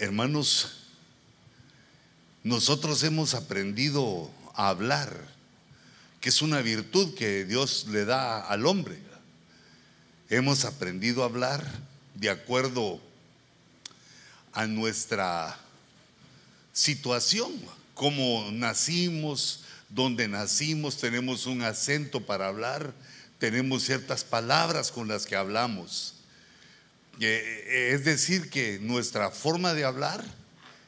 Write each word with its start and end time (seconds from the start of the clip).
Hermanos, 0.00 0.78
nosotros 2.42 3.02
hemos 3.02 3.34
aprendido 3.34 4.30
a 4.54 4.70
hablar, 4.70 5.14
que 6.22 6.30
es 6.30 6.40
una 6.40 6.62
virtud 6.62 7.14
que 7.14 7.44
Dios 7.44 7.84
le 7.90 8.06
da 8.06 8.40
al 8.40 8.64
hombre. 8.64 8.98
Hemos 10.30 10.64
aprendido 10.64 11.22
a 11.22 11.26
hablar 11.26 11.62
de 12.14 12.30
acuerdo 12.30 12.98
a 14.54 14.66
nuestra 14.66 15.58
situación, 16.72 17.52
cómo 17.92 18.48
nacimos, 18.52 19.64
dónde 19.90 20.28
nacimos, 20.28 20.96
tenemos 20.96 21.44
un 21.44 21.60
acento 21.60 22.24
para 22.24 22.48
hablar, 22.48 22.94
tenemos 23.38 23.82
ciertas 23.82 24.24
palabras 24.24 24.90
con 24.90 25.08
las 25.08 25.26
que 25.26 25.36
hablamos. 25.36 26.19
Eh, 27.18 27.90
es 27.92 28.04
decir, 28.04 28.50
que 28.50 28.78
nuestra 28.80 29.30
forma 29.30 29.74
de 29.74 29.84
hablar 29.84 30.24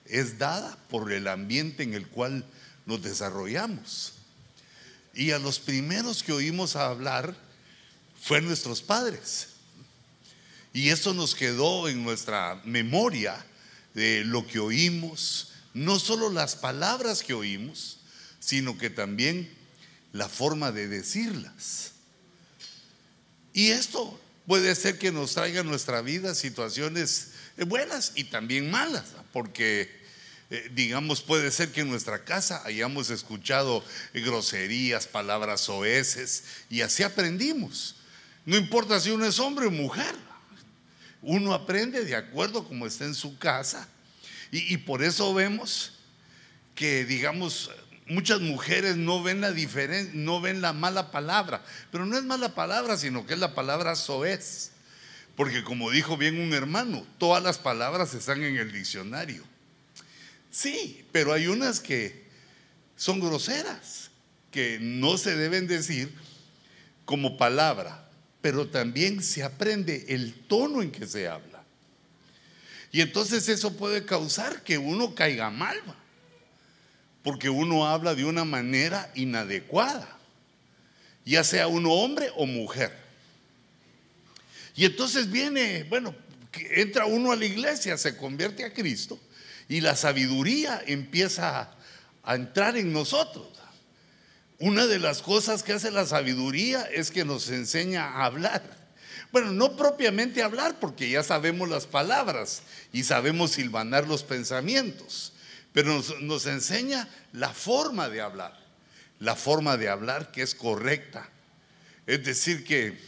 es 0.07 0.39
dada 0.39 0.79
por 0.89 1.13
el 1.13 1.29
ambiente 1.29 1.83
en 1.83 1.95
el 1.95 2.07
cual 2.07 2.45
nos 2.87 3.03
desarrollamos. 3.03 4.13
Y 5.15 5.33
a 5.33 5.39
los 5.39 5.59
primeros 5.59 6.23
que 6.23 6.33
oímos 6.33 6.77
hablar 6.77 7.37
fueron 8.21 8.49
nuestros 8.49 8.81
padres. 8.83 9.49
Y 10.73 10.89
eso 10.89 11.13
nos 11.13 11.35
quedó 11.35 11.89
en 11.89 12.03
nuestra 12.03 12.61
memoria 12.65 13.45
de 13.95 14.25
lo 14.25 14.47
que 14.47 14.59
oímos, 14.59 15.53
no 15.75 15.99
solo 15.99 16.31
las 16.31 16.57
palabras 16.57 17.23
que 17.23 17.35
oímos, 17.35 17.99
sino 18.41 18.79
que 18.79 18.91
también 18.91 19.51
la 20.13 20.29
forma 20.29 20.73
de 20.73 20.89
decirlas. 20.89 21.93
Y 23.53 23.69
esto 23.69 24.19
puede 24.47 24.75
ser 24.75 24.99
que 24.99 25.13
nos 25.13 25.35
traiga 25.35 25.61
a 25.61 25.65
nuestra 25.65 26.03
vida 26.03 26.35
situaciones 26.35 27.33
buenas 27.67 28.13
y 28.15 28.25
también 28.25 28.71
malas, 28.71 29.05
porque 29.33 29.91
eh, 30.51 30.71
digamos 30.75 31.23
puede 31.23 31.51
ser 31.51 31.73
que 31.73 31.83
en 31.83 31.89
nuestra 31.89 32.25
casa 32.25 32.63
hayamos 32.65 33.11
escuchado 33.11 33.85
groserías, 34.13 35.07
palabras 35.07 35.69
oeces 35.69 36.45
y 36.69 36.81
así 36.81 37.03
aprendimos. 37.03 37.97
No 38.45 38.57
importa 38.57 38.99
si 39.01 39.11
uno 39.11 39.25
es 39.25 39.39
hombre 39.39 39.67
o 39.67 39.71
mujer, 39.71 40.15
uno 41.23 41.55
aprende 41.55 42.05
de 42.05 42.17
acuerdo 42.17 42.67
como 42.67 42.87
está 42.87 43.05
en 43.05 43.15
su 43.15 43.39
casa 43.39 43.89
y 44.51 44.77
por 44.79 45.03
eso 45.03 45.33
vemos 45.33 45.93
que 46.75 47.05
digamos 47.05 47.71
muchas 48.13 48.41
mujeres 48.41 48.97
no 48.97 49.23
ven 49.23 49.41
la 49.41 49.53
diferencia, 49.53 50.13
no 50.15 50.41
ven 50.41 50.61
la 50.61 50.73
mala 50.73 51.11
palabra, 51.11 51.65
pero 51.91 52.07
no 52.07 52.17
es 52.17 52.25
mala 52.25 52.55
palabra, 52.55 52.97
sino 52.97 53.27
que 53.27 53.35
es 53.35 53.41
la 53.41 53.55
palabra 53.55 53.97
soez. 53.97 54.71
Porque 55.37 55.65
como 55.65 55.91
dijo 55.91 56.17
bien 56.17 56.39
un 56.39 56.53
hermano, 56.53 57.07
todas 57.19 57.43
las 57.43 57.59
palabras 57.59 58.13
están 58.15 58.43
en 58.43 58.57
el 58.57 58.71
diccionario. 58.71 59.43
Sí, 60.51 61.07
pero 61.11 61.33
hay 61.33 61.47
unas 61.47 61.81
que 61.81 62.27
son 62.97 63.19
groseras, 63.21 64.11
que 64.51 64.79
no 64.81 65.17
se 65.17 65.35
deben 65.35 65.67
decir 65.67 66.15
como 67.07 67.39
palabra, 67.39 68.11
pero 68.43 68.69
también 68.69 69.23
se 69.23 69.43
aprende 69.43 70.05
el 70.09 70.35
tono 70.35 70.83
en 70.83 70.93
que 70.93 71.07
se 71.07 71.27
habla. 71.29 71.65
Y 72.91 73.01
entonces 73.01 73.49
eso 73.49 73.75
puede 73.79 74.05
causar 74.05 74.63
que 74.63 74.77
uno 74.77 75.15
caiga 75.15 75.51
mal 75.51 75.81
porque 77.23 77.49
uno 77.49 77.87
habla 77.87 78.15
de 78.15 78.25
una 78.25 78.45
manera 78.45 79.11
inadecuada, 79.15 80.09
ya 81.25 81.45
sea 81.45 81.69
uno 81.69 81.93
hombre 81.93 82.31
o 82.37 82.47
mujer. 82.47 82.93
Y 84.75 84.85
entonces 84.85 85.31
viene, 85.31 85.85
bueno, 85.85 86.15
entra 86.75 87.07
uno 87.07 87.33
a 87.33 87.37
la 87.37 87.45
iglesia, 87.45 87.97
se 87.97 88.17
convierte 88.17 88.65
a 88.65 88.73
Cristo 88.73 89.19
y 89.69 89.81
la 89.81 89.95
sabiduría 89.95 90.83
empieza 90.87 91.71
a 92.25 92.35
entrar 92.35 92.77
en 92.77 92.93
nosotros. 92.93 93.49
Una 94.59 94.87
de 94.87 94.99
las 94.99 95.23
cosas 95.23 95.63
que 95.63 95.73
hace 95.73 95.91
la 95.91 96.07
sabiduría 96.07 96.83
es 96.83 97.11
que 97.11 97.25
nos 97.25 97.49
enseña 97.51 98.05
a 98.05 98.25
hablar. 98.25 98.63
Bueno, 99.33 99.51
no 99.51 99.77
propiamente 99.77 100.43
hablar, 100.43 100.79
porque 100.79 101.11
ya 101.11 101.23
sabemos 101.23 101.69
las 101.69 101.87
palabras 101.87 102.63
y 102.93 103.03
sabemos 103.03 103.53
silvanar 103.53 104.07
los 104.07 104.23
pensamientos 104.23 105.32
pero 105.73 106.03
nos, 106.21 106.47
enseña 106.47 107.09
la 107.33 107.49
forma 107.49 108.09
de 108.09 108.21
hablar, 108.21 108.59
la 109.19 109.37
forma 109.37 109.77
de 109.77 109.89
hablar 109.89 110.31
que 110.31 110.43
es 110.43 110.55
correcta. 110.55 111.29
Es 112.07 112.25
decir, 112.25 112.65
que 112.65 112.99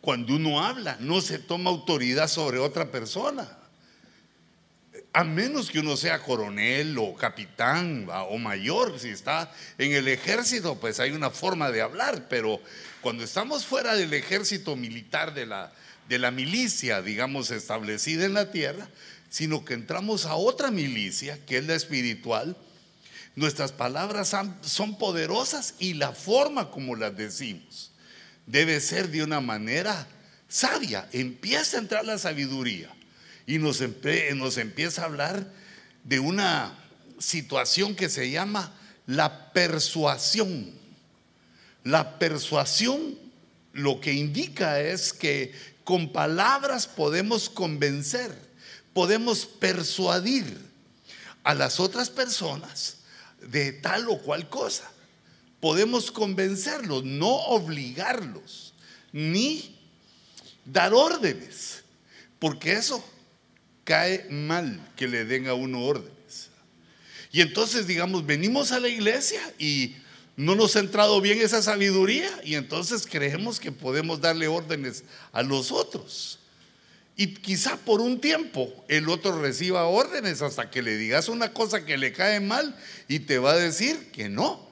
cuando 0.00 0.34
uno 0.34 0.64
habla 0.64 0.96
no 1.00 1.20
se 1.20 1.38
toma 1.38 1.70
autoridad 1.70 2.28
sobre 2.28 2.58
otra 2.58 2.90
persona, 2.90 3.58
a 5.12 5.22
menos 5.22 5.70
que 5.70 5.78
uno 5.78 5.96
sea 5.96 6.22
coronel 6.22 6.96
o 6.98 7.14
capitán 7.14 8.08
o 8.10 8.36
mayor, 8.38 8.98
si 8.98 9.10
está 9.10 9.52
en 9.78 9.92
el 9.92 10.08
ejército, 10.08 10.80
pues 10.80 10.98
hay 11.00 11.12
una 11.12 11.30
forma 11.30 11.70
de 11.70 11.82
hablar, 11.82 12.26
pero 12.28 12.60
cuando 13.00 13.22
estamos 13.22 13.64
fuera 13.64 13.94
del 13.94 14.12
ejército 14.12 14.74
militar 14.74 15.32
de 15.34 15.46
la, 15.46 15.72
de 16.08 16.18
la 16.18 16.30
milicia, 16.30 17.00
digamos, 17.00 17.50
establecida 17.50 18.24
en 18.24 18.34
la 18.34 18.50
tierra, 18.50 18.88
sino 19.34 19.64
que 19.64 19.74
entramos 19.74 20.26
a 20.26 20.36
otra 20.36 20.70
milicia, 20.70 21.44
que 21.44 21.58
es 21.58 21.66
la 21.66 21.74
espiritual. 21.74 22.56
Nuestras 23.34 23.72
palabras 23.72 24.32
son 24.60 24.96
poderosas 24.96 25.74
y 25.80 25.94
la 25.94 26.12
forma 26.12 26.70
como 26.70 26.94
las 26.94 27.16
decimos 27.16 27.90
debe 28.46 28.78
ser 28.78 29.08
de 29.08 29.24
una 29.24 29.40
manera 29.40 30.06
sabia. 30.46 31.08
Empieza 31.10 31.76
a 31.76 31.80
entrar 31.80 32.04
la 32.04 32.16
sabiduría 32.16 32.88
y 33.44 33.58
nos, 33.58 33.82
nos 34.36 34.56
empieza 34.56 35.02
a 35.02 35.06
hablar 35.06 35.52
de 36.04 36.20
una 36.20 36.72
situación 37.18 37.96
que 37.96 38.08
se 38.08 38.30
llama 38.30 38.72
la 39.04 39.52
persuasión. 39.52 40.70
La 41.82 42.20
persuasión 42.20 43.18
lo 43.72 44.00
que 44.00 44.12
indica 44.12 44.78
es 44.80 45.12
que 45.12 45.52
con 45.82 46.12
palabras 46.12 46.86
podemos 46.86 47.50
convencer 47.50 48.53
podemos 48.94 49.44
persuadir 49.44 50.56
a 51.42 51.54
las 51.54 51.78
otras 51.80 52.08
personas 52.08 52.98
de 53.42 53.72
tal 53.72 54.08
o 54.08 54.18
cual 54.18 54.48
cosa. 54.48 54.90
Podemos 55.60 56.10
convencerlos, 56.10 57.04
no 57.04 57.28
obligarlos, 57.28 58.72
ni 59.12 59.78
dar 60.64 60.94
órdenes, 60.94 61.82
porque 62.38 62.72
eso 62.72 63.04
cae 63.84 64.26
mal 64.30 64.80
que 64.96 65.08
le 65.08 65.24
den 65.24 65.48
a 65.48 65.54
uno 65.54 65.84
órdenes. 65.84 66.50
Y 67.32 67.40
entonces, 67.40 67.86
digamos, 67.86 68.24
venimos 68.24 68.72
a 68.72 68.80
la 68.80 68.88
iglesia 68.88 69.40
y 69.58 69.96
no 70.36 70.54
nos 70.54 70.76
ha 70.76 70.80
entrado 70.80 71.20
bien 71.20 71.40
esa 71.40 71.62
sabiduría 71.62 72.30
y 72.44 72.54
entonces 72.54 73.06
creemos 73.08 73.60
que 73.60 73.72
podemos 73.72 74.20
darle 74.20 74.48
órdenes 74.48 75.04
a 75.32 75.42
los 75.42 75.72
otros. 75.72 76.38
Y 77.16 77.34
quizá 77.34 77.76
por 77.76 78.00
un 78.00 78.20
tiempo 78.20 78.84
el 78.88 79.08
otro 79.08 79.40
reciba 79.40 79.84
órdenes 79.84 80.42
hasta 80.42 80.70
que 80.70 80.82
le 80.82 80.96
digas 80.96 81.28
una 81.28 81.52
cosa 81.52 81.84
que 81.84 81.96
le 81.96 82.12
cae 82.12 82.40
mal 82.40 82.76
y 83.06 83.20
te 83.20 83.38
va 83.38 83.52
a 83.52 83.56
decir 83.56 84.10
que 84.10 84.28
no. 84.28 84.68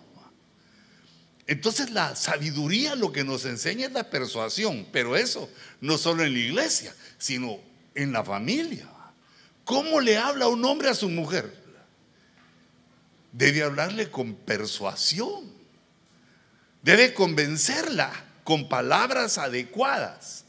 Entonces 1.47 1.91
la 1.91 2.17
sabiduría 2.17 2.97
lo 2.97 3.13
que 3.13 3.25
nos 3.25 3.45
enseña 3.45 3.87
es 3.87 3.93
la 3.93 4.11
persuasión, 4.11 4.87
pero 4.93 5.17
eso 5.17 5.49
no 5.81 5.99
solo 5.99 6.25
en 6.25 6.33
la 6.33 6.39
iglesia, 6.39 6.95
sino 7.19 7.59
en 7.95 8.13
la 8.13 8.25
familia. 8.25 8.89
¿Cómo 9.65 10.01
le 10.01 10.17
habla 10.17 10.49
un 10.49 10.65
hombre 10.65 10.89
a 10.89 10.95
su 10.95 11.09
mujer? 11.09 11.63
Debe 13.31 13.63
hablarle 13.63 14.11
con 14.11 14.35
persuasión. 14.35 15.53
Debe 16.83 17.15
convencerla 17.15 18.13
con 18.43 18.69
palabras 18.69 19.39
adecuadas 19.39 20.42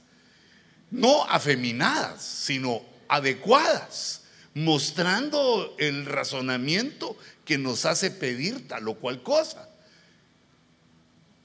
no 0.93 1.23
afeminadas, 1.23 2.21
sino 2.21 2.83
adecuadas, 3.07 4.21
mostrando 4.53 5.75
el 5.79 6.05
razonamiento 6.05 7.17
que 7.45 7.57
nos 7.57 7.85
hace 7.85 8.11
pedir 8.11 8.67
tal 8.67 8.87
o 8.87 8.93
cual 8.93 9.23
cosa. 9.23 9.67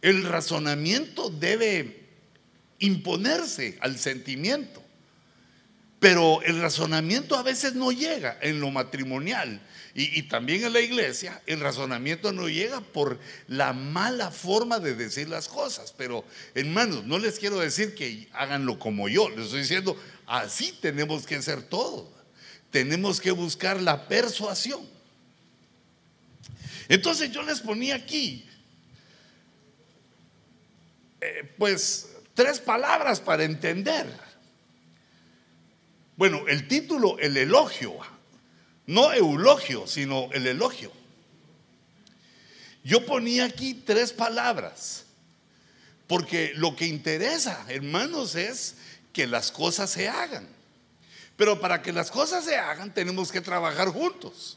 El 0.03 0.25
razonamiento 0.25 1.31
debe 1.31 2.09
imponerse 2.79 3.79
al 3.81 3.99
sentimiento. 3.99 4.83
Pero 5.99 6.43
el 6.43 6.61
razonamiento 6.61 7.35
a 7.35 7.43
veces 7.43 7.75
no 7.75 7.91
llega 7.91 8.39
en 8.43 8.61
lo 8.61 8.71
matrimonial 8.71 9.61
y, 10.01 10.23
también 10.23 10.63
en 10.63 10.73
la 10.73 10.81
iglesia. 10.81 11.43
El 11.45 11.59
razonamiento 11.59 12.31
no 12.31 12.49
llega 12.49 12.81
por 12.81 13.19
la 13.49 13.73
mala 13.73 14.31
forma 14.31 14.79
de 14.79 14.95
decir 14.95 15.29
las 15.29 15.49
cosas. 15.49 15.93
Pero 15.97 16.25
hermanos, 16.55 17.05
no 17.05 17.19
les 17.19 17.41
quiero 17.41 17.59
decir 17.59 17.97
que 17.97 18.29
háganlo 18.33 18.79
como 18.79 19.09
yo. 19.09 19.29
Les 19.31 19.47
estoy 19.47 19.63
diciendo, 19.63 20.01
así 20.27 20.73
tenemos 20.81 21.27
que 21.27 21.35
hacer 21.35 21.63
todo. 21.63 22.13
Tenemos 22.71 23.21
que 23.21 23.33
buscar 23.33 23.83
la 23.83 24.07
persuasión. 24.07 24.89
Entonces 26.89 27.33
yo 27.33 27.43
les 27.43 27.61
ponía 27.61 27.97
aquí, 27.97 28.49
eh, 31.21 31.55
pues, 31.59 32.11
tres 32.35 32.61
palabras 32.61 33.21
para 33.21 33.43
entender 33.43 34.07
Bueno, 36.17 36.47
el 36.47 36.69
título, 36.69 37.19
el 37.19 37.37
elogio, 37.37 37.99
no 38.89 39.13
eulogio, 39.13 39.87
sino 39.87 40.31
el 40.33 40.47
elogio. 40.47 40.91
Yo 42.83 43.05
ponía 43.05 43.45
aquí 43.45 43.75
tres 43.75 44.15
palabras, 44.15 45.05
porque 46.07 46.53
lo 46.55 46.75
que 46.75 46.87
interesa, 46.87 47.67
hermanos, 47.69 48.35
es 48.35 48.77
que 49.13 49.27
las 49.27 49.53
cosas 49.53 49.91
se 49.91 50.09
hagan. 50.09 50.49
Pero 51.37 51.61
para 51.61 51.83
que 51.83 51.93
las 51.93 52.11
cosas 52.11 52.47
se 52.47 52.57
hagan 52.57 52.95
tenemos 52.95 53.31
que 53.31 53.43
trabajar 53.43 53.89
juntos. 53.89 54.57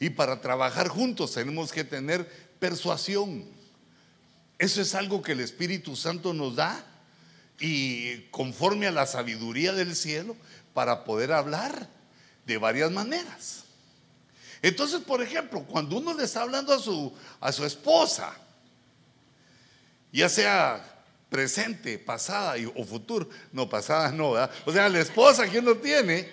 Y 0.00 0.08
para 0.08 0.40
trabajar 0.40 0.88
juntos 0.88 1.34
tenemos 1.34 1.70
que 1.70 1.84
tener 1.84 2.26
persuasión. 2.58 3.44
Eso 4.58 4.80
es 4.80 4.94
algo 4.94 5.20
que 5.20 5.32
el 5.32 5.40
Espíritu 5.40 5.96
Santo 5.96 6.32
nos 6.32 6.56
da 6.56 6.82
y 7.60 8.22
conforme 8.30 8.86
a 8.86 8.90
la 8.90 9.06
sabiduría 9.06 9.74
del 9.74 9.94
cielo 9.94 10.34
para 10.72 11.04
poder 11.04 11.32
hablar 11.32 11.90
de 12.46 12.56
varias 12.56 12.90
maneras. 12.90 13.65
Entonces, 14.62 15.00
por 15.00 15.22
ejemplo, 15.22 15.62
cuando 15.64 15.96
uno 15.96 16.14
le 16.14 16.24
está 16.24 16.42
hablando 16.42 16.72
a 16.72 16.78
su, 16.78 17.12
a 17.40 17.52
su 17.52 17.64
esposa, 17.64 18.34
ya 20.12 20.28
sea 20.28 20.82
presente, 21.28 21.98
pasada 21.98 22.54
o 22.74 22.84
futuro, 22.84 23.28
no, 23.52 23.68
pasada 23.68 24.10
no, 24.12 24.32
¿verdad? 24.32 24.50
O 24.64 24.72
sea, 24.72 24.88
la 24.88 25.00
esposa 25.00 25.48
que 25.48 25.58
uno 25.58 25.76
tiene, 25.76 26.28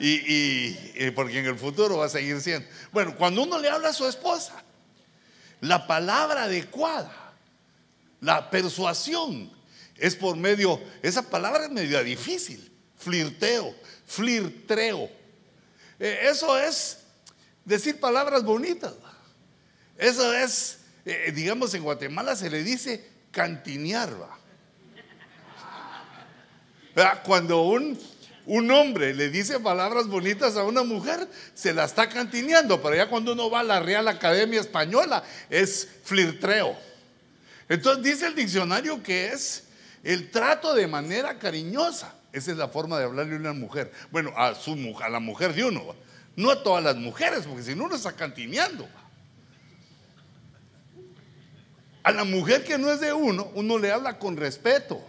y, 0.00 0.74
y, 0.96 1.10
porque 1.14 1.40
en 1.40 1.46
el 1.46 1.58
futuro 1.58 1.98
va 1.98 2.06
a 2.06 2.08
seguir 2.08 2.40
siendo. 2.40 2.68
Bueno, 2.92 3.16
cuando 3.16 3.42
uno 3.42 3.58
le 3.58 3.68
habla 3.68 3.88
a 3.88 3.92
su 3.92 4.06
esposa, 4.06 4.62
la 5.60 5.86
palabra 5.86 6.44
adecuada, 6.44 7.32
la 8.20 8.50
persuasión, 8.50 9.50
es 9.96 10.14
por 10.14 10.36
medio, 10.36 10.80
esa 11.02 11.22
palabra 11.22 11.64
es 11.64 11.70
medio 11.70 12.02
difícil, 12.04 12.72
flirteo, 12.96 13.74
flirtreo. 14.06 15.10
Eh, 15.98 16.20
eso 16.30 16.56
es 16.56 16.98
decir 17.68 18.00
palabras 18.00 18.42
bonitas. 18.42 18.94
Eso 19.96 20.32
es, 20.32 20.78
eh, 21.04 21.32
digamos, 21.34 21.74
en 21.74 21.82
Guatemala 21.82 22.34
se 22.34 22.50
le 22.50 22.62
dice 22.62 23.06
cantinear. 23.30 24.10
Cuando 27.24 27.62
un, 27.62 27.96
un 28.46 28.70
hombre 28.70 29.14
le 29.14 29.28
dice 29.28 29.60
palabras 29.60 30.08
bonitas 30.08 30.56
a 30.56 30.64
una 30.64 30.82
mujer, 30.82 31.28
se 31.54 31.72
la 31.72 31.84
está 31.84 32.08
cantineando, 32.08 32.82
pero 32.82 32.96
ya 32.96 33.08
cuando 33.08 33.32
uno 33.32 33.50
va 33.50 33.60
a 33.60 33.64
la 33.64 33.80
Real 33.80 34.08
Academia 34.08 34.60
Española 34.60 35.22
es 35.48 35.86
flirtreo. 36.02 36.76
Entonces 37.68 38.02
dice 38.02 38.26
el 38.26 38.34
diccionario 38.34 39.02
que 39.02 39.28
es 39.28 39.64
el 40.02 40.30
trato 40.30 40.74
de 40.74 40.86
manera 40.86 41.38
cariñosa. 41.38 42.14
Esa 42.32 42.50
es 42.50 42.56
la 42.56 42.68
forma 42.68 42.98
de 42.98 43.04
hablarle 43.04 43.36
a 43.36 43.38
una 43.38 43.52
mujer. 43.52 43.92
Bueno, 44.10 44.32
a, 44.36 44.54
su, 44.54 44.96
a 45.02 45.08
la 45.08 45.20
mujer 45.20 45.54
de 45.54 45.64
uno. 45.64 45.94
No 46.38 46.52
a 46.52 46.62
todas 46.62 46.84
las 46.84 46.94
mujeres, 46.94 47.46
porque 47.48 47.64
si 47.64 47.74
no 47.74 47.86
uno 47.86 47.96
está 47.96 48.12
cantineando. 48.12 48.88
A 52.04 52.12
la 52.12 52.22
mujer 52.22 52.62
que 52.62 52.78
no 52.78 52.92
es 52.92 53.00
de 53.00 53.12
uno, 53.12 53.50
uno 53.54 53.76
le 53.76 53.90
habla 53.90 54.20
con 54.20 54.36
respeto. 54.36 55.04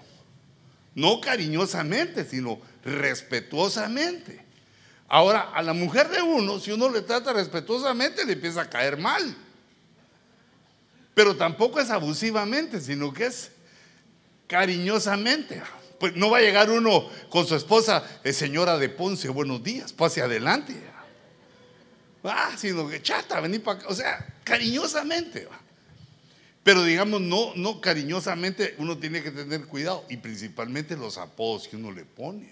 No 0.95 1.21
cariñosamente, 1.21 2.25
sino 2.25 2.59
respetuosamente. 2.83 4.43
Ahora, 5.07 5.51
a 5.53 5.61
la 5.61 5.73
mujer 5.73 6.09
de 6.09 6.19
uno, 6.19 6.59
si 6.59 6.71
uno 6.71 6.89
le 6.89 7.01
trata 7.01 7.31
respetuosamente, 7.31 8.25
le 8.25 8.33
empieza 8.33 8.61
a 8.61 8.69
caer 8.71 8.97
mal. 8.97 9.37
Pero 11.13 11.35
tampoco 11.35 11.79
es 11.79 11.91
abusivamente, 11.91 12.81
sino 12.81 13.13
que 13.13 13.27
es 13.27 13.51
cariñosamente. 14.47 15.61
Pues 15.99 16.15
no 16.15 16.31
va 16.31 16.39
a 16.39 16.41
llegar 16.41 16.71
uno 16.71 17.07
con 17.29 17.45
su 17.45 17.53
esposa, 17.53 18.03
eh, 18.23 18.33
señora 18.33 18.79
de 18.79 18.89
Ponce, 18.89 19.29
buenos 19.29 19.63
días, 19.63 19.93
pase 19.93 20.23
adelante. 20.23 20.97
Ah, 22.23 22.55
sino 22.57 22.87
que 22.89 23.01
chata, 23.01 23.39
vení 23.39 23.59
para 23.59 23.79
acá. 23.79 23.87
O 23.89 23.93
sea, 23.93 24.25
cariñosamente. 24.43 25.47
Pero 26.63 26.83
digamos, 26.83 27.21
no, 27.21 27.53
no 27.55 27.79
cariñosamente, 27.79 28.75
uno 28.77 28.97
tiene 28.97 29.23
que 29.23 29.31
tener 29.31 29.65
cuidado. 29.65 30.05
Y 30.09 30.17
principalmente 30.17 30.97
los 30.97 31.17
apodos 31.17 31.67
que 31.67 31.75
uno 31.75 31.91
le 31.91 32.05
pone. 32.05 32.51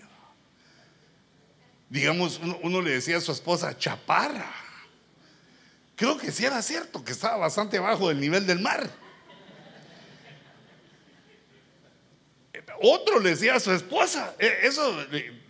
Digamos, 1.90 2.40
uno, 2.42 2.60
uno 2.64 2.82
le 2.82 2.92
decía 2.92 3.18
a 3.18 3.22
su 3.22 3.32
esposa, 3.32 3.78
chaparra. 3.78 4.52
Creo 5.96 6.18
que 6.18 6.32
sí 6.32 6.46
era 6.46 6.62
cierto, 6.62 7.04
que 7.04 7.12
estaba 7.12 7.38
bastante 7.38 7.78
abajo 7.78 8.10
del 8.10 8.20
nivel 8.20 8.46
del 8.46 8.60
mar. 8.60 8.90
Otro 12.82 13.20
le 13.20 13.32
decía 13.32 13.56
a 13.56 13.60
su 13.60 13.72
esposa, 13.72 14.36
e, 14.38 14.68
eso 14.68 14.96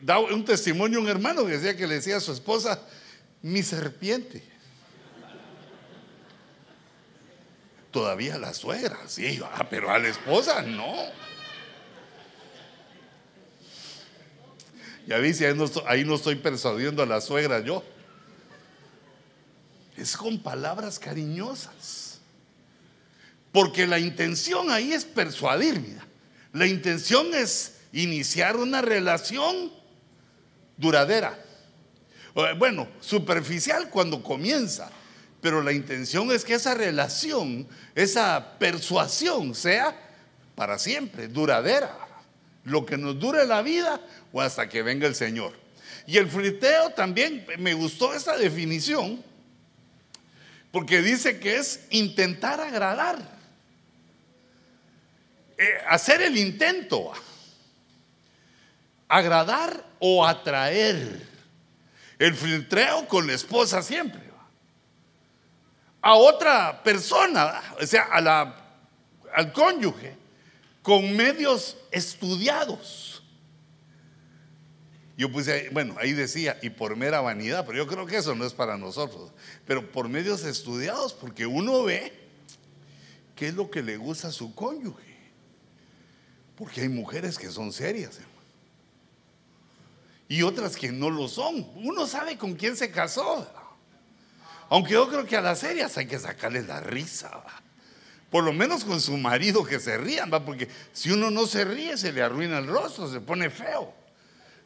da 0.01 0.19
un 0.19 0.45
testimonio 0.45 0.99
un 0.99 1.09
hermano 1.09 1.45
que 1.45 1.53
decía 1.53 1.75
que 1.75 1.87
le 1.87 1.95
decía 1.95 2.17
a 2.17 2.21
su 2.21 2.31
esposa, 2.31 2.81
mi 3.42 3.63
serpiente. 3.63 4.44
Todavía 7.92 8.38
la 8.38 8.54
suegra, 8.54 9.00
sí, 9.07 9.39
ah, 9.44 9.66
pero 9.69 9.89
a 9.89 9.98
la 9.98 10.10
esposa 10.10 10.62
no. 10.62 10.95
Ya 15.07 15.18
vi 15.19 15.34
si 15.34 15.45
ahí 15.45 15.56
no, 15.56 15.66
estoy, 15.66 15.84
ahí 15.88 16.04
no 16.04 16.16
estoy 16.16 16.36
persuadiendo 16.36 17.01
a 17.01 17.06
la 17.06 17.22
suegra 17.22 17.62
yo. 17.62 17.84
Es 19.95 20.18
con 20.18 20.39
palabras 20.39 21.00
cariñosas. 21.00 22.19
Porque 23.54 23.88
la 23.88 24.00
intención 24.00 24.69
ahí 24.69 24.92
es 24.92 25.06
persuadir, 25.06 25.80
mira. 25.80 26.06
La 26.54 26.68
intención 26.68 27.34
es 27.34 27.80
iniciar 27.94 28.57
una 28.57 28.81
relación 28.81 29.72
duradera. 30.75 31.44
Bueno, 32.57 32.88
superficial 33.00 33.89
cuando 33.89 34.22
comienza, 34.22 34.92
pero 35.42 35.63
la 35.63 35.74
intención 35.74 36.31
es 36.31 36.45
que 36.45 36.54
esa 36.54 36.75
relación, 36.75 37.68
esa 37.95 38.60
persuasión 38.60 39.56
sea 39.56 39.95
para 40.54 40.78
siempre, 40.78 41.28
duradera. 41.28 41.98
Lo 42.63 42.86
que 42.86 42.95
nos 42.95 43.18
dure 43.18 43.45
la 43.48 43.63
vida 43.63 44.00
o 44.31 44.39
hasta 44.39 44.69
que 44.69 44.84
venga 44.84 45.07
el 45.07 45.16
Señor. 45.16 45.54
Y 46.06 46.18
el 46.18 46.28
friteo 46.28 46.92
también, 46.92 47.44
me 47.57 47.74
gustó 47.74 48.13
esa 48.13 48.38
definición, 48.38 49.24
porque 50.72 51.01
dice 51.01 51.39
que 51.39 51.57
es 51.57 51.88
intentar 51.89 52.62
agradar. 52.62 53.18
Eh, 55.57 55.68
hacer 55.89 56.22
el 56.22 56.38
intento, 56.38 57.13
agradar 59.07 59.84
o 60.00 60.24
atraer. 60.24 61.37
El 62.19 62.35
filtreo 62.35 63.07
con 63.07 63.27
la 63.27 63.33
esposa 63.33 63.81
siempre. 63.81 64.27
A 66.01 66.15
otra 66.15 66.83
persona, 66.83 67.62
o 67.81 67.86
sea, 67.86 68.03
a 68.03 68.21
la, 68.21 68.55
al 69.33 69.51
cónyuge, 69.51 70.15
con 70.81 71.15
medios 71.15 71.77
estudiados. 71.91 73.24
Yo 75.17 75.31
puse, 75.31 75.69
bueno, 75.71 75.95
ahí 76.00 76.13
decía, 76.13 76.57
y 76.62 76.69
por 76.69 76.95
mera 76.95 77.21
vanidad, 77.21 77.65
pero 77.65 77.79
yo 77.79 77.88
creo 77.88 78.05
que 78.05 78.17
eso 78.17 78.36
no 78.36 78.45
es 78.45 78.53
para 78.53 78.77
nosotros, 78.77 79.31
pero 79.65 79.91
por 79.91 80.07
medios 80.07 80.43
estudiados, 80.43 81.13
porque 81.13 81.47
uno 81.47 81.83
ve 81.83 82.13
qué 83.36 83.47
es 83.47 83.55
lo 83.55 83.69
que 83.71 83.81
le 83.81 83.97
gusta 83.97 84.27
a 84.27 84.31
su 84.31 84.53
cónyuge. 84.53 85.17
Porque 86.55 86.81
hay 86.81 86.89
mujeres 86.89 87.38
que 87.38 87.51
son 87.51 87.74
serias, 87.74 88.19
Y 90.29 90.41
otras 90.43 90.75
que 90.75 90.91
no 90.91 91.10
lo 91.10 91.27
son. 91.27 91.67
Uno 91.75 92.05
sabe 92.05 92.38
con 92.38 92.55
quién 92.55 92.75
se 92.75 92.91
casó. 92.91 93.48
Aunque 94.69 94.93
yo 94.93 95.07
creo 95.07 95.25
que 95.25 95.38
a 95.38 95.41
las 95.41 95.60
serias 95.60 95.98
hay 95.98 96.07
que 96.07 96.19
sacarle 96.19 96.63
la 96.63 96.81
risa. 96.81 97.31
Por 98.29 98.43
lo 98.43 98.51
menos 98.51 98.84
con 98.84 99.00
su 99.00 99.15
marido 99.17 99.63
que 99.63 99.79
se 99.79 99.98
rían, 99.98 100.31
¿va? 100.31 100.43
porque 100.43 100.67
si 100.91 101.12
uno 101.12 101.31
no 101.31 101.48
se 101.48 101.63
ríe 101.63 101.98
se 101.98 102.12
le 102.12 102.22
arruina 102.22 102.57
el 102.57 102.67
rostro, 102.67 103.10
se 103.10 103.22
pone 103.22 103.50
feo. 103.50 103.93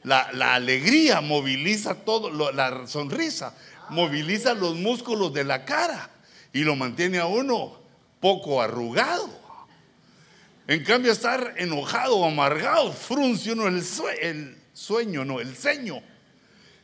La, 0.04 0.32
la 0.34 0.56
alegría 0.56 1.22
moviliza 1.22 1.94
todo, 1.94 2.52
la 2.52 2.88
sonrisa 2.88 3.54
moviliza 3.92 4.54
los 4.54 4.76
músculos 4.76 5.34
de 5.34 5.44
la 5.44 5.66
cara 5.66 6.10
y 6.54 6.64
lo 6.64 6.76
mantiene 6.76 7.20
a 7.20 7.26
uno 7.26 7.78
poco 8.20 8.62
arrugado. 8.62 9.30
En 10.68 10.84
cambio, 10.84 11.12
estar 11.12 11.56
enojado 11.58 12.18
o 12.18 12.26
amargado, 12.26 12.94
frunce 12.94 13.52
uno 13.52 13.68
el, 13.68 14.58
sueño, 14.74 15.26
no, 15.26 15.40
el 15.40 15.56
ceño. 15.56 16.02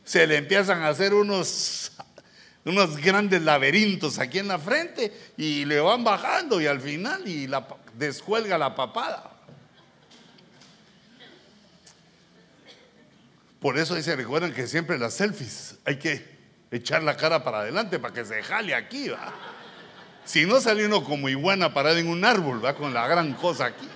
Se 0.04 0.26
le 0.26 0.36
empiezan 0.36 0.82
a 0.82 0.88
hacer 0.88 1.14
unos, 1.14 1.92
unos 2.64 2.96
grandes 2.96 3.42
laberintos 3.42 4.18
aquí 4.18 4.38
en 4.38 4.48
la 4.48 4.58
frente 4.58 5.12
y 5.36 5.64
le 5.64 5.80
van 5.80 6.04
bajando 6.04 6.60
y 6.60 6.66
al 6.66 6.80
final 6.80 7.26
y 7.26 7.46
la, 7.46 7.66
descuelga 7.94 8.56
la 8.56 8.74
papada. 8.74 9.32
Por 13.60 13.76
eso 13.76 13.94
ahí 13.94 14.02
se 14.02 14.14
recuerdan 14.14 14.52
que 14.52 14.66
siempre 14.66 14.98
las 14.98 15.14
selfies 15.14 15.78
hay 15.84 15.96
que 15.96 16.38
echar 16.70 17.02
la 17.02 17.16
cara 17.16 17.42
para 17.42 17.60
adelante 17.60 17.98
para 17.98 18.14
que 18.14 18.24
se 18.24 18.42
jale 18.42 18.74
aquí. 18.74 19.08
¿va? 19.08 19.32
Si 20.24 20.46
no 20.46 20.60
sale 20.60 20.86
uno 20.86 21.02
como 21.02 21.28
iguana 21.28 21.74
parada 21.74 21.98
en 21.98 22.08
un 22.08 22.24
árbol, 22.24 22.64
va 22.64 22.74
con 22.74 22.94
la 22.94 23.08
gran 23.08 23.34
cosa 23.34 23.66
aquí. 23.66 23.88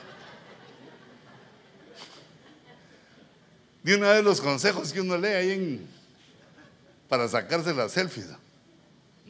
De 3.83 3.97
una 3.97 4.13
de 4.13 4.23
los 4.23 4.41
consejos 4.41 4.93
que 4.93 5.01
uno 5.01 5.17
lee 5.19 5.29
ahí 5.29 5.51
en, 5.51 5.89
para 7.09 7.29
sacarse 7.29 7.75
las 7.75 7.93
selfies. 7.93 8.29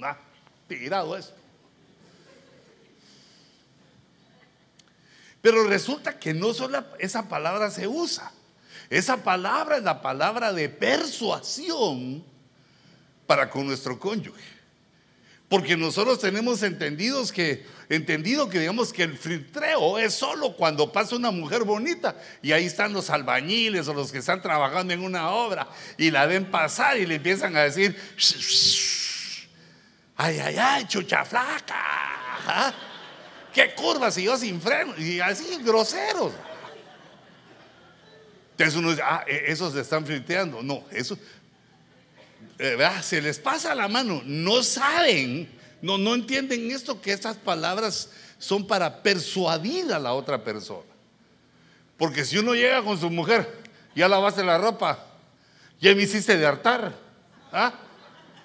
Ah, 0.03 0.19
tirado 0.69 1.17
eso. 1.17 1.33
Pero 5.41 5.67
resulta 5.67 6.19
que 6.19 6.33
no 6.33 6.55
solo 6.55 6.85
esa 6.99 7.29
palabra 7.29 7.71
se 7.71 7.89
usa. 7.89 8.31
Esa 8.89 9.17
palabra 9.17 9.79
es 9.79 9.83
la 9.83 10.01
palabra 10.01 10.53
de 10.53 10.69
persuasión 10.69 12.25
para 13.27 13.51
con 13.51 13.67
nuestro 13.67 13.99
cónyuge. 13.99 14.62
Porque 15.53 15.77
nosotros 15.77 16.19
tenemos 16.19 16.63
entendidos 16.63 17.31
que, 17.31 17.67
entendido 17.91 18.49
que 18.49 18.59
digamos 18.59 18.91
que 18.91 19.03
el 19.03 19.19
filtreo 19.19 19.99
es 19.99 20.15
solo 20.15 20.57
cuando 20.57 20.91
pasa 20.91 21.15
una 21.15 21.31
mujer 21.31 21.65
bonita 21.65 22.17
y 22.41 22.53
ahí 22.53 22.65
están 22.65 22.95
los 22.95 23.11
albañiles 23.11 23.87
o 23.87 23.93
los 23.93 24.11
que 24.11 24.17
están 24.17 24.41
trabajando 24.41 24.95
en 24.95 25.05
una 25.05 25.29
obra 25.29 25.69
y 25.99 26.11
la 26.11 26.25
ven 26.25 26.51
pasar 26.51 26.97
y 26.97 27.05
le 27.05 27.17
empiezan 27.17 27.55
a 27.55 27.65
decir, 27.65 27.95
ay, 30.17 30.39
ay, 30.39 30.57
ay, 30.59 30.87
chucha 30.87 31.23
flaca, 31.23 31.77
¿ah? 31.77 32.73
qué 33.53 33.75
curvas 33.75 34.17
y 34.17 34.23
yo 34.23 34.39
sin 34.39 34.59
freno 34.59 34.95
y 34.97 35.21
así 35.21 35.59
groseros. 35.63 36.33
Entonces 38.53 38.75
uno 38.75 38.89
dice, 38.89 39.03
ah, 39.05 39.23
e-, 39.27 39.53
esos 39.53 39.75
se 39.75 39.81
están 39.83 40.07
filtreando. 40.07 40.63
No, 40.63 40.83
eso, 40.91 41.19
eh, 42.63 43.03
se 43.03 43.21
les 43.21 43.41
pasa 43.41 43.75
la 43.75 43.89
mano, 43.89 44.23
no 44.25 44.63
saben, 44.63 45.51
no, 45.81 45.99
no 45.99 46.15
entienden 46.15 46.71
esto, 46.71 47.01
que 47.01 47.13
estas 47.13 47.37
palabras 47.37 48.11
son 48.39 48.69
para 48.69 49.03
persuadir 49.03 49.93
a 49.93 49.99
la 49.99 50.13
otra 50.13 50.45
persona. 50.45 50.89
Porque 51.99 52.25
si 52.25 52.39
uno 52.39 52.55
llega 52.55 52.81
con 52.85 53.01
su 53.01 53.11
mujer, 53.11 53.53
ya 53.97 54.09
lavaste 54.09 54.45
la 54.45 54.59
ropa, 54.59 55.05
ya 55.81 55.93
me 55.97 56.03
hiciste 56.03 56.37
de 56.37 56.47
hartar, 56.47 56.95
¿ah? 57.51 57.75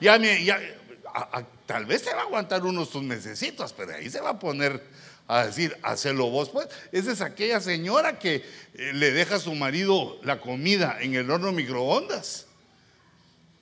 ya 0.02 0.18
me, 0.18 0.44
ya, 0.44 0.60
tal 1.68 1.86
vez 1.86 2.02
se 2.02 2.12
va 2.12 2.22
a 2.22 2.24
aguantar 2.24 2.66
unos 2.66 2.90
sus 2.90 3.04
necesitos, 3.04 3.72
pero 3.72 3.94
ahí 3.94 4.10
se 4.10 4.20
va 4.20 4.32
a 4.32 4.40
poner 4.40 4.84
a 5.28 5.46
decir, 5.46 5.78
hacelo 5.84 6.32
vos 6.32 6.50
pues. 6.50 6.68
Esa 6.92 7.12
es 7.12 7.22
aquella 7.22 7.60
señora 7.60 8.18
que 8.18 8.44
eh, 8.74 8.94
le 8.94 9.12
deja 9.12 9.36
a 9.36 9.40
su 9.40 9.54
marido 9.54 10.18
la 10.24 10.42
comida 10.42 10.98
en 11.02 11.14
el 11.14 11.30
horno 11.30 11.52
microondas 11.52 12.47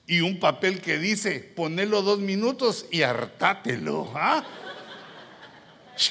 y 0.06 0.20
un 0.20 0.38
papel 0.38 0.80
que 0.80 0.98
dice, 0.98 1.40
ponelo 1.40 2.02
dos 2.02 2.20
minutos 2.20 2.86
y 2.90 3.02
hartátelo. 3.02 4.12
¿ah? 4.14 4.44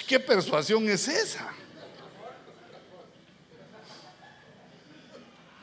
¿Qué 0.07 0.19
persuasión 0.19 0.89
es 0.89 1.07
esa? 1.07 1.53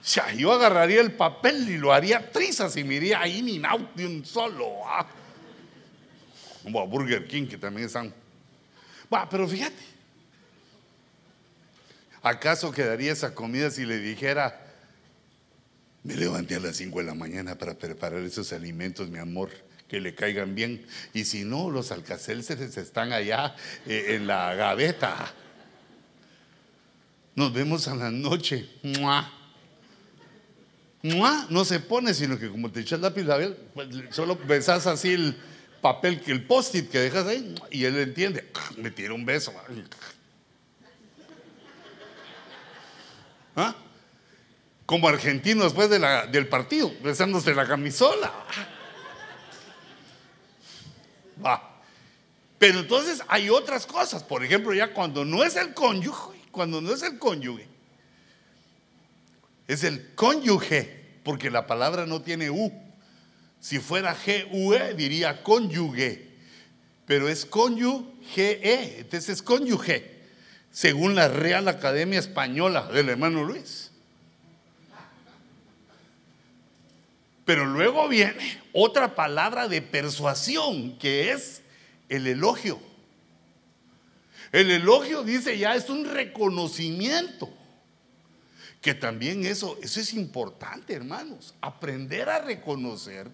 Ya, 0.04 0.32
yo 0.32 0.52
agarraría 0.52 1.00
el 1.00 1.12
papel 1.12 1.68
y 1.68 1.78
lo 1.78 1.92
haría 1.92 2.32
trizas 2.32 2.76
y 2.76 2.82
me 2.82 2.94
iría 2.94 3.20
ahí 3.20 3.42
ni 3.42 3.62
out 3.64 3.94
de 3.94 4.06
un 4.06 4.24
solo. 4.24 4.86
¿ah? 4.86 5.06
Burger 6.64 7.26
King, 7.28 7.46
que 7.46 7.58
también 7.58 7.86
están. 7.86 8.12
Va, 9.12 9.28
pero 9.28 9.46
fíjate, 9.46 9.82
¿acaso 12.22 12.72
quedaría 12.72 13.12
esa 13.12 13.34
comida 13.34 13.70
si 13.70 13.84
le 13.84 13.98
dijera, 13.98 14.71
me 16.04 16.16
levanté 16.16 16.56
a 16.56 16.60
las 16.60 16.76
5 16.76 16.98
de 16.98 17.04
la 17.04 17.14
mañana 17.14 17.56
para 17.56 17.74
preparar 17.74 18.20
esos 18.20 18.52
alimentos, 18.52 19.08
mi 19.08 19.18
amor, 19.18 19.50
que 19.88 20.00
le 20.00 20.14
caigan 20.14 20.54
bien. 20.54 20.84
Y 21.14 21.24
si 21.24 21.44
no, 21.44 21.70
los 21.70 21.92
alcacelces 21.92 22.76
están 22.76 23.12
allá 23.12 23.54
eh, 23.86 24.16
en 24.16 24.26
la 24.26 24.54
gaveta. 24.54 25.32
Nos 27.34 27.52
vemos 27.52 27.86
a 27.88 27.94
la 27.94 28.10
noche. 28.10 28.68
No 31.02 31.64
se 31.64 31.80
pone, 31.80 32.14
sino 32.14 32.38
que 32.38 32.48
como 32.48 32.70
te 32.70 32.80
echas 32.80 33.00
la 33.00 33.14
pila, 33.14 33.38
pues, 33.74 33.88
solo 34.10 34.36
besas 34.36 34.86
así 34.86 35.12
el 35.12 35.36
papel, 35.80 36.22
el 36.26 36.44
post-it 36.44 36.90
que 36.90 36.98
dejas 36.98 37.26
ahí, 37.26 37.54
y 37.70 37.84
él 37.84 37.96
entiende. 37.96 38.50
Me 38.76 38.90
tira 38.90 39.14
un 39.14 39.24
beso. 39.24 39.52
¿Ah? 43.54 43.74
Como 44.86 45.08
argentino 45.08 45.64
después 45.64 45.88
del 45.88 46.48
partido, 46.48 46.92
besándose 47.02 47.54
la 47.54 47.66
camisola. 47.66 48.32
Va. 51.44 51.70
Pero 52.58 52.80
entonces 52.80 53.22
hay 53.28 53.50
otras 53.50 53.86
cosas, 53.86 54.22
por 54.22 54.44
ejemplo, 54.44 54.72
ya 54.72 54.92
cuando 54.92 55.24
no 55.24 55.42
es 55.44 55.56
el 55.56 55.74
cónyuge, 55.74 56.38
cuando 56.50 56.80
no 56.80 56.92
es 56.92 57.02
el 57.02 57.18
cónyuge, 57.18 57.66
es 59.66 59.84
el 59.84 60.14
cónyuge, 60.14 61.18
porque 61.24 61.50
la 61.50 61.66
palabra 61.66 62.06
no 62.06 62.22
tiene 62.22 62.50
U. 62.50 62.72
Si 63.60 63.78
fuera 63.78 64.16
G-U-E, 64.16 64.94
diría 64.94 65.42
cónyuge, 65.42 66.32
pero 67.06 67.28
es 67.28 67.46
cónyuge, 67.46 68.98
entonces 68.98 69.28
es 69.28 69.42
cónyuge, 69.42 70.20
según 70.72 71.14
la 71.14 71.28
Real 71.28 71.68
Academia 71.68 72.18
Española 72.18 72.88
del 72.92 73.08
hermano 73.08 73.44
Luis. 73.44 73.91
Pero 77.44 77.66
luego 77.66 78.08
viene 78.08 78.60
otra 78.72 79.14
palabra 79.14 79.68
de 79.68 79.82
persuasión, 79.82 80.98
que 80.98 81.32
es 81.32 81.62
el 82.08 82.26
elogio. 82.26 82.78
El 84.52 84.70
elogio 84.70 85.24
dice 85.24 85.58
ya 85.58 85.74
es 85.74 85.88
un 85.88 86.04
reconocimiento. 86.04 87.52
Que 88.80 88.94
también 88.94 89.46
eso, 89.46 89.78
eso 89.80 90.00
es 90.00 90.12
importante, 90.12 90.92
hermanos. 90.92 91.54
Aprender 91.60 92.28
a 92.28 92.40
reconocer 92.40 93.30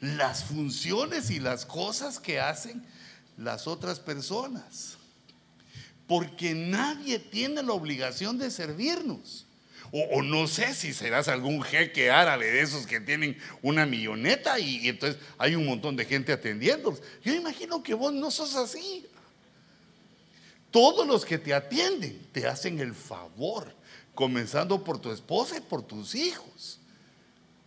las 0.00 0.44
funciones 0.44 1.30
y 1.30 1.40
las 1.40 1.66
cosas 1.66 2.18
que 2.18 2.40
hacen 2.40 2.82
las 3.36 3.66
otras 3.66 4.00
personas. 4.00 4.96
Porque 6.06 6.54
nadie 6.54 7.18
tiene 7.18 7.62
la 7.62 7.72
obligación 7.72 8.38
de 8.38 8.50
servirnos. 8.50 9.46
O, 9.90 10.22
no 10.22 10.46
sé 10.46 10.74
si 10.74 10.92
serás 10.92 11.28
algún 11.28 11.62
jeque 11.62 12.10
árabe 12.10 12.46
de 12.46 12.60
esos 12.60 12.86
que 12.86 13.00
tienen 13.00 13.38
una 13.62 13.86
milloneta 13.86 14.58
y, 14.58 14.88
entonces 14.88 15.20
hay 15.38 15.54
un 15.54 15.64
montón 15.64 15.96
de 15.96 16.04
gente 16.04 16.32
atendiéndolos. 16.32 17.00
Yo 17.24 17.34
imagino 17.34 17.82
que 17.82 17.94
vos 17.94 18.12
no 18.12 18.30
sos 18.30 18.54
así. 18.54 19.06
Todos 20.70 21.06
los 21.06 21.24
que 21.24 21.38
te 21.38 21.54
atienden 21.54 22.20
te 22.32 22.46
hacen 22.46 22.78
el 22.80 22.94
favor, 22.94 23.72
comenzando 24.14 24.84
por 24.84 24.98
tu 24.98 25.10
esposa 25.10 25.56
y 25.56 25.60
por 25.60 25.82
tus 25.82 26.14
hijos. 26.14 26.78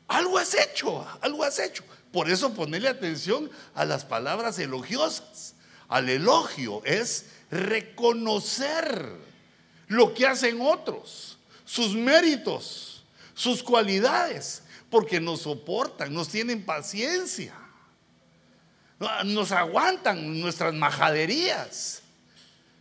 Algo 0.08 0.38
has 0.38 0.54
hecho, 0.54 1.08
algo 1.22 1.44
has 1.44 1.58
hecho. 1.58 1.84
Por 2.12 2.30
eso 2.30 2.54
ponerle 2.54 2.90
atención 2.90 3.50
a 3.74 3.86
las 3.86 4.06
palabras 4.06 4.60
elogiosas. 4.60 5.56
Al 5.88 6.08
elogio 6.10 6.84
es 6.86 7.25
reconocer 7.50 9.10
lo 9.88 10.13
que 10.13 10.28
hacen 10.28 10.62
otros 10.62 11.31
sus 11.72 11.96
méritos, 11.96 13.01
sus 13.34 13.63
cualidades, 13.63 14.62
porque 14.90 15.22
nos 15.22 15.44
soportan, 15.44 16.13
nos 16.13 16.28
tienen 16.28 16.66
paciencia, 16.66 17.54
nos 19.24 19.54
aguantan 19.54 20.42
nuestras 20.42 20.74
majaderías, 20.74 22.01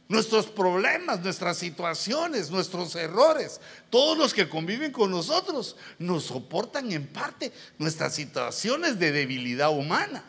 nuestros 0.08 0.46
problemas, 0.46 1.20
nuestras 1.20 1.56
situaciones, 1.56 2.50
nuestros 2.50 2.96
errores. 2.96 3.60
Todos 3.90 4.18
los 4.18 4.34
que 4.34 4.48
conviven 4.48 4.90
con 4.90 5.12
nosotros 5.12 5.76
nos 6.00 6.24
soportan 6.24 6.90
en 6.90 7.06
parte 7.06 7.52
nuestras 7.78 8.12
situaciones 8.12 8.98
de 8.98 9.12
debilidad 9.12 9.70
humana. 9.70 10.24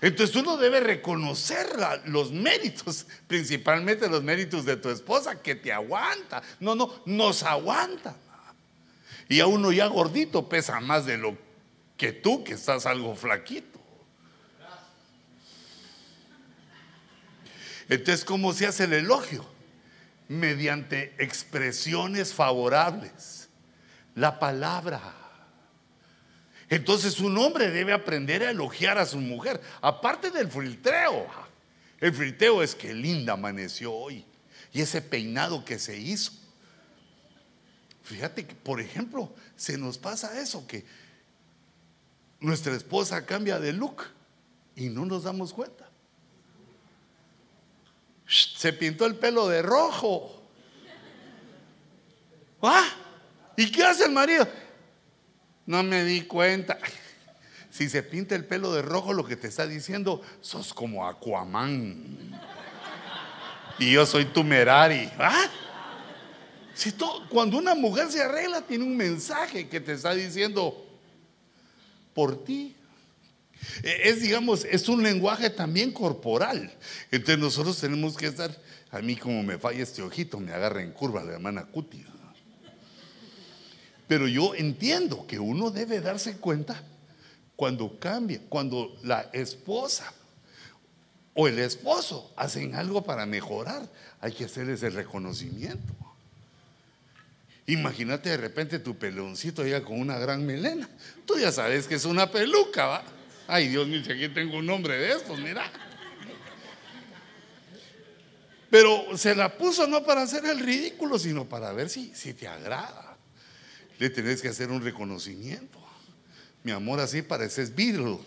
Entonces 0.00 0.36
uno 0.36 0.56
debe 0.56 0.80
reconocer 0.80 1.66
los 2.04 2.30
méritos, 2.30 3.06
principalmente 3.26 4.08
los 4.08 4.22
méritos 4.22 4.64
de 4.64 4.76
tu 4.76 4.90
esposa 4.90 5.42
que 5.42 5.54
te 5.54 5.72
aguanta. 5.72 6.42
No, 6.60 6.74
no, 6.74 7.02
nos 7.04 7.42
aguanta. 7.42 8.16
Y 9.28 9.40
a 9.40 9.46
uno 9.46 9.72
ya 9.72 9.86
gordito 9.86 10.48
pesa 10.48 10.80
más 10.80 11.04
de 11.04 11.18
lo 11.18 11.36
que 11.96 12.12
tú 12.12 12.44
que 12.44 12.54
estás 12.54 12.86
algo 12.86 13.14
flaquito. 13.16 13.78
Entonces, 17.88 18.24
¿cómo 18.24 18.52
se 18.52 18.66
hace 18.66 18.84
el 18.84 18.92
elogio? 18.92 19.44
Mediante 20.28 21.14
expresiones 21.18 22.34
favorables. 22.34 23.48
La 24.14 24.38
palabra 24.38 25.27
entonces 26.68 27.18
un 27.20 27.36
hombre 27.38 27.70
debe 27.70 27.92
aprender 27.92 28.42
a 28.42 28.50
elogiar 28.50 28.98
a 28.98 29.06
su 29.06 29.18
mujer, 29.18 29.60
aparte 29.80 30.30
del 30.30 30.50
filtreo. 30.50 31.26
El 31.98 32.12
filtreo 32.12 32.62
es 32.62 32.74
que 32.74 32.92
linda 32.94 33.32
amaneció 33.32 33.92
hoy 33.92 34.24
y 34.72 34.80
ese 34.80 35.00
peinado 35.00 35.64
que 35.64 35.78
se 35.78 35.98
hizo. 35.98 36.32
Fíjate 38.02 38.46
que, 38.46 38.54
por 38.54 38.80
ejemplo, 38.80 39.32
se 39.56 39.76
nos 39.76 39.98
pasa 39.98 40.40
eso, 40.40 40.66
que 40.66 40.84
nuestra 42.40 42.74
esposa 42.74 43.24
cambia 43.26 43.58
de 43.58 43.72
look 43.72 44.04
y 44.76 44.88
no 44.88 45.04
nos 45.04 45.24
damos 45.24 45.52
cuenta. 45.52 45.88
Se 48.26 48.72
pintó 48.74 49.06
el 49.06 49.16
pelo 49.16 49.48
de 49.48 49.62
rojo. 49.62 50.42
¿Ah? 52.62 52.86
¿Y 53.56 53.70
qué 53.70 53.84
hace 53.84 54.04
el 54.04 54.12
marido? 54.12 54.46
No 55.68 55.82
me 55.82 56.02
di 56.04 56.22
cuenta. 56.22 56.78
Si 57.70 57.88
se 57.88 58.02
pinta 58.02 58.34
el 58.34 58.44
pelo 58.44 58.72
de 58.72 58.82
rojo, 58.82 59.12
lo 59.12 59.24
que 59.24 59.36
te 59.36 59.46
está 59.46 59.64
diciendo, 59.64 60.22
sos 60.40 60.74
como 60.74 61.06
Aquaman. 61.06 62.40
Y 63.78 63.92
yo 63.92 64.04
soy 64.04 64.24
tu 64.24 64.42
Merari. 64.42 65.08
¿Ah? 65.18 65.48
Si 66.74 66.92
cuando 67.28 67.58
una 67.58 67.76
mujer 67.76 68.10
se 68.10 68.22
arregla, 68.22 68.62
tiene 68.62 68.82
un 68.84 68.96
mensaje 68.96 69.68
que 69.68 69.80
te 69.80 69.92
está 69.92 70.14
diciendo, 70.14 70.88
por 72.14 72.42
ti. 72.42 72.74
E, 73.84 74.08
es, 74.08 74.22
digamos, 74.22 74.64
es 74.64 74.88
un 74.88 75.02
lenguaje 75.02 75.50
también 75.50 75.92
corporal. 75.92 76.72
Entonces 77.12 77.38
nosotros 77.38 77.78
tenemos 77.78 78.16
que 78.16 78.26
estar, 78.26 78.50
a 78.90 79.00
mí 79.00 79.14
como 79.14 79.42
me 79.42 79.58
falla 79.58 79.82
este 79.82 80.02
ojito, 80.02 80.40
me 80.40 80.52
agarra 80.52 80.82
en 80.82 80.90
curva 80.90 81.22
la 81.22 81.34
hermana 81.34 81.66
Cuti. 81.66 82.04
Pero 84.08 84.26
yo 84.26 84.54
entiendo 84.54 85.26
que 85.26 85.38
uno 85.38 85.70
debe 85.70 86.00
darse 86.00 86.38
cuenta 86.38 86.82
cuando 87.54 87.98
cambia, 88.00 88.40
cuando 88.48 88.96
la 89.02 89.28
esposa 89.32 90.12
o 91.34 91.46
el 91.46 91.58
esposo 91.58 92.32
hacen 92.34 92.74
algo 92.74 93.04
para 93.04 93.26
mejorar, 93.26 93.86
hay 94.20 94.32
que 94.32 94.46
hacerles 94.46 94.82
el 94.82 94.94
reconocimiento. 94.94 95.94
Imagínate 97.66 98.30
de 98.30 98.38
repente 98.38 98.78
tu 98.78 98.96
peloncito 98.96 99.64
ya 99.66 99.84
con 99.84 100.00
una 100.00 100.18
gran 100.18 100.44
melena. 100.46 100.88
Tú 101.26 101.38
ya 101.38 101.52
sabes 101.52 101.86
que 101.86 101.96
es 101.96 102.06
una 102.06 102.30
peluca, 102.30 102.86
¿va? 102.86 103.04
Ay, 103.46 103.68
Dios 103.68 103.86
mío, 103.86 104.02
si 104.02 104.10
aquí 104.10 104.28
tengo 104.30 104.56
un 104.56 104.66
nombre 104.66 104.96
de 104.96 105.12
estos, 105.12 105.38
mira. 105.38 105.70
Pero 108.70 109.16
se 109.18 109.34
la 109.34 109.56
puso 109.56 109.86
no 109.86 110.02
para 110.02 110.22
hacer 110.22 110.46
el 110.46 110.60
ridículo, 110.60 111.18
sino 111.18 111.44
para 111.46 111.72
ver 111.72 111.90
si, 111.90 112.14
si 112.14 112.32
te 112.32 112.48
agrada 112.48 113.07
le 113.98 114.10
tenés 114.10 114.40
que 114.40 114.48
hacer 114.48 114.70
un 114.70 114.82
reconocimiento. 114.82 115.78
Mi 116.62 116.72
amor, 116.72 117.00
así 117.00 117.22
pareces 117.22 117.74
Beatle, 117.74 118.18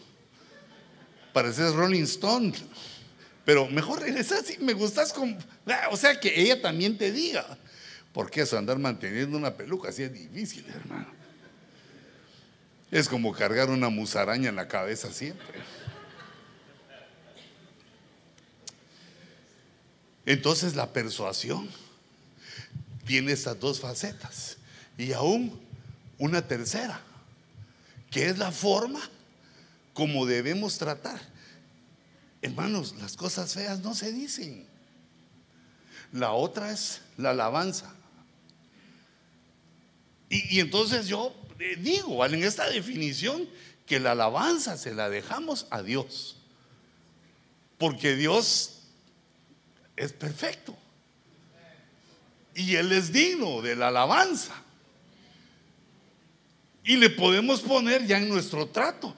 pareces 1.34 1.74
Rolling 1.74 2.04
Stone, 2.04 2.54
pero 3.46 3.68
mejor 3.68 4.08
eres 4.08 4.32
así, 4.32 4.58
me 4.60 4.74
gustas 4.74 5.13
con... 5.13 5.38
O 5.92 5.98
sea, 5.98 6.20
que 6.20 6.42
ella 6.42 6.62
también 6.62 6.98
te 6.98 7.12
diga, 7.12 7.58
porque 8.13 8.42
eso, 8.42 8.58
andar 8.58 8.78
manteniendo 8.80 9.38
una 9.38 9.56
peluca 9.56 9.90
así 9.90 10.04
es 10.04 10.13
difícil, 10.13 10.66
hermano. 10.68 11.08
Es 12.90 13.08
como 13.08 13.32
cargar 13.32 13.70
una 13.70 13.90
musaraña 13.90 14.50
en 14.50 14.58
la 14.58 14.68
cabeza 14.68 15.12
siempre. 15.12 15.62
Entonces 20.25 20.75
la 20.75 20.92
persuasión 20.92 21.70
tiene 23.06 23.32
estas 23.32 23.60
dos 23.60 23.80
facetas. 23.80 24.50
Y 24.98 25.13
aún 25.13 25.60
una 26.17 26.48
tercera, 26.48 27.01
que 28.10 28.27
es 28.27 28.38
la 28.38 28.51
forma 28.51 29.01
como 29.93 30.25
debemos 30.25 30.77
tratar. 30.77 31.19
Hermanos, 32.41 32.95
las 33.00 33.15
cosas 33.15 33.53
feas 33.53 33.79
no 33.79 33.93
se 33.93 34.12
dicen. 34.12 34.65
La 36.12 36.31
otra 36.31 36.71
es 36.71 37.01
la 37.17 37.31
alabanza. 37.31 37.93
Y, 40.29 40.60
entonces 40.60 41.07
yo 41.07 41.36
eh, 41.60 41.75
digo, 41.77 42.25
en 42.25 42.43
esta 42.43 42.69
definición, 42.69 43.48
que 43.86 44.00
la 44.00 44.12
alabanza 44.12 44.77
se 44.77 44.93
la 44.93 45.10
dejamos 45.10 45.67
a 45.69 45.81
Dios. 45.81 46.38
Porque 47.77 48.15
Dios 48.15 48.83
es 49.98 50.13
perfecto. 50.13 50.77
Y 52.55 52.75
Él 52.75 52.91
es 52.91 53.12
digno 53.12 53.62
de 53.62 53.75
la 53.75 53.89
alabanza. 53.89 54.53
Y 56.84 56.98
le 56.98 57.10
podemos 57.10 57.62
poner 57.62 58.06
ya 58.06 58.18
en 58.18 58.30
nuestro 58.30 58.68
trato 58.68 59.16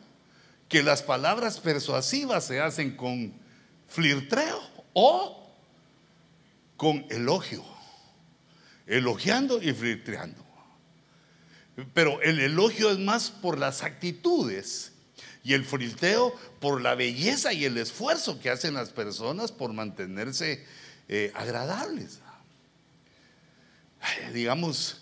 que 0.67 0.83
las 0.83 1.01
palabras 1.01 1.59
persuasivas 1.59 2.45
se 2.45 2.59
hacen 2.59 2.95
con 2.95 3.33
flirtreo 3.87 4.59
o 4.93 5.55
con 6.77 7.05
elogio, 7.09 7.63
elogiando 8.87 9.61
y 9.61 9.71
flirtreando. 9.73 10.43
Pero 11.93 12.21
el 12.21 12.39
elogio 12.39 12.91
es 12.91 12.99
más 12.99 13.31
por 13.31 13.57
las 13.57 13.83
actitudes 13.83 14.91
y 15.43 15.53
el 15.53 15.65
flirteo 15.65 16.35
por 16.59 16.81
la 16.81 16.95
belleza 16.95 17.53
y 17.53 17.65
el 17.65 17.77
esfuerzo 17.77 18.39
que 18.39 18.49
hacen 18.49 18.73
las 18.73 18.89
personas 18.89 19.51
por 19.51 19.73
mantenerse 19.73 20.65
eh, 21.07 21.31
agradables. 21.35 22.19
digamos, 24.33 25.01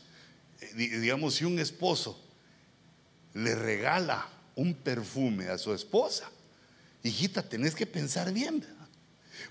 digamos, 0.76 1.36
si 1.36 1.46
un 1.46 1.60
esposo 1.60 2.20
le 3.34 3.56
regala 3.56 4.28
un 4.56 4.74
perfume 4.74 5.48
a 5.48 5.58
su 5.58 5.74
esposa, 5.74 6.30
hijita, 7.04 7.42
tenés 7.42 7.76
que 7.76 7.86
pensar 7.86 8.32
bien. 8.32 8.66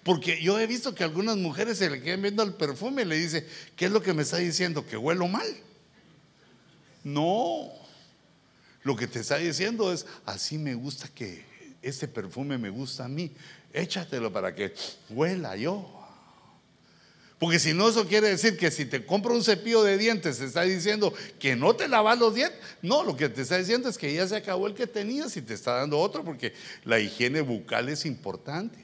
Porque 0.03 0.43
yo 0.43 0.59
he 0.59 0.67
visto 0.67 0.95
que 0.95 1.05
algunas 1.05 1.37
mujeres 1.37 1.79
se 1.79 1.91
le 1.91 2.01
quedan 2.01 2.23
viendo 2.23 2.43
el 2.43 2.55
perfume 2.55 3.03
y 3.03 3.07
le 3.07 3.17
dice, 3.17 3.47
¿qué 3.77 3.87
es 3.87 3.91
lo 3.91 4.03
que 4.03 4.15
me 4.15 4.23
está 4.23 4.39
diciendo? 4.39 4.87
¿Que 4.87 4.97
huelo 4.97 5.29
mal? 5.29 5.47
No, 7.03 7.71
lo 8.83 8.97
que 8.97 9.07
te 9.07 9.21
está 9.21 9.37
diciendo 9.37 9.93
es, 9.93 10.07
así 10.25 10.59
me 10.59 10.75
gusta 10.75 11.09
que 11.09 11.45
ese 11.83 12.09
perfume 12.09 12.59
me 12.59 12.71
gusta 12.71 13.07
a 13.07 13.09
mí, 13.09 13.33
échatelo 13.73 14.33
para 14.33 14.55
que 14.55 14.75
huela 15.11 15.57
yo. 15.57 16.00
Porque 17.41 17.59
si 17.59 17.73
no, 17.73 17.89
eso 17.89 18.07
quiere 18.07 18.29
decir 18.29 18.59
que 18.59 18.71
si 18.71 18.85
te 18.85 19.07
compro 19.07 19.35
un 19.35 19.43
cepillo 19.43 19.83
de 19.83 19.97
dientes, 19.97 20.37
te 20.37 20.45
está 20.45 20.61
diciendo 20.61 21.15
que 21.39 21.57
no 21.57 21.75
te 21.75 21.89
lavas 21.89 22.19
los 22.19 22.35
dientes. 22.35 22.61
No, 22.83 23.03
lo 23.03 23.17
que 23.17 23.31
te 23.31 23.41
está 23.41 23.57
diciendo 23.57 23.89
es 23.89 23.97
que 23.97 24.13
ya 24.13 24.29
se 24.29 24.37
acabó 24.37 24.67
el 24.67 24.75
que 24.75 24.87
tenías 24.87 25.35
y 25.39 25.41
te 25.41 25.55
está 25.55 25.77
dando 25.77 25.99
otro, 25.99 26.23
porque 26.23 26.53
la 26.85 27.01
higiene 27.01 27.41
bucal 27.41 27.89
es 27.89 28.05
importante. 28.05 28.79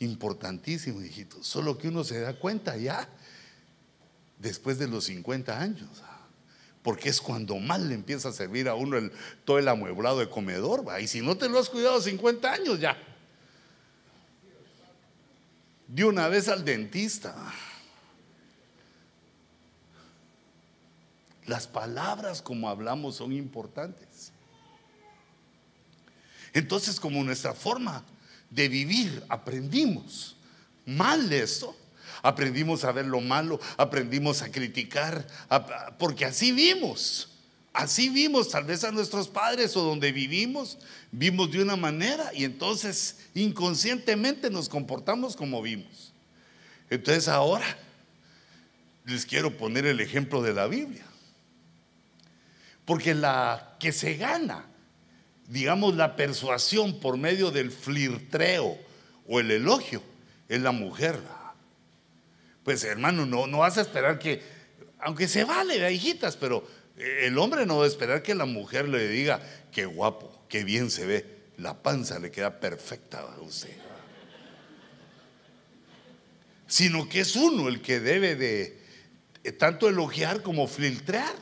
Importantísimo, 0.00 1.00
hijito. 1.02 1.40
Solo 1.40 1.78
que 1.78 1.86
uno 1.86 2.02
se 2.02 2.18
da 2.18 2.34
cuenta 2.36 2.76
ya 2.76 3.08
después 4.36 4.76
de 4.76 4.88
los 4.88 5.04
50 5.04 5.60
años. 5.60 6.02
Porque 6.82 7.10
es 7.10 7.20
cuando 7.20 7.58
más 7.58 7.80
le 7.80 7.94
empieza 7.94 8.30
a 8.30 8.32
servir 8.32 8.68
a 8.68 8.74
uno 8.74 8.96
el, 8.96 9.12
todo 9.44 9.60
el 9.60 9.68
amueblado 9.68 10.18
de 10.18 10.28
comedor. 10.28 10.84
Y 11.00 11.06
si 11.06 11.20
no 11.20 11.36
te 11.36 11.48
lo 11.48 11.60
has 11.60 11.70
cuidado 11.70 12.00
50 12.00 12.52
años 12.52 12.80
ya 12.80 13.00
de 15.88 16.04
una 16.04 16.28
vez 16.28 16.48
al 16.48 16.64
dentista. 16.64 17.34
Las 21.46 21.66
palabras 21.66 22.42
como 22.42 22.68
hablamos 22.68 23.16
son 23.16 23.32
importantes. 23.32 24.32
Entonces, 26.52 26.98
como 26.98 27.22
nuestra 27.22 27.54
forma 27.54 28.04
de 28.50 28.68
vivir 28.68 29.24
aprendimos 29.28 30.36
mal 30.86 31.28
de 31.28 31.42
esto, 31.42 31.76
aprendimos 32.22 32.84
a 32.84 32.92
ver 32.92 33.06
lo 33.06 33.20
malo, 33.20 33.60
aprendimos 33.76 34.42
a 34.42 34.50
criticar, 34.50 35.26
porque 35.98 36.24
así 36.24 36.52
vimos. 36.52 37.35
Así 37.76 38.08
vimos 38.08 38.48
tal 38.48 38.64
vez 38.64 38.84
a 38.84 38.90
nuestros 38.90 39.28
padres 39.28 39.76
o 39.76 39.82
donde 39.82 40.10
vivimos, 40.10 40.78
vimos 41.12 41.50
de 41.50 41.60
una 41.60 41.76
manera 41.76 42.32
y 42.32 42.44
entonces 42.44 43.18
inconscientemente 43.34 44.48
nos 44.48 44.70
comportamos 44.70 45.36
como 45.36 45.60
vimos. 45.60 46.14
Entonces 46.88 47.28
ahora 47.28 47.66
les 49.04 49.26
quiero 49.26 49.58
poner 49.58 49.84
el 49.84 50.00
ejemplo 50.00 50.40
de 50.40 50.54
la 50.54 50.68
Biblia. 50.68 51.04
Porque 52.86 53.14
la 53.14 53.76
que 53.78 53.92
se 53.92 54.16
gana, 54.16 54.64
digamos, 55.46 55.96
la 55.96 56.16
persuasión 56.16 56.98
por 56.98 57.18
medio 57.18 57.50
del 57.50 57.70
flirtreo 57.70 58.78
o 59.28 59.38
el 59.38 59.50
elogio, 59.50 60.02
es 60.48 60.62
la 60.62 60.72
mujer. 60.72 61.20
Pues 62.64 62.84
hermano, 62.84 63.26
no, 63.26 63.46
no 63.46 63.58
vas 63.58 63.76
a 63.76 63.82
esperar 63.82 64.18
que, 64.18 64.42
aunque 64.98 65.28
se 65.28 65.44
vale, 65.44 65.92
hijitas, 65.92 66.38
pero 66.38 66.66
el 66.96 67.36
hombre 67.38 67.66
no 67.66 67.78
va 67.78 67.84
a 67.84 67.88
esperar 67.88 68.22
que 68.22 68.34
la 68.34 68.46
mujer 68.46 68.88
le 68.88 69.08
diga, 69.08 69.40
qué 69.72 69.84
guapo, 69.84 70.44
qué 70.48 70.64
bien 70.64 70.90
se 70.90 71.06
ve, 71.06 71.36
la 71.58 71.82
panza 71.82 72.18
le 72.18 72.30
queda 72.30 72.58
perfecta 72.58 73.20
a 73.20 73.40
usted. 73.40 73.76
Sino 76.66 77.08
que 77.08 77.20
es 77.20 77.36
uno 77.36 77.68
el 77.68 77.80
que 77.80 78.00
debe 78.00 78.34
de 78.34 78.80
eh, 79.44 79.52
tanto 79.52 79.88
elogiar 79.88 80.42
como 80.42 80.66
filtrar 80.66 81.34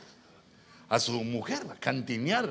a 0.89 0.99
su 0.99 1.23
mujer, 1.23 1.63
cantinear. 1.79 2.49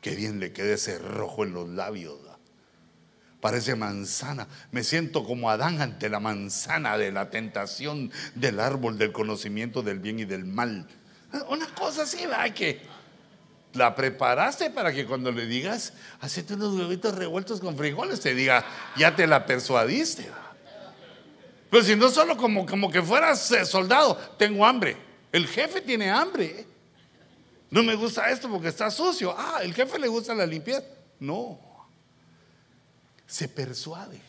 Qué 0.00 0.14
bien 0.14 0.38
le 0.38 0.52
queda 0.52 0.74
ese 0.74 0.98
rojo 0.98 1.44
en 1.44 1.52
los 1.52 1.68
labios. 1.68 2.18
Parece 3.40 3.74
manzana. 3.74 4.46
Me 4.70 4.84
siento 4.84 5.24
como 5.24 5.50
Adán 5.50 5.80
ante 5.80 6.08
la 6.08 6.20
manzana 6.20 6.96
de 6.96 7.10
la 7.10 7.30
tentación 7.30 8.12
del 8.36 8.60
árbol 8.60 8.98
del 8.98 9.10
conocimiento 9.10 9.82
del 9.82 9.98
bien 9.98 10.20
y 10.20 10.24
del 10.24 10.44
mal. 10.44 10.86
Una 11.48 11.66
cosa 11.74 12.02
así, 12.02 12.26
va, 12.26 12.48
que 12.50 12.82
la 13.74 13.94
preparaste 13.94 14.70
para 14.70 14.92
que 14.92 15.06
cuando 15.06 15.32
le 15.32 15.46
digas, 15.46 15.94
hacete 16.20 16.54
unos 16.54 16.74
huevitos 16.74 17.14
revueltos 17.14 17.60
con 17.60 17.76
frijoles, 17.76 18.20
te 18.20 18.34
diga, 18.34 18.64
ya 18.96 19.16
te 19.16 19.26
la 19.26 19.46
persuadiste. 19.46 20.28
Pero 21.70 21.82
si 21.82 21.96
no 21.96 22.10
solo 22.10 22.36
como, 22.36 22.66
como 22.66 22.90
que 22.90 23.00
fueras 23.00 23.50
eh, 23.52 23.64
soldado, 23.64 24.16
tengo 24.36 24.66
hambre. 24.66 24.96
El 25.32 25.46
jefe 25.46 25.80
tiene 25.80 26.10
hambre. 26.10 26.66
No 27.70 27.82
me 27.82 27.94
gusta 27.94 28.30
esto 28.30 28.50
porque 28.50 28.68
está 28.68 28.90
sucio. 28.90 29.34
Ah, 29.36 29.60
el 29.62 29.72
jefe 29.72 29.98
le 29.98 30.06
gusta 30.06 30.34
la 30.34 30.44
limpieza. 30.44 30.84
No. 31.18 31.58
Se 33.26 33.48
persuade. 33.48 34.20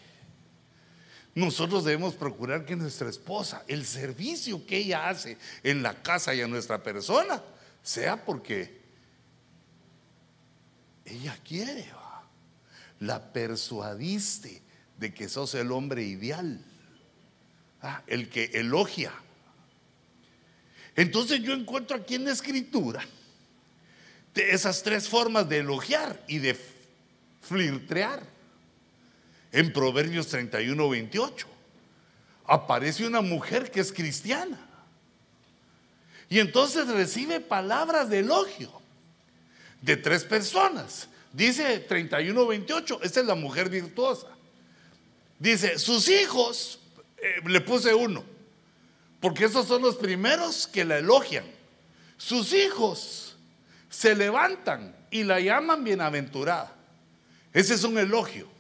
Nosotros 1.36 1.84
debemos 1.84 2.14
procurar 2.14 2.66
que 2.66 2.76
nuestra 2.76 3.10
esposa, 3.10 3.64
el 3.68 3.86
servicio 3.86 4.66
que 4.66 4.78
ella 4.78 5.10
hace 5.10 5.38
en 5.64 5.82
la 5.82 6.02
casa 6.04 6.36
y 6.36 6.42
a 6.42 6.48
nuestra 6.48 6.84
persona, 6.84 7.42
sea 7.82 8.24
porque 8.24 8.82
ella 11.06 11.38
quiere. 11.44 11.86
La 13.00 13.34
persuadiste 13.34 14.62
de 14.98 15.14
que 15.14 15.28
sos 15.28 15.56
el 15.56 15.72
hombre 15.72 16.04
ideal, 16.04 16.64
el 18.08 18.30
que 18.30 18.52
elogia. 18.54 19.12
Entonces 20.96 21.42
yo 21.42 21.54
encuentro 21.54 21.98
aquí 21.98 22.16
en 22.16 22.26
la 22.26 22.32
escritura 22.32 23.04
de 24.34 24.52
esas 24.52 24.84
tres 24.84 25.10
formas 25.10 25.50
de 25.50 25.60
elogiar 25.60 26.24
y 26.28 26.38
de 26.38 26.58
flirtear. 27.42 28.33
En 29.54 29.72
Proverbios 29.72 30.28
31, 30.28 30.90
28 30.90 31.48
aparece 32.46 33.06
una 33.06 33.22
mujer 33.22 33.72
que 33.72 33.80
es 33.80 33.94
cristiana. 33.94 34.60
Y 36.28 36.40
entonces 36.40 36.88
recibe 36.88 37.40
palabras 37.40 38.10
de 38.10 38.20
elogio 38.20 38.72
de 39.80 39.96
tres 39.96 40.24
personas. 40.24 41.08
Dice 41.32 41.80
31, 41.80 42.48
28, 42.48 43.00
esta 43.04 43.20
es 43.20 43.26
la 43.28 43.36
mujer 43.36 43.70
virtuosa. 43.70 44.28
Dice, 45.38 45.78
sus 45.78 46.10
hijos, 46.10 46.80
eh, 47.18 47.42
le 47.46 47.62
puse 47.62 47.94
uno, 47.94 48.24
porque 49.20 49.46
esos 49.46 49.68
son 49.68 49.84
los 49.84 49.98
primeros 49.98 50.66
que 50.66 50.84
la 50.84 50.98
elogian. 50.98 51.46
Sus 52.18 52.54
hijos 52.54 53.36
se 53.90 54.16
levantan 54.16 54.96
y 55.12 55.24
la 55.24 55.40
llaman 55.40 55.84
bienaventurada. 55.84 56.74
Ese 57.54 57.76
es 57.76 57.84
un 57.84 58.00
elogio. 58.00 58.53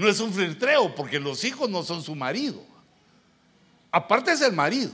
No 0.00 0.08
es 0.08 0.18
un 0.18 0.32
filtreo, 0.32 0.94
porque 0.94 1.20
los 1.20 1.44
hijos 1.44 1.68
no 1.68 1.82
son 1.82 2.02
su 2.02 2.14
marido. 2.14 2.64
Aparte 3.92 4.32
es 4.32 4.40
el 4.40 4.54
marido. 4.54 4.90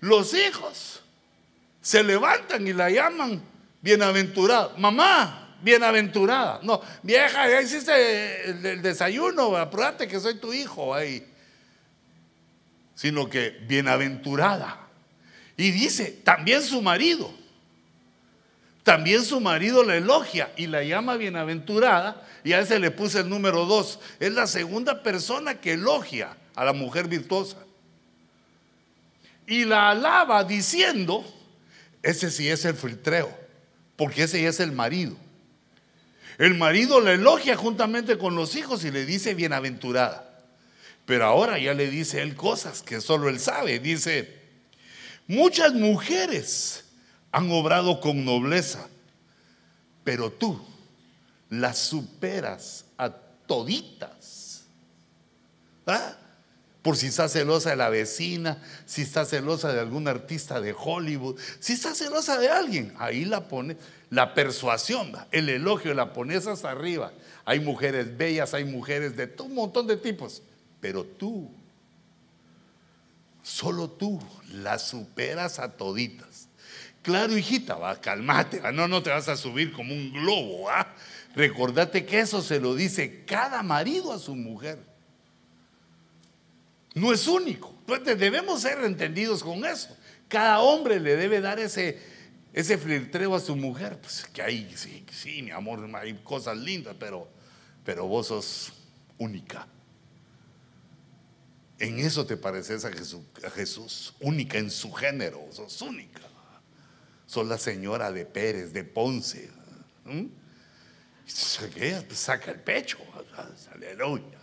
Los 0.00 0.34
hijos 0.34 1.00
se 1.80 2.02
levantan 2.02 2.66
y 2.66 2.74
la 2.74 2.90
llaman 2.90 3.42
bienaventurada. 3.80 4.74
Mamá, 4.76 5.56
bienaventurada. 5.62 6.60
No, 6.62 6.82
vieja, 7.02 7.48
ya 7.48 7.62
hiciste 7.62 8.50
el, 8.50 8.82
desayuno, 8.82 9.56
apúrate 9.56 10.06
que 10.06 10.20
soy 10.20 10.34
tu 10.34 10.52
hijo 10.52 10.94
ahí. 10.94 11.26
Sino 12.94 13.30
que 13.30 13.48
bienaventurada. 13.66 14.88
Y 15.56 15.70
dice, 15.70 16.20
también 16.22 16.62
su 16.62 16.82
marido. 16.82 17.32
También 18.86 19.24
su 19.24 19.40
marido 19.40 19.82
la 19.82 19.96
elogia 19.96 20.52
y 20.56 20.68
la 20.68 20.84
llama 20.84 21.16
bienaventurada. 21.16 22.24
Y 22.44 22.52
a 22.52 22.60
ese 22.60 22.78
le 22.78 22.92
puse 22.92 23.18
el 23.18 23.28
número 23.28 23.66
dos. 23.66 23.98
Es 24.20 24.32
la 24.32 24.46
segunda 24.46 25.02
persona 25.02 25.60
que 25.60 25.72
elogia 25.72 26.36
a 26.54 26.64
la 26.64 26.72
mujer 26.72 27.08
virtuosa. 27.08 27.56
Y 29.44 29.64
la 29.64 29.90
alaba 29.90 30.44
diciendo, 30.44 31.24
ese 32.00 32.30
sí 32.30 32.48
es 32.48 32.64
el 32.64 32.76
filtreo, 32.76 33.36
porque 33.96 34.22
ese 34.22 34.40
ya 34.40 34.50
es 34.50 34.60
el 34.60 34.70
marido. 34.70 35.16
El 36.38 36.54
marido 36.54 37.00
la 37.00 37.10
elogia 37.10 37.56
juntamente 37.56 38.18
con 38.18 38.36
los 38.36 38.54
hijos 38.54 38.84
y 38.84 38.92
le 38.92 39.04
dice 39.04 39.34
bienaventurada. 39.34 40.44
Pero 41.06 41.24
ahora 41.24 41.58
ya 41.58 41.74
le 41.74 41.90
dice 41.90 42.22
él 42.22 42.36
cosas 42.36 42.82
que 42.82 43.00
solo 43.00 43.28
él 43.28 43.40
sabe. 43.40 43.80
Dice, 43.80 44.32
muchas 45.26 45.72
mujeres 45.72 46.85
han 47.36 47.50
obrado 47.50 48.00
con 48.00 48.24
nobleza, 48.24 48.88
pero 50.04 50.32
tú 50.32 50.58
las 51.50 51.76
superas 51.76 52.86
a 52.96 53.10
toditas. 53.10 54.64
¿Ah? 55.86 56.16
por 56.80 56.96
si 56.96 57.08
está 57.08 57.28
celosa 57.28 57.70
de 57.70 57.76
la 57.76 57.90
vecina, 57.90 58.62
si 58.86 59.02
está 59.02 59.26
celosa 59.26 59.72
de 59.72 59.80
algún 59.80 60.08
artista 60.08 60.60
de 60.60 60.72
Hollywood, 60.72 61.38
si 61.60 61.74
está 61.74 61.94
celosa 61.94 62.38
de 62.38 62.48
alguien, 62.48 62.94
ahí 62.98 63.24
la 63.24 63.48
pone 63.48 63.76
la 64.08 64.32
persuasión, 64.34 65.12
el 65.32 65.48
elogio 65.48 65.92
la 65.94 66.12
pones 66.12 66.46
hasta 66.46 66.70
arriba. 66.70 67.12
Hay 67.44 67.60
mujeres 67.60 68.16
bellas, 68.16 68.54
hay 68.54 68.64
mujeres 68.64 69.16
de 69.16 69.30
un 69.40 69.54
montón 69.54 69.88
de 69.88 69.96
tipos, 69.96 70.42
pero 70.80 71.04
tú, 71.04 71.50
solo 73.42 73.90
tú 73.90 74.22
la 74.52 74.78
superas 74.78 75.58
a 75.58 75.76
toditas. 75.76 76.45
Claro, 77.06 77.38
hijita, 77.38 77.76
va, 77.76 77.98
calmate, 77.98 78.60
no, 78.72 78.86
no 78.86 79.02
te 79.02 79.08
vas 79.08 79.28
a 79.28 79.36
subir 79.36 79.72
como 79.72 79.94
un 79.94 80.12
globo, 80.12 80.68
¿ah? 80.68 80.94
Recordate 81.34 82.04
que 82.04 82.20
eso 82.20 82.42
se 82.42 82.60
lo 82.60 82.74
dice 82.74 83.24
cada 83.24 83.62
marido 83.62 84.12
a 84.12 84.18
su 84.18 84.34
mujer 84.34 84.78
no 86.96 87.12
es 87.12 87.28
único. 87.28 87.74
Entonces 87.80 88.18
debemos 88.18 88.62
ser 88.62 88.82
entendidos 88.82 89.44
con 89.44 89.66
eso. 89.66 89.94
Cada 90.28 90.60
hombre 90.60 90.98
le 90.98 91.14
debe 91.14 91.42
dar 91.42 91.60
ese, 91.60 92.00
ese 92.54 92.78
flirtreo 92.78 93.34
a 93.34 93.40
su 93.40 93.54
mujer. 93.54 93.98
Pues 94.00 94.24
que 94.32 94.40
hay, 94.40 94.72
sí, 94.74 95.04
sí, 95.12 95.42
mi 95.42 95.50
amor, 95.50 95.86
hay 95.94 96.14
cosas 96.24 96.56
lindas, 96.56 96.96
pero, 96.98 97.28
pero 97.84 98.06
vos 98.06 98.28
sos 98.28 98.72
única. 99.18 99.68
En 101.78 101.98
eso 101.98 102.24
te 102.24 102.38
pareces 102.38 102.86
a 102.86 102.90
Jesús, 102.90 103.20
a 103.46 103.50
Jesús, 103.50 104.14
única 104.20 104.56
en 104.56 104.70
su 104.70 104.90
género, 104.90 105.46
sos 105.52 105.82
única. 105.82 106.22
Sos 107.26 107.46
la 107.46 107.58
señora 107.58 108.12
de 108.12 108.24
Pérez, 108.24 108.72
de 108.72 108.84
Ponce. 108.84 109.50
¿Mm? 110.04 110.26
Saca 111.26 112.50
el 112.52 112.60
pecho, 112.60 112.98
aleluya. 113.74 114.38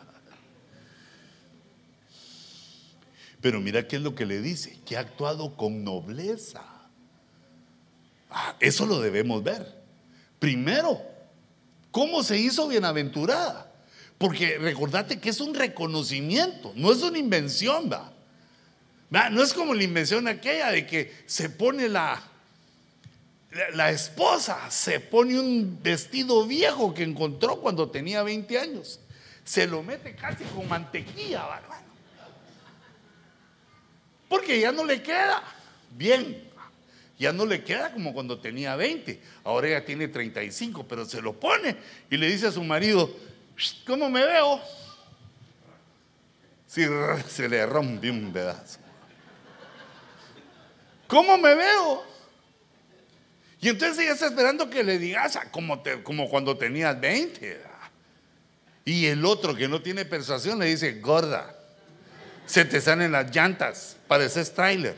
Pero 3.41 3.59
mira 3.59 3.87
qué 3.87 3.97
es 3.97 4.01
lo 4.01 4.15
que 4.15 4.25
le 4.25 4.41
dice, 4.41 4.79
que 4.85 4.95
ha 4.95 5.01
actuado 5.01 5.55
con 5.57 5.83
nobleza. 5.83 6.63
Ah, 8.29 8.55
eso 8.59 8.85
lo 8.85 8.99
debemos 9.01 9.43
ver. 9.43 9.81
Primero, 10.39 11.01
¿cómo 11.91 12.23
se 12.23 12.37
hizo 12.37 12.67
bienaventurada? 12.67 13.69
Porque 14.17 14.57
recordate 14.57 15.19
que 15.19 15.29
es 15.29 15.41
un 15.41 15.53
reconocimiento, 15.53 16.71
no 16.75 16.91
es 16.91 17.01
una 17.01 17.17
invención, 17.17 17.89
¿va? 17.91 18.11
No 19.29 19.43
es 19.43 19.53
como 19.53 19.73
la 19.73 19.83
invención 19.83 20.27
aquella 20.27 20.71
de 20.71 20.87
que 20.87 21.13
se 21.25 21.49
pone 21.49 21.89
la, 21.89 22.23
la, 23.73 23.91
esposa, 23.91 24.69
se 24.71 24.99
pone 24.99 25.39
un 25.39 25.79
vestido 25.81 26.45
viejo 26.47 26.93
que 26.93 27.03
encontró 27.03 27.57
cuando 27.57 27.89
tenía 27.89 28.23
20 28.23 28.59
años, 28.59 28.99
se 29.43 29.67
lo 29.67 29.83
mete 29.83 30.15
casi 30.15 30.43
con 30.45 30.67
mantequilla, 30.67 31.45
¿verdad? 31.45 31.81
Porque 34.27 34.59
ya 34.59 34.71
no 34.71 34.83
le 34.85 35.01
queda 35.01 35.43
bien. 35.91 36.51
Ya 37.19 37.31
no 37.31 37.45
le 37.45 37.63
queda 37.63 37.93
como 37.93 38.13
cuando 38.13 38.39
tenía 38.39 38.75
20. 38.75 39.21
Ahora 39.43 39.69
ya 39.69 39.85
tiene 39.85 40.07
35, 40.07 40.85
pero 40.87 41.05
se 41.05 41.21
lo 41.21 41.33
pone 41.33 41.77
y 42.09 42.17
le 42.17 42.27
dice 42.27 42.47
a 42.47 42.51
su 42.51 42.63
marido, 42.63 43.09
¿cómo 43.85 44.09
me 44.09 44.25
veo? 44.25 44.59
Si 46.67 46.83
se 47.27 47.47
le 47.47 47.65
rompe 47.65 48.09
un 48.09 48.33
pedazo. 48.33 48.79
¿Cómo 51.07 51.37
me 51.37 51.53
veo? 51.53 52.12
Y 53.63 53.69
entonces 53.69 53.97
ella 53.99 54.11
está 54.11 54.25
esperando 54.25 54.69
que 54.69 54.83
le 54.83 54.99
digas 54.99 55.37
ah, 55.37 55.49
como, 55.49 55.81
como 56.03 56.29
cuando 56.29 56.57
tenías 56.57 56.99
20. 56.99 57.61
Y 58.83 59.05
el 59.05 59.23
otro 59.23 59.55
que 59.55 59.69
no 59.69 59.81
tiene 59.81 60.03
persuasión 60.03 60.59
le 60.59 60.65
dice, 60.65 60.99
gorda, 60.99 61.57
se 62.45 62.65
te 62.65 62.81
salen 62.81 63.13
las 63.13 63.33
llantas, 63.33 63.95
pareces 64.05 64.53
trailer. 64.53 64.97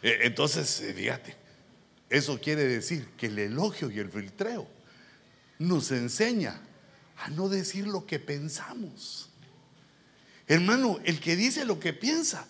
Eh, 0.00 0.20
entonces, 0.22 0.80
eh, 0.80 0.94
fíjate, 0.94 1.34
eso 2.08 2.40
quiere 2.40 2.68
decir 2.68 3.08
que 3.16 3.26
el 3.26 3.40
elogio 3.40 3.90
y 3.90 3.98
el 3.98 4.12
filtreo 4.12 4.68
nos 5.58 5.90
enseña 5.90 6.60
a 7.16 7.30
no 7.30 7.48
decir 7.48 7.88
lo 7.88 8.06
que 8.06 8.20
pensamos. 8.20 9.28
Hermano, 10.46 11.00
el 11.02 11.18
que 11.18 11.34
dice 11.34 11.64
lo 11.64 11.80
que 11.80 11.92
piensa, 11.92 12.46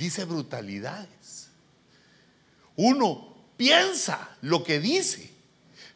dice 0.00 0.24
brutalidades. 0.24 1.48
Uno 2.74 3.36
piensa 3.56 4.36
lo 4.40 4.64
que 4.64 4.80
dice 4.80 5.30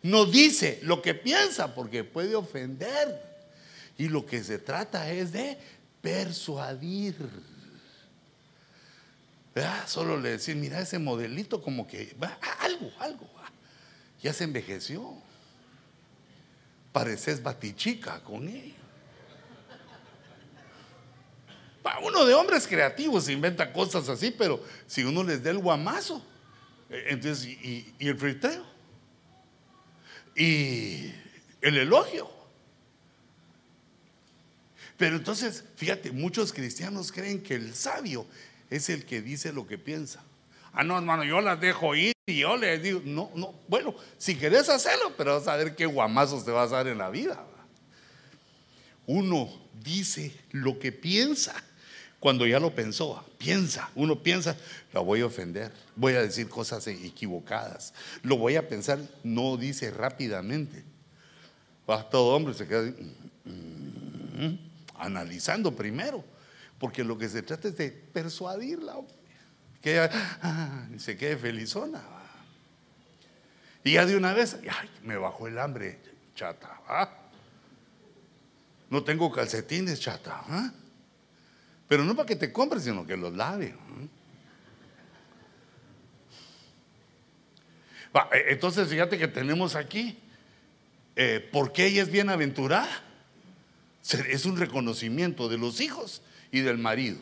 no 0.04 0.26
dice 0.26 0.80
lo 0.82 1.00
que 1.00 1.14
piensa 1.14 1.74
porque 1.74 2.04
puede 2.04 2.34
ofender. 2.34 3.22
Y 3.96 4.08
lo 4.08 4.26
que 4.26 4.44
se 4.44 4.58
trata 4.58 5.10
es 5.10 5.32
de 5.32 5.56
persuadir. 6.02 7.16
Solo 9.86 10.20
le 10.20 10.32
decir, 10.32 10.56
mira 10.56 10.80
ese 10.80 10.98
modelito 10.98 11.62
como 11.62 11.86
que 11.86 12.14
va, 12.22 12.38
algo, 12.60 12.92
algo. 12.98 13.26
Ya 14.22 14.34
se 14.34 14.44
envejeció. 14.44 15.14
Pareces 16.92 17.42
batichica 17.42 18.20
con 18.20 18.46
él. 18.46 18.74
Uno 22.02 22.24
de 22.24 22.34
hombres 22.34 22.66
creativos 22.66 23.28
inventa 23.28 23.72
cosas 23.72 24.08
así, 24.08 24.30
pero 24.30 24.62
si 24.86 25.04
uno 25.04 25.22
les 25.22 25.42
da 25.42 25.50
el 25.50 25.58
guamazo, 25.58 26.24
eh, 26.88 27.06
entonces, 27.08 27.46
y, 27.46 27.94
el 27.98 28.16
fritreo, 28.16 28.64
y 30.34 31.12
el 31.60 31.76
elogio. 31.76 32.30
Pero 34.96 35.16
entonces, 35.16 35.64
fíjate, 35.76 36.10
muchos 36.10 36.52
cristianos 36.52 37.12
creen 37.12 37.42
que 37.42 37.54
el 37.54 37.74
sabio 37.74 38.26
es 38.70 38.88
el 38.88 39.04
que 39.04 39.20
dice 39.20 39.52
lo 39.52 39.66
que 39.66 39.76
piensa. 39.76 40.22
Ah, 40.72 40.84
no, 40.84 40.96
hermano, 40.96 41.24
yo 41.24 41.40
las 41.40 41.60
dejo 41.60 41.94
ir 41.94 42.14
y 42.26 42.40
yo 42.40 42.56
les 42.56 42.82
digo, 42.82 43.02
no, 43.04 43.30
no, 43.34 43.54
bueno, 43.68 43.94
si 44.16 44.36
querés 44.36 44.68
hacerlo, 44.68 45.12
pero 45.16 45.34
vas 45.34 45.48
a 45.48 45.56
ver 45.56 45.76
qué 45.76 45.86
guamazos 45.86 46.44
te 46.44 46.50
vas 46.50 46.72
a 46.72 46.76
dar 46.76 46.88
en 46.88 46.98
la 46.98 47.10
vida. 47.10 47.44
Uno 49.06 49.52
dice 49.82 50.34
lo 50.50 50.78
que 50.78 50.90
piensa 50.90 51.54
cuando 52.24 52.46
ya 52.46 52.58
lo 52.58 52.74
pensó. 52.74 53.22
Piensa, 53.36 53.90
uno 53.94 54.18
piensa, 54.22 54.56
la 54.94 55.00
voy 55.00 55.20
a 55.20 55.26
ofender, 55.26 55.70
voy 55.94 56.14
a 56.14 56.22
decir 56.22 56.48
cosas 56.48 56.86
equivocadas, 56.86 57.92
lo 58.22 58.38
voy 58.38 58.56
a 58.56 58.66
pensar, 58.66 58.98
no 59.22 59.58
dice 59.58 59.90
rápidamente. 59.90 60.82
Va, 61.86 62.08
todo 62.08 62.34
hombre 62.34 62.54
se 62.54 62.66
queda 62.66 62.80
mm, 62.80 64.42
mm, 64.42 64.58
analizando 64.94 65.76
primero, 65.76 66.24
porque 66.78 67.04
lo 67.04 67.18
que 67.18 67.28
se 67.28 67.42
trata 67.42 67.68
es 67.68 67.76
de 67.76 67.90
persuadirla, 67.90 68.96
que 69.82 69.98
ah, 70.00 70.88
se 70.96 71.18
quede 71.18 71.36
felizona. 71.36 72.02
Y 73.84 73.92
ya 73.92 74.06
de 74.06 74.16
una 74.16 74.32
vez, 74.32 74.56
me 75.02 75.18
bajó 75.18 75.46
el 75.46 75.58
hambre, 75.58 76.00
chata. 76.34 76.80
No 78.88 79.04
tengo 79.04 79.30
calcetines, 79.30 80.00
chata. 80.00 80.42
¿ah? 80.48 80.72
Pero 81.88 82.04
no 82.04 82.14
para 82.14 82.26
que 82.26 82.36
te 82.36 82.52
compres, 82.52 82.84
sino 82.84 83.06
que 83.06 83.16
los 83.16 83.34
lave. 83.34 83.74
E, 88.32 88.52
entonces, 88.52 88.88
fíjate 88.88 89.18
que 89.18 89.28
tenemos 89.28 89.74
aquí, 89.74 90.18
eh, 91.16 91.46
¿por 91.52 91.72
qué 91.72 91.86
ella 91.86 92.02
es 92.02 92.10
bienaventurada? 92.10 93.02
Es 94.28 94.44
un 94.44 94.56
reconocimiento 94.56 95.48
de 95.48 95.58
los 95.58 95.80
hijos 95.80 96.22
y 96.50 96.60
del 96.60 96.78
marido. 96.78 97.18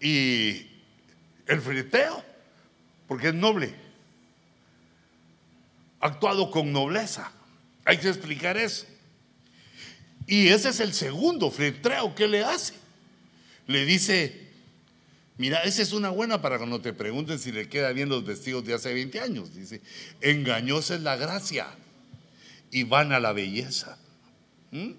Y 0.00 0.66
el 1.46 1.60
friteo, 1.60 2.24
porque 3.06 3.28
es 3.28 3.34
noble, 3.34 3.74
actuado 6.00 6.50
con 6.50 6.72
nobleza. 6.72 7.32
Hay 7.84 7.98
que 7.98 8.08
explicar 8.08 8.56
eso. 8.56 8.86
Y 10.26 10.48
ese 10.48 10.68
es 10.68 10.80
el 10.80 10.92
segundo 10.92 11.50
fritreo 11.50 12.14
que 12.14 12.28
le 12.28 12.44
hace. 12.44 12.74
Le 13.68 13.84
dice, 13.84 14.48
mira, 15.36 15.62
esa 15.62 15.82
es 15.82 15.92
una 15.92 16.08
buena 16.08 16.42
para 16.42 16.58
cuando 16.58 16.80
te 16.80 16.92
pregunten 16.92 17.38
si 17.38 17.52
le 17.52 17.68
queda 17.68 17.92
bien 17.92 18.08
los 18.08 18.24
vestidos 18.24 18.64
de 18.64 18.74
hace 18.74 18.92
20 18.92 19.20
años. 19.20 19.54
Dice, 19.54 19.80
engañosa 20.20 20.96
es 20.96 21.02
la 21.02 21.16
gracia 21.16 21.68
y 22.70 22.82
van 22.82 23.12
a 23.12 23.20
la 23.20 23.32
belleza. 23.32 23.98
¿Mm? 24.72 24.92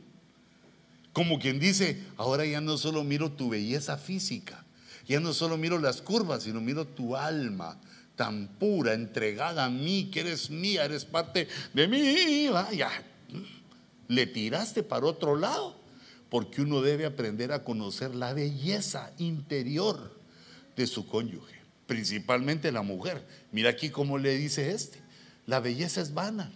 Como 1.13 1.39
quien 1.39 1.59
dice, 1.59 2.01
ahora 2.15 2.45
ya 2.45 2.61
no 2.61 2.77
solo 2.77 3.03
miro 3.03 3.31
tu 3.31 3.49
belleza 3.49 3.97
física, 3.97 4.63
ya 5.07 5.19
no 5.19 5.33
solo 5.33 5.57
miro 5.57 5.79
las 5.79 6.01
curvas, 6.01 6.43
sino 6.43 6.61
miro 6.61 6.85
tu 6.85 7.15
alma 7.15 7.79
tan 8.15 8.49
pura, 8.59 8.93
entregada 8.93 9.65
a 9.65 9.69
mí, 9.69 10.09
que 10.11 10.19
eres 10.19 10.49
mía, 10.49 10.85
eres 10.85 11.05
parte 11.05 11.47
de 11.73 11.87
mí. 11.87 12.49
Ya, 12.75 12.91
le 14.09 14.27
tiraste 14.27 14.83
para 14.83 15.05
otro 15.05 15.35
lado, 15.37 15.78
porque 16.29 16.61
uno 16.61 16.81
debe 16.81 17.05
aprender 17.05 17.51
a 17.51 17.63
conocer 17.63 18.13
la 18.15 18.33
belleza 18.33 19.11
interior 19.17 20.17
de 20.75 20.87
su 20.87 21.07
cónyuge, 21.07 21.55
principalmente 21.87 22.71
la 22.71 22.83
mujer. 22.83 23.25
Mira 23.51 23.71
aquí 23.71 23.89
cómo 23.89 24.17
le 24.17 24.37
dice 24.37 24.71
este, 24.71 24.99
la 25.47 25.59
belleza 25.59 26.01
es 26.01 26.13
vana, 26.13 26.51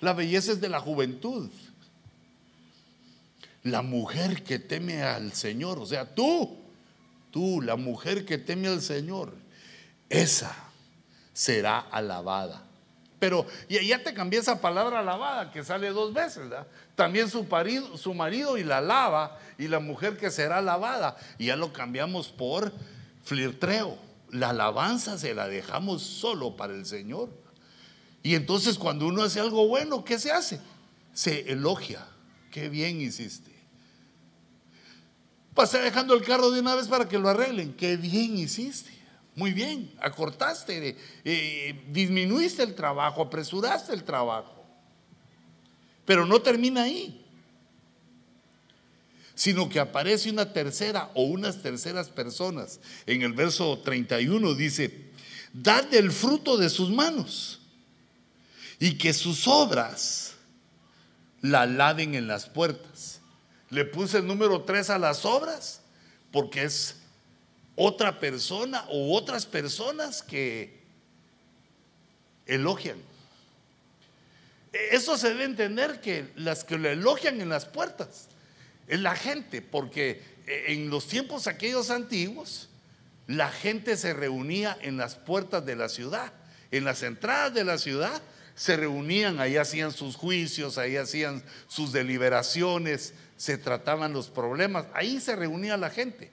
la 0.00 0.12
belleza 0.12 0.52
es 0.52 0.60
de 0.60 0.68
la 0.68 0.80
juventud. 0.80 1.50
La 3.62 3.82
mujer 3.82 4.44
que 4.44 4.60
teme 4.60 5.02
al 5.02 5.32
Señor, 5.32 5.80
o 5.80 5.86
sea, 5.86 6.14
tú, 6.14 6.56
tú, 7.32 7.60
la 7.60 7.74
mujer 7.74 8.24
que 8.24 8.38
teme 8.38 8.68
al 8.68 8.80
Señor, 8.80 9.34
esa 10.08 10.54
será 11.32 11.80
alabada. 11.80 12.62
Pero 13.26 13.44
ya 13.68 14.00
te 14.04 14.14
cambié 14.14 14.38
esa 14.38 14.60
palabra 14.60 15.00
alabada 15.00 15.50
que 15.50 15.64
sale 15.64 15.88
dos 15.88 16.14
veces, 16.14 16.48
¿verdad? 16.48 16.64
También 16.94 17.28
su, 17.28 17.42
marido, 17.42 17.98
su 17.98 18.14
marido 18.14 18.56
y 18.56 18.62
la 18.62 18.78
alaba 18.78 19.36
y 19.58 19.66
la 19.66 19.80
mujer 19.80 20.16
que 20.16 20.30
será 20.30 20.58
alabada. 20.58 21.16
Y 21.36 21.46
ya 21.46 21.56
lo 21.56 21.72
cambiamos 21.72 22.28
por 22.28 22.72
flirtreo. 23.24 23.98
La 24.30 24.50
alabanza 24.50 25.18
se 25.18 25.34
la 25.34 25.48
dejamos 25.48 26.02
solo 26.02 26.54
para 26.54 26.72
el 26.72 26.86
Señor. 26.86 27.28
Y 28.22 28.36
entonces 28.36 28.78
cuando 28.78 29.08
uno 29.08 29.24
hace 29.24 29.40
algo 29.40 29.66
bueno, 29.66 30.04
¿qué 30.04 30.20
se 30.20 30.30
hace? 30.30 30.60
Se 31.12 31.50
elogia. 31.50 32.06
Qué 32.52 32.68
bien 32.68 33.00
hiciste. 33.00 33.50
Pasé 35.52 35.80
dejando 35.80 36.14
el 36.14 36.22
carro 36.22 36.52
de 36.52 36.60
una 36.60 36.76
vez 36.76 36.86
para 36.86 37.08
que 37.08 37.18
lo 37.18 37.28
arreglen. 37.28 37.74
Qué 37.74 37.96
bien 37.96 38.38
hiciste. 38.38 38.95
Muy 39.36 39.52
bien, 39.52 39.92
acortaste, 40.00 40.96
eh, 41.22 41.84
disminuiste 41.90 42.62
el 42.62 42.74
trabajo, 42.74 43.20
apresuraste 43.20 43.92
el 43.92 44.02
trabajo. 44.02 44.64
Pero 46.06 46.24
no 46.24 46.40
termina 46.40 46.84
ahí, 46.84 47.22
sino 49.34 49.68
que 49.68 49.78
aparece 49.78 50.30
una 50.30 50.54
tercera 50.54 51.10
o 51.12 51.24
unas 51.24 51.60
terceras 51.60 52.08
personas. 52.08 52.80
En 53.04 53.20
el 53.20 53.34
verso 53.34 53.78
31 53.80 54.54
dice, 54.54 55.10
dad 55.52 55.84
del 55.84 56.12
fruto 56.12 56.56
de 56.56 56.70
sus 56.70 56.88
manos 56.88 57.60
y 58.78 58.96
que 58.96 59.12
sus 59.12 59.46
obras 59.46 60.32
la 61.42 61.66
laven 61.66 62.14
en 62.14 62.26
las 62.26 62.48
puertas. 62.48 63.20
Le 63.68 63.84
puse 63.84 64.16
el 64.16 64.26
número 64.26 64.62
3 64.62 64.88
a 64.88 64.98
las 64.98 65.26
obras 65.26 65.82
porque 66.32 66.62
es 66.62 66.96
otra 67.76 68.18
persona 68.18 68.84
o 68.88 69.14
otras 69.16 69.46
personas 69.46 70.22
que 70.22 70.80
elogian. 72.46 72.98
Eso 74.72 75.16
se 75.16 75.28
debe 75.28 75.44
entender 75.44 76.00
que 76.00 76.32
las 76.36 76.64
que 76.64 76.78
lo 76.78 76.88
elogian 76.88 77.40
en 77.40 77.48
las 77.48 77.66
puertas 77.66 78.28
es 78.88 79.00
la 79.00 79.14
gente, 79.14 79.62
porque 79.62 80.22
en 80.46 80.90
los 80.90 81.06
tiempos 81.06 81.46
aquellos 81.46 81.90
antiguos, 81.90 82.68
la 83.26 83.50
gente 83.50 83.96
se 83.96 84.12
reunía 84.12 84.76
en 84.80 84.96
las 84.96 85.16
puertas 85.16 85.64
de 85.66 85.76
la 85.76 85.88
ciudad, 85.88 86.32
en 86.70 86.84
las 86.84 87.02
entradas 87.02 87.52
de 87.54 87.64
la 87.64 87.78
ciudad, 87.78 88.22
se 88.54 88.76
reunían, 88.76 89.40
ahí 89.40 89.56
hacían 89.56 89.92
sus 89.92 90.16
juicios, 90.16 90.78
ahí 90.78 90.96
hacían 90.96 91.42
sus 91.68 91.92
deliberaciones, 91.92 93.12
se 93.36 93.58
trataban 93.58 94.12
los 94.12 94.28
problemas, 94.28 94.86
ahí 94.94 95.20
se 95.20 95.36
reunía 95.36 95.76
la 95.76 95.90
gente. 95.90 96.30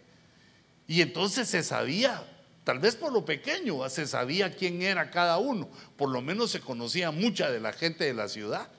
Y 0.93 1.01
entonces 1.01 1.47
se 1.47 1.63
sabía, 1.63 2.23
tal 2.63 2.77
vez 2.77 2.95
por 2.95 3.11
lo 3.11 3.25
pequeño, 3.25 3.89
se 3.89 4.05
sabía 4.05 4.55
quién 4.55 4.83
era 4.83 5.09
cada 5.09 5.39
uno. 5.39 5.67
Por 5.97 6.11
lo 6.11 6.21
menos 6.21 6.51
se 6.51 6.59
conocía 6.59 7.09
mucha 7.09 7.49
de 7.49 7.59
la 7.59 7.73
gente 7.73 8.03
de 8.03 8.13
la 8.13 8.29
ciudad. 8.29 8.69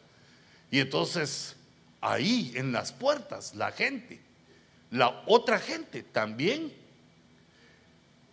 Y 0.71 0.79
entonces 0.79 1.57
ahí 2.01 2.53
en 2.55 2.71
las 2.71 2.93
puertas, 2.93 3.57
la 3.57 3.73
gente, 3.73 4.21
la 4.93 5.25
otra 5.27 5.59
gente 5.59 6.05
también 6.05 6.73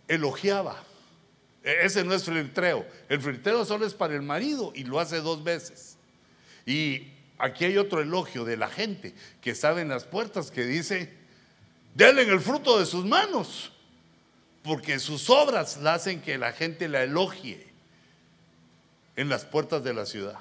elogiaba. 0.06 0.80
E-, 1.64 1.78
ese 1.84 2.04
no 2.04 2.14
es 2.14 2.22
flirteo. 2.22 2.86
El 3.08 3.20
flirteo 3.20 3.64
solo 3.64 3.84
es 3.84 3.94
para 3.94 4.14
el 4.14 4.22
marido 4.22 4.70
y 4.76 4.84
lo 4.84 5.00
hace 5.00 5.20
dos 5.20 5.42
veces. 5.42 5.96
Y 6.66 7.08
aquí 7.36 7.64
hay 7.64 7.78
otro 7.78 8.00
elogio 8.00 8.44
de 8.44 8.56
la 8.56 8.68
gente 8.68 9.12
que 9.40 9.50
estaba 9.50 9.80
en 9.80 9.88
las 9.88 10.04
puertas 10.04 10.52
que 10.52 10.64
dice, 10.64 11.20
Denle 11.94 12.22
el 12.22 12.40
fruto 12.40 12.78
de 12.78 12.86
sus 12.86 13.04
manos, 13.04 13.71
porque 14.62 14.98
sus 14.98 15.28
obras 15.28 15.78
la 15.78 15.94
hacen 15.94 16.20
que 16.20 16.38
la 16.38 16.52
gente 16.52 16.88
la 16.88 17.02
elogie 17.02 17.66
en 19.16 19.28
las 19.28 19.44
puertas 19.44 19.82
de 19.82 19.92
la 19.92 20.06
ciudad. 20.06 20.38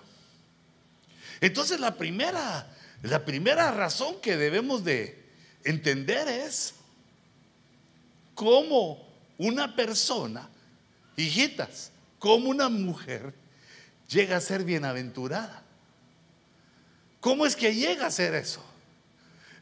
Entonces 1.41 1.79
la 1.79 1.95
primera, 1.95 2.67
la 3.01 3.25
primera 3.25 3.71
razón 3.71 4.21
que 4.21 4.37
debemos 4.37 4.83
de 4.83 5.19
entender 5.63 6.27
es 6.27 6.75
cómo 8.35 9.07
una 9.37 9.75
persona, 9.75 10.49
hijitas, 11.17 11.91
cómo 12.19 12.49
una 12.49 12.69
mujer 12.69 13.33
llega 14.07 14.37
a 14.37 14.41
ser 14.41 14.63
bienaventurada. 14.63 15.63
¿Cómo 17.19 17.45
es 17.45 17.55
que 17.55 17.73
llega 17.73 18.07
a 18.07 18.11
ser 18.11 18.35
eso? 18.35 18.63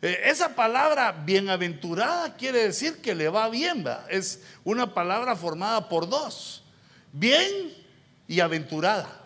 Eh, 0.01 0.21
esa 0.25 0.55
palabra 0.55 1.11
bienaventurada 1.11 2.35
quiere 2.37 2.63
decir 2.63 3.01
que 3.01 3.15
le 3.15 3.29
va 3.29 3.49
bien, 3.49 3.85
es 4.09 4.41
una 4.63 4.93
palabra 4.93 5.35
formada 5.35 5.89
por 5.89 6.07
dos, 6.07 6.63
bien 7.11 7.73
y 8.27 8.39
aventurada. 8.39 9.19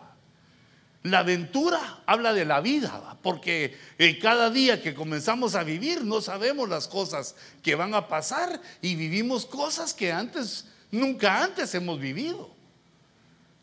La 1.04 1.20
aventura 1.20 2.02
habla 2.06 2.34
de 2.34 2.46
la 2.46 2.62
vida, 2.62 3.18
porque 3.22 3.78
eh, 3.98 4.18
cada 4.20 4.50
día 4.50 4.82
que 4.82 4.96
comenzamos 4.96 5.54
a 5.54 5.64
vivir 5.64 6.04
no 6.06 6.22
sabemos 6.22 6.70
las 6.70 6.88
cosas 6.88 7.36
que 7.62 7.76
van 7.76 7.94
a 7.94 8.08
pasar 8.08 8.62
y 8.82 8.96
vivimos 8.96 9.46
cosas 9.46 9.94
que 9.94 10.14
antes, 10.14 10.66
nunca 10.92 11.44
antes 11.44 11.76
hemos 11.76 12.00
vivido. 12.00 12.50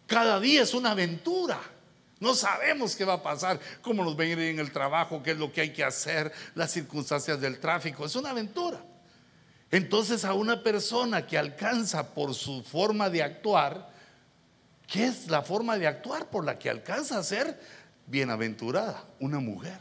Cada 0.06 0.38
día 0.38 0.62
es 0.62 0.74
una 0.74 0.90
aventura. 0.90 1.58
No 2.20 2.34
sabemos 2.34 2.94
qué 2.94 3.04
va 3.04 3.14
a 3.14 3.22
pasar, 3.22 3.58
cómo 3.82 4.04
nos 4.04 4.16
va 4.16 4.22
a 4.22 4.26
ir 4.26 4.38
en 4.38 4.60
el 4.60 4.70
trabajo, 4.70 5.22
qué 5.22 5.32
es 5.32 5.38
lo 5.38 5.52
que 5.52 5.62
hay 5.62 5.72
que 5.72 5.82
hacer, 5.82 6.30
las 6.54 6.70
circunstancias 6.70 7.40
del 7.40 7.58
tráfico. 7.58 8.04
Es 8.04 8.14
una 8.14 8.30
aventura. 8.30 8.78
Entonces 9.70 10.24
a 10.24 10.34
una 10.34 10.62
persona 10.62 11.26
que 11.26 11.38
alcanza 11.38 12.14
por 12.14 12.34
su 12.34 12.62
forma 12.62 13.08
de 13.08 13.22
actuar, 13.22 13.90
¿Qué 14.90 15.06
es 15.06 15.30
la 15.30 15.42
forma 15.42 15.78
de 15.78 15.86
actuar 15.86 16.28
por 16.30 16.44
la 16.44 16.58
que 16.58 16.68
alcanza 16.68 17.16
a 17.16 17.22
ser 17.22 17.58
bienaventurada? 18.06 19.04
Una 19.20 19.38
mujer. 19.38 19.78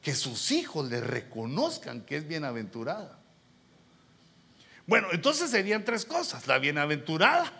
Que 0.00 0.14
sus 0.14 0.52
hijos 0.52 0.88
le 0.88 1.00
reconozcan 1.00 2.02
que 2.02 2.16
es 2.16 2.28
bienaventurada. 2.28 3.18
Bueno, 4.86 5.08
entonces 5.10 5.50
serían 5.50 5.84
tres 5.84 6.04
cosas. 6.04 6.46
La 6.46 6.60
bienaventurada, 6.60 7.52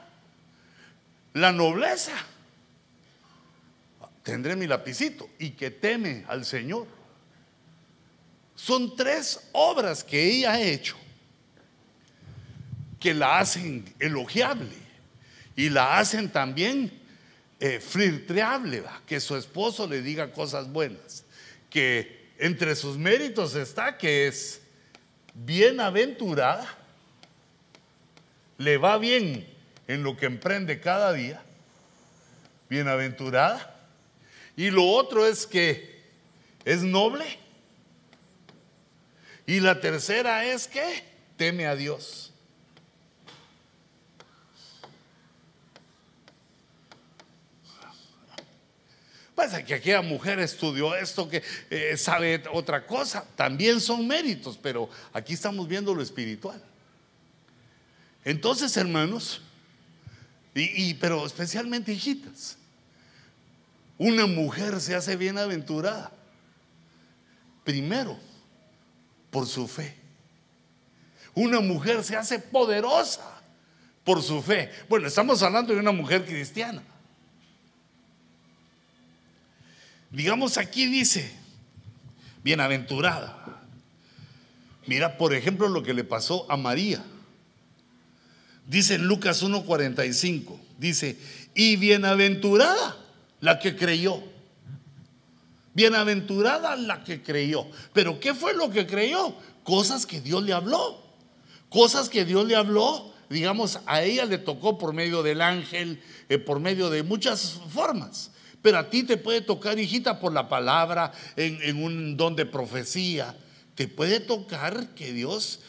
la 1.33 1.51
nobleza, 1.51 2.12
tendré 4.29 4.55
mi 4.57 4.67
lapicito, 4.67 5.27
y 5.38 5.53
que 5.53 5.71
teme 5.71 6.23
al 6.29 6.45
Señor. 6.45 6.87
Son 8.55 8.95
tres 8.95 9.41
obras 9.53 10.05
que 10.05 10.23
ella 10.23 10.53
ha 10.53 10.61
hecho 10.61 10.99
que 13.01 13.14
la 13.14 13.38
hacen 13.38 13.87
elogiable 13.99 14.75
y 15.57 15.71
la 15.71 15.97
hacen 15.97 16.29
también 16.29 16.93
eh, 17.59 17.81
que 19.07 19.21
su 19.21 19.35
esposo 19.35 19.87
le 19.87 20.03
diga 20.03 20.31
cosas 20.33 20.71
buenas, 20.71 21.25
que 21.71 22.29
entre 22.38 22.77
sus 22.77 22.99
méritos 22.99 23.55
está 23.55 23.97
que 23.97 24.27
es 24.27 24.61
bienaventurada, 25.33 26.69
le 28.59 28.77
va 28.77 28.99
bien 28.99 29.49
en 29.87 30.03
lo 30.03 30.19
que 30.19 30.27
emprende 30.27 30.81
cada 30.81 31.14
día, 31.14 31.41
bienaventurada, 32.69 33.78
y 34.59 34.71
lo 34.71 34.85
otro 34.85 35.25
es 35.25 35.47
que 35.47 36.03
es 36.64 36.83
noble, 36.83 37.25
y 39.47 39.61
la 39.61 39.81
tercera 39.81 40.44
es 40.44 40.66
que 40.66 41.05
teme 41.37 41.64
a 41.64 41.77
Dios. 41.77 42.33
Pasa 49.37 49.64
que 49.64 49.75
aquella 49.75 50.03
mujer 50.03 50.40
estudió 50.40 50.97
esto, 50.97 51.29
que 51.29 51.44
eh, 51.71 51.97
sabe 51.97 52.42
otra 52.53 52.85
cosa. 52.85 53.25
También 53.37 53.81
son 53.81 54.09
méritos, 54.09 54.59
pero 54.61 54.90
aquí 55.12 55.35
estamos 55.35 55.68
viendo 55.68 55.94
lo 55.94 56.03
espiritual. 56.03 56.61
Entonces, 58.25 58.77
hermanos, 58.77 59.40
y, 60.53 60.94
pero 60.94 61.25
especialmente 61.25 61.92
hijitas, 61.92 62.59
una 63.98 64.26
mujer 64.26 64.80
se 64.80 64.94
hace 64.94 65.16
bienaventurada. 65.16 66.12
Primero, 67.64 68.18
por 69.30 69.46
su 69.46 69.66
fe. 69.66 69.94
Una 71.34 71.61
mujer 71.61 72.02
se 72.04 72.16
hace 72.16 72.38
poderosa 72.38 73.42
por 74.04 74.22
su 74.22 74.40
fe. 74.40 74.70
Bueno, 74.88 75.08
estamos 75.08 75.42
hablando 75.42 75.74
de 75.74 75.80
una 75.80 75.92
mujer 75.92 76.24
cristiana. 76.24 76.82
Digamos 80.11 80.56
aquí 80.56 80.87
dice, 80.87 81.30
bienaventurada. 82.42 83.61
Mira, 84.87 85.18
por 85.18 85.34
ejemplo, 85.34 85.68
lo 85.68 85.82
que 85.82 85.92
le 85.92 86.04
pasó 86.04 86.50
a 86.50 86.56
María. 86.56 87.04
Dice 88.66 88.94
en 88.94 89.06
Lucas 89.06 89.42
1:45, 89.42 90.58
dice, 90.78 91.18
y 91.54 91.76
bienaventurada 91.76 92.96
la 93.40 93.59
que 93.59 93.77
creyó. 93.77 94.22
Bienaventurada 95.74 96.74
la 96.77 97.05
que 97.05 97.22
creyó. 97.22 97.66
Pero 97.92 98.18
¿qué 98.18 98.35
fue 98.35 98.55
lo 98.55 98.70
que 98.70 98.87
creyó? 98.87 99.35
Cosas 99.62 100.07
que 100.07 100.20
Dios 100.20 100.42
le 100.42 100.53
habló. 100.53 101.03
Cosas 101.68 102.09
que 102.09 102.24
Dios 102.24 102.46
le 102.46 102.57
habló, 102.57 103.12
digamos, 103.29 103.81
a 103.87 104.03
ella 104.03 104.24
le 104.24 104.38
tocó 104.38 104.79
por 104.79 104.94
medio 104.94 105.22
del 105.22 105.42
ángel, 105.42 106.03
eh, 106.29 106.38
por 106.38 106.61
medio 106.61 106.88
de 106.88 107.03
muchas 107.03 107.61
formas. 107.68 108.31
Pero 108.62 108.79
a 108.79 108.90
ti 108.90 109.03
te 109.03 109.16
puede 109.16 109.40
tocar, 109.40 109.79
hijita, 109.79 110.18
por 110.18 110.33
la 110.33 110.48
palabra, 110.48 111.12
en, 111.37 111.83
un 111.83 112.16
don 112.16 112.35
de 112.35 112.46
profecía. 112.46 113.37
Te 113.74 113.87
puede 113.87 114.20
tocar 114.20 114.94
que 114.94 115.12
Dios 115.12 115.61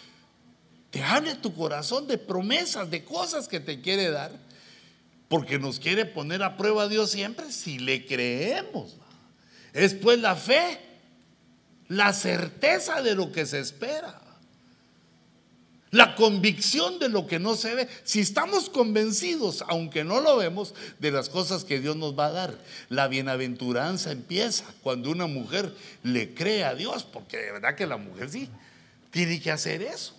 te 0.90 1.04
hable 1.04 1.36
tu 1.36 1.54
corazón 1.54 2.08
de 2.08 2.18
promesas, 2.18 2.90
de 2.90 3.04
cosas 3.04 3.48
que 3.48 3.60
te 3.60 3.82
quiere 3.82 4.10
dar. 4.10 4.32
Porque 5.30 5.60
nos 5.60 5.80
quiere 5.80 6.06
poner 6.06 6.44
a 6.44 6.58
prueba 6.58 6.84
a 6.84 6.88
Dios 6.90 7.12
siempre 7.12 7.52
si 7.52 7.80
le 7.80 8.06
creemos. 8.06 8.98
Es 9.74 9.94
pues 9.94 10.20
la 10.20 10.36
fe, 10.36 10.80
la 11.88 12.12
certeza 12.12 13.02
de 13.02 13.16
lo 13.16 13.32
que 13.32 13.46
se 13.46 13.60
espera. 13.60 14.20
La 15.92 16.16
convicción 16.16 17.00
de 17.00 17.10
lo 17.10 17.26
que 17.26 17.40
no 17.40 17.56
se 17.56 17.74
ve. 17.74 17.88
Si 18.04 18.20
estamos 18.20 18.70
convencidos, 18.70 19.64
aunque 19.68 20.04
no 20.04 20.20
lo 20.20 20.38
vemos, 20.38 20.74
de 21.00 21.12
las 21.12 21.30
cosas 21.30 21.64
que 21.64 21.80
Dios 21.80 21.96
nos 21.96 22.18
va 22.18 22.28
a 22.28 22.32
dar. 22.32 22.58
La 22.90 23.08
bienaventuranza 23.08 24.12
empieza 24.12 24.66
cuando 24.82 25.10
una 25.10 25.28
mujer 25.28 25.74
le 26.04 26.34
cree 26.34 26.64
a 26.64 26.76
Dios, 26.76 27.04
porque 27.04 27.38
de 27.38 27.52
verdad 27.54 27.76
que 27.76 27.88
la 27.88 27.98
mujer 27.98 28.30
sí, 28.30 28.50
tiene 29.12 29.40
que 29.42 29.52
hacer 29.52 29.82
eso. 29.82 30.14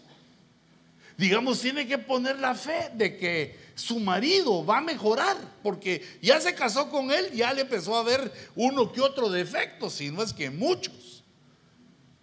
Digamos, 1.17 1.61
tiene 1.61 1.87
que 1.87 1.99
poner 1.99 2.39
la 2.39 2.55
fe 2.55 2.91
de 2.95 3.17
que 3.17 3.70
su 3.81 3.99
marido 3.99 4.65
va 4.65 4.79
a 4.79 4.83
mejorar, 4.83 5.37
porque 5.63 6.07
ya 6.23 6.41
se 6.41 6.55
casó 6.55 6.91
con 6.91 7.11
él, 7.11 7.31
ya 7.33 7.53
le 7.53 7.63
empezó 7.63 7.97
a 7.97 8.03
ver 8.03 8.33
uno 8.55 8.93
que 8.93 9.01
otro 9.01 9.29
defecto, 9.29 9.91
si 9.91 10.11
no 10.11 10.23
es 10.23 10.33
que 10.33 10.51
muchos. 10.51 11.25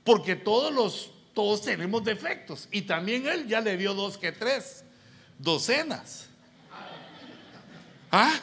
Porque 0.03 0.35
todos 0.35 0.73
los 0.73 1.11
todos 1.33 1.61
tenemos 1.61 2.03
defectos. 2.03 2.67
Y 2.71 2.81
también 2.83 3.27
él 3.27 3.47
ya 3.47 3.61
le 3.61 3.75
vio 3.75 3.93
dos 3.93 4.17
que 4.17 4.31
tres, 4.31 4.83
docenas. 5.37 6.25
¿Ah? 8.11 8.39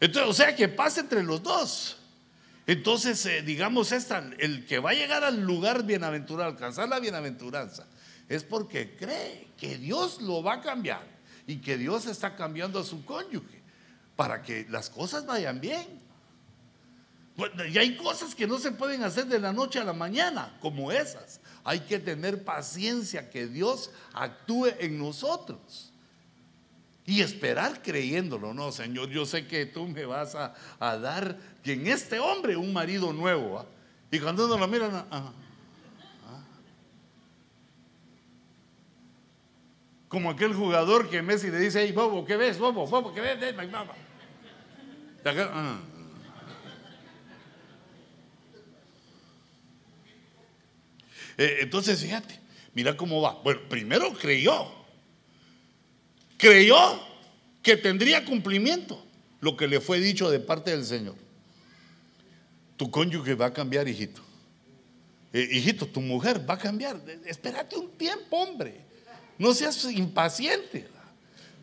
Entonces, 0.00 0.30
o 0.30 0.34
sea 0.34 0.56
que 0.56 0.66
pasa 0.68 1.00
entre 1.00 1.22
los 1.22 1.42
dos. 1.44 1.96
Entonces, 2.66 3.24
eh, 3.26 3.42
digamos, 3.42 3.92
esta, 3.92 4.18
el 4.38 4.66
que 4.66 4.80
va 4.80 4.90
a 4.90 4.94
llegar 4.94 5.22
al 5.22 5.42
lugar 5.42 5.84
bienaventurado, 5.84 6.50
alcanzar 6.50 6.88
la 6.88 6.98
bienaventuranza, 6.98 7.86
es 8.28 8.42
porque 8.42 8.96
cree 8.96 9.48
que 9.56 9.78
Dios 9.78 10.20
lo 10.22 10.42
va 10.42 10.54
a 10.54 10.60
cambiar 10.60 11.11
y 11.46 11.56
que 11.56 11.76
Dios 11.76 12.06
está 12.06 12.36
cambiando 12.36 12.78
a 12.78 12.84
su 12.84 13.04
cónyuge 13.04 13.62
para 14.16 14.42
que 14.42 14.66
las 14.70 14.90
cosas 14.90 15.26
vayan 15.26 15.60
bien. 15.60 16.00
y 17.70 17.78
hay 17.78 17.96
cosas 17.96 18.34
que 18.34 18.46
no 18.46 18.58
se 18.58 18.72
pueden 18.72 19.02
hacer 19.02 19.26
de 19.26 19.38
la 19.38 19.52
noche 19.52 19.78
a 19.78 19.84
la 19.84 19.92
mañana, 19.92 20.56
como 20.60 20.92
esas. 20.92 21.40
Hay 21.64 21.80
que 21.80 21.98
tener 21.98 22.44
paciencia 22.44 23.30
que 23.30 23.46
Dios 23.46 23.90
actúe 24.12 24.68
en 24.78 24.98
nosotros. 24.98 25.92
Y 27.04 27.20
esperar 27.20 27.82
creyéndolo, 27.82 28.54
no, 28.54 28.70
Señor, 28.70 29.08
yo 29.08 29.26
sé 29.26 29.46
que 29.48 29.66
tú 29.66 29.88
me 29.88 30.04
vas 30.04 30.36
a, 30.36 30.54
dar 30.78 31.36
en 31.64 31.86
este 31.88 32.20
hombre 32.20 32.56
un 32.56 32.72
marido 32.72 33.12
nuevo. 33.12 33.58
¿ah? 33.58 33.66
Y 34.10 34.20
cuando 34.20 34.46
uno 34.46 34.56
lo 34.56 34.68
mira, 34.68 35.06
ah, 35.10 35.32
como 40.12 40.28
aquel 40.28 40.52
jugador 40.52 41.08
que 41.08 41.22
Messi 41.22 41.50
le 41.50 41.58
dice, 41.58 41.80
hey, 41.82 41.90
Bobo, 41.90 42.26
¿qué 42.26 42.36
ves? 42.36 42.58
Bobo, 42.58 42.86
Bobo, 42.86 43.14
¿qué 43.14 43.22
ves? 43.22 43.38
Eh, 51.38 51.56
entonces, 51.60 51.98
fíjate, 52.02 52.38
mira 52.74 52.94
cómo 52.94 53.22
va. 53.22 53.40
Bueno, 53.42 53.62
primero 53.70 54.12
creyó. 54.12 54.70
Creyó 56.36 56.76
que 57.62 57.78
tendría 57.78 58.22
cumplimiento 58.26 59.02
lo 59.40 59.56
que 59.56 59.66
le 59.66 59.80
fue 59.80 59.98
dicho 59.98 60.30
de 60.30 60.40
parte 60.40 60.72
del 60.72 60.84
Señor. 60.84 61.16
Tu 62.76 62.90
cónyuge 62.90 63.34
va 63.34 63.46
a 63.46 63.52
cambiar, 63.54 63.88
hijito. 63.88 64.20
Eh, 65.32 65.48
hijito, 65.52 65.86
tu 65.86 66.02
mujer 66.02 66.46
va 66.46 66.52
a 66.52 66.58
cambiar. 66.58 67.00
Espérate 67.24 67.78
un 67.78 67.92
tiempo, 67.92 68.36
hombre. 68.36 68.81
No 69.42 69.52
seas 69.54 69.84
impaciente. 69.86 70.86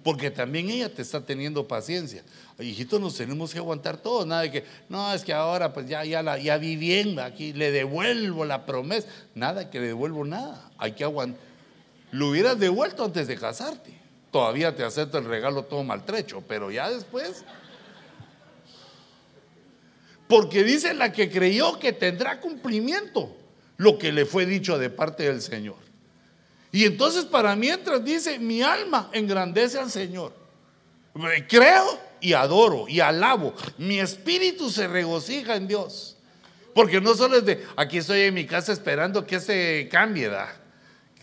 Porque 0.03 0.29
también 0.29 0.69
ella 0.69 0.93
te 0.93 1.01
está 1.01 1.21
teniendo 1.25 1.65
paciencia. 1.65 2.23
Hijitos, 2.59 2.99
nos 2.99 3.15
tenemos 3.15 3.53
que 3.53 3.57
aguantar 3.57 3.95
todo. 3.95 4.25
Nada 4.25 4.41
de 4.41 4.51
que, 4.51 4.65
no, 4.89 5.13
es 5.13 5.23
que 5.23 5.31
ahora 5.31 5.71
pues 5.71 5.87
ya, 5.87 6.03
ya, 6.03 6.21
la, 6.21 6.37
ya 6.37 6.55
aquí 6.55 7.53
le 7.53 7.71
devuelvo 7.71 8.43
la 8.43 8.65
promesa. 8.65 9.07
Nada 9.33 9.69
que 9.69 9.79
le 9.79 9.87
devuelvo 9.87 10.25
nada. 10.25 10.69
Hay 10.77 10.91
que 10.91 11.05
aguantar. 11.05 11.41
Lo 12.11 12.27
hubieras 12.27 12.59
devuelto 12.59 13.05
antes 13.05 13.27
de 13.27 13.37
casarte. 13.37 13.97
Todavía 14.29 14.75
te 14.75 14.83
acepto 14.83 15.17
el 15.17 15.25
regalo 15.25 15.63
todo 15.63 15.81
maltrecho, 15.81 16.43
pero 16.45 16.71
ya 16.71 16.89
después. 16.89 17.45
Porque 20.27 20.65
dice 20.65 20.93
la 20.93 21.13
que 21.13 21.31
creyó 21.31 21.79
que 21.79 21.93
tendrá 21.93 22.41
cumplimiento 22.41 23.33
lo 23.77 23.97
que 23.97 24.11
le 24.11 24.25
fue 24.25 24.45
dicho 24.45 24.77
de 24.77 24.89
parte 24.89 25.23
del 25.23 25.41
Señor. 25.41 25.88
Y 26.71 26.85
entonces 26.85 27.25
para 27.25 27.55
mientras 27.55 28.03
dice, 28.03 28.39
mi 28.39 28.61
alma 28.61 29.09
engrandece 29.13 29.79
al 29.79 29.89
Señor. 29.89 30.33
Creo 31.47 31.99
y 32.21 32.33
adoro 32.33 32.85
y 32.87 32.99
alabo. 32.99 33.53
Mi 33.77 33.99
espíritu 33.99 34.69
se 34.69 34.87
regocija 34.87 35.55
en 35.55 35.67
Dios. 35.67 36.17
Porque 36.73 37.01
no 37.01 37.15
solo 37.15 37.37
es 37.37 37.45
de, 37.45 37.65
aquí 37.75 37.97
estoy 37.97 38.21
en 38.21 38.33
mi 38.33 38.45
casa 38.45 38.71
esperando 38.71 39.25
que 39.25 39.39
se 39.39 39.89
cambie, 39.91 40.29
¿da? 40.29 40.55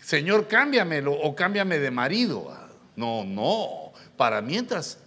Señor, 0.01 0.47
cámbiamelo 0.47 1.13
o 1.13 1.35
cámbiame 1.35 1.79
de 1.79 1.91
marido. 1.91 2.53
No, 2.95 3.23
no. 3.23 3.93
Para 4.17 4.41
mientras, 4.41 4.99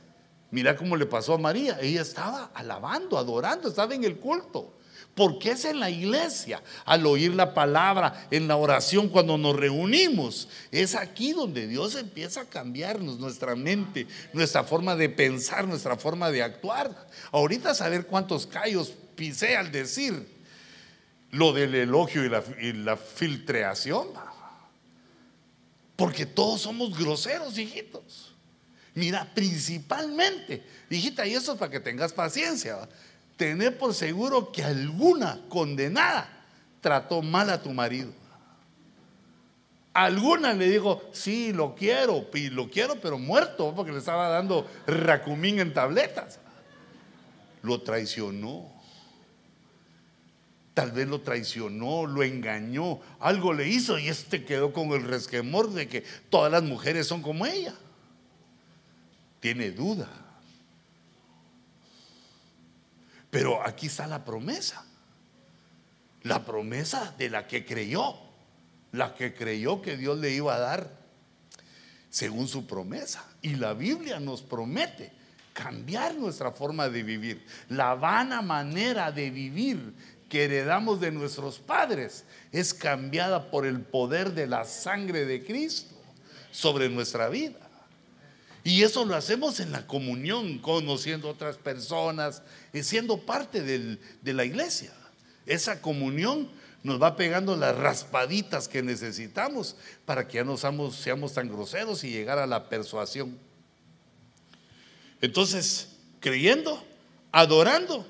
mira 0.51 0.77
cómo 0.77 0.97
le 0.97 1.07
pasó 1.07 1.35
a 1.35 1.39
María. 1.39 1.79
Ella 1.81 2.03
estaba 2.03 2.51
alabando, 2.55 3.19
adorando, 3.19 3.69
estaba 3.69 3.95
en 3.95 4.05
el 4.05 4.17
culto. 4.17 4.75
Porque 5.21 5.51
es 5.51 5.67
en 5.67 5.81
la 5.81 5.91
iglesia, 5.91 6.63
al 6.87 7.05
oír 7.05 7.35
la 7.35 7.53
palabra, 7.53 8.27
en 8.31 8.49
la 8.49 8.57
oración, 8.57 9.11
cuando 9.11 9.37
nos 9.37 9.55
reunimos. 9.55 10.49
Es 10.71 10.95
aquí 10.95 11.35
donde 11.35 11.67
Dios 11.67 11.95
empieza 11.95 12.41
a 12.41 12.45
cambiarnos 12.47 13.19
nuestra 13.19 13.55
mente, 13.55 14.07
nuestra 14.33 14.65
forma 14.65 14.97
de 14.97 15.11
pensar, 15.11 15.69
nuestra 15.69 15.99
forma 15.99 16.31
de 16.31 16.43
actuar. 16.43 17.07
Ahorita 17.33 17.75
saber 17.75 18.07
cuántos 18.07 18.47
callos 18.47 18.95
pisé 19.15 19.59
al 19.59 19.71
decir 19.71 20.27
lo 21.33 21.53
del 21.53 21.75
elogio 21.75 22.25
y 22.25 22.73
la, 22.73 22.97
filtreación. 22.97 24.09
Porque 25.97 26.25
todos 26.25 26.63
somos 26.63 26.99
groseros, 26.99 27.59
hijitos. 27.59 28.35
Mira, 28.95 29.31
principalmente, 29.35 30.63
hijita, 30.89 31.27
y 31.27 31.35
eso 31.35 31.53
es 31.53 31.59
para 31.59 31.71
que 31.71 31.81
tengas 31.81 32.15
paciencia 32.15 32.89
tener 33.41 33.79
por 33.79 33.95
seguro 33.95 34.53
que 34.53 34.63
alguna 34.63 35.41
condenada 35.49 36.29
trató 36.83 37.23
mal 37.23 37.49
a 37.49 37.63
tu 37.63 37.73
marido. 37.73 38.13
Alguna 39.95 40.53
le 40.53 40.69
dijo, 40.69 41.01
sí, 41.13 41.51
lo 41.55 41.75
quiero, 41.75 42.29
lo 42.53 42.71
quiero, 42.71 43.01
pero 43.01 43.19
muerto, 43.19 43.73
porque 43.75 43.93
le 43.93 43.99
estaba 43.99 44.29
dando 44.29 44.69
racumín 44.87 45.59
en 45.59 45.73
tabletas. 45.73 46.39
Lo 47.63 47.81
traicionó. 47.81 48.71
Tal 50.75 50.93
vez 50.93 51.09
lo 51.09 51.23
traicionó, 51.23 52.05
lo 52.05 52.23
engañó, 52.23 53.01
algo 53.21 53.55
le 53.55 53.69
hizo 53.69 53.99
y 53.99 54.09
este 54.09 54.45
quedó 54.45 54.75
con 54.75 54.91
el 54.91 55.03
resquemor 55.03 55.71
de 55.71 55.89
que 55.89 56.05
todas 56.29 56.53
las 56.53 56.63
mujeres 56.63 57.07
son 57.07 57.23
como 57.23 57.47
ella. 57.47 57.75
Tiene 59.41 59.71
duda. 59.71 60.30
Pero 63.31 63.65
aquí 63.65 63.87
está 63.87 64.07
la 64.07 64.25
promesa. 64.25 64.85
La 66.23 66.45
promesa 66.45 67.15
de 67.17 67.31
la 67.31 67.47
que 67.47 67.65
creyó. 67.65 68.15
La 68.93 69.15
que 69.15 69.35
creyó 69.35 69.81
que 69.81 69.97
Dios 69.97 70.19
le 70.19 70.31
iba 70.31 70.55
a 70.55 70.59
dar 70.59 71.01
según 72.11 72.49
su 72.49 72.67
promesa. 72.67 73.25
Y 73.41 73.55
la 73.55 73.73
Biblia 73.73 74.19
nos 74.21 74.43
promete 74.43 75.13
cambiar 75.53 76.15
nuestra 76.15 76.51
forma 76.53 76.89
de 76.89 77.03
vivir. 77.03 77.45
La 77.69 77.95
vana 77.95 78.43
manera 78.43 79.13
de 79.13 79.31
vivir 79.31 79.95
que 80.29 80.45
heredamos 80.45 81.01
de 81.01 81.11
nuestros 81.11 81.59
padres 81.59 82.25
es 82.53 82.75
cambiada 82.75 83.51
por 83.51 83.67
el 83.67 83.81
poder 83.81 84.33
de 84.33 84.47
la 84.47 84.65
sangre 84.65 85.25
de 85.25 85.45
Cristo 85.45 85.95
sobre 86.51 86.89
nuestra 86.89 87.29
vida. 87.29 87.70
Y 88.71 88.85
eso 88.85 89.05
lo 89.05 89.17
hacemos 89.17 89.59
en 89.59 89.73
la 89.73 89.85
comunión, 89.89 90.61
conociendo 90.61 91.29
otras 91.29 91.57
personas, 91.57 92.41
y 92.73 92.85
siendo 92.85 93.19
parte 93.19 93.65
de 93.65 94.33
la 94.33 94.45
iglesia. 94.45 94.93
Esa 95.45 95.83
comunión 95.83 96.49
nos 96.85 97.03
va 97.03 97.17
pegando 97.17 97.57
las 97.57 97.77
raspaditas 97.77 98.69
que 98.69 98.81
necesitamos 98.81 99.75
para 100.05 100.29
que 100.29 100.37
ya 100.37 100.45
no 100.45 100.57
seamos, 100.57 100.95
seamos 100.95 101.35
tan 101.35 101.49
groseros 101.49 102.05
y 102.05 102.11
llegar 102.11 102.39
a 102.39 102.47
la 102.47 102.69
persuasión. 102.69 103.37
Entonces, 105.21 105.89
creyendo, 106.21 106.81
adorando. 107.33 108.07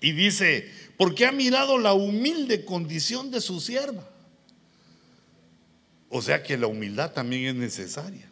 Y 0.00 0.10
dice, 0.10 0.68
porque 0.96 1.26
ha 1.26 1.32
mirado 1.32 1.78
la 1.78 1.92
humilde 1.92 2.64
condición 2.64 3.30
de 3.30 3.40
su 3.40 3.60
sierva. 3.60 4.04
O 6.08 6.20
sea 6.20 6.42
que 6.42 6.58
la 6.58 6.66
humildad 6.66 7.12
también 7.12 7.46
es 7.46 7.54
necesaria. 7.54 8.26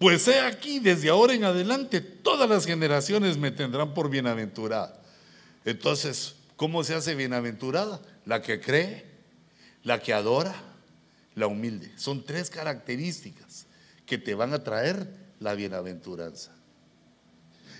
Pues 0.00 0.26
he 0.28 0.40
aquí, 0.40 0.78
desde 0.78 1.10
ahora 1.10 1.34
en 1.34 1.44
adelante, 1.44 2.00
todas 2.00 2.48
las 2.48 2.64
generaciones 2.64 3.36
me 3.36 3.50
tendrán 3.50 3.92
por 3.92 4.08
bienaventurada. 4.08 4.98
Entonces, 5.66 6.36
¿cómo 6.56 6.82
se 6.84 6.94
hace 6.94 7.14
bienaventurada? 7.14 8.00
La 8.24 8.40
que 8.40 8.62
cree, 8.62 9.04
la 9.82 10.00
que 10.00 10.14
adora, 10.14 10.54
la 11.34 11.48
humilde. 11.48 11.92
Son 11.96 12.24
tres 12.24 12.48
características 12.48 13.66
que 14.06 14.16
te 14.16 14.34
van 14.34 14.54
a 14.54 14.64
traer 14.64 15.06
la 15.38 15.52
bienaventuranza. 15.52 16.50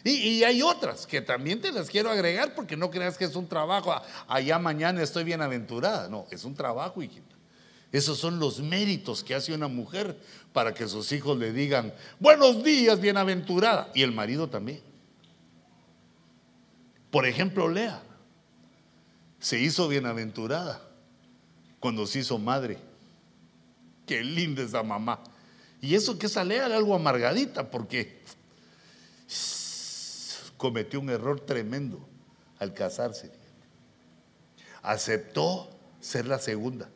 Y, 0.05 0.11
y, 0.11 0.45
hay 0.45 0.61
otras 0.61 1.07
que 1.07 1.23
también 1.23 1.63
te 1.63 1.73
las 1.73 1.89
quiero 1.89 2.11
agregar 2.11 2.55
porque 2.55 2.77
no 2.77 2.91
creas 2.91 3.17
que 3.17 3.25
es 3.25 3.35
un 3.35 3.49
trabajo, 3.49 3.95
allá 4.29 4.59
mañana 4.59 5.03
estoy 5.03 5.25
bienaventurada. 5.25 6.11
No, 6.11 6.27
es 6.31 6.45
un 6.45 6.55
trabajo, 6.55 7.03
hijita. 7.03 7.40
Esos 7.93 8.19
son 8.19 8.39
los 8.39 8.61
méritos 8.61 9.25
que 9.25 9.35
hace 9.35 9.53
una 9.53 9.67
mujer 9.67 10.17
para 10.53 10.73
que 10.73 10.87
sus 10.87 11.11
hijos 11.11 11.37
le 11.39 11.53
digan, 11.53 11.93
buenos 12.21 12.63
días, 12.63 13.01
bienaventurada. 13.01 13.91
Y 13.95 14.03
el 14.03 14.13
marido 14.13 14.49
también. 14.49 14.81
Por 17.11 17.27
ejemplo, 17.27 17.69
Lea 17.69 18.01
se 19.41 19.59
hizo 19.59 19.89
bienaventurada 19.89 20.81
cuando 21.81 22.07
se 22.07 22.21
hizo 22.21 22.39
madre. 22.39 22.79
Qué 24.07 24.23
linda 24.23 24.63
esa 24.63 24.85
mamá. 24.85 25.21
Y 25.81 25.97
eso 25.97 26.17
que 26.17 26.27
esa 26.27 26.45
Lea 26.45 26.67
era 26.67 26.77
algo 26.77 26.95
amargadita 26.95 27.71
porque 27.71 28.21
cometió 30.57 31.01
un 31.01 31.11
error 31.11 31.41
tremendo 31.41 32.07
al 32.61 32.73
casarse. 32.73 33.33
Aceptó 34.83 35.71
ser 36.01 36.27
la 36.27 36.39
segunda 36.39 36.89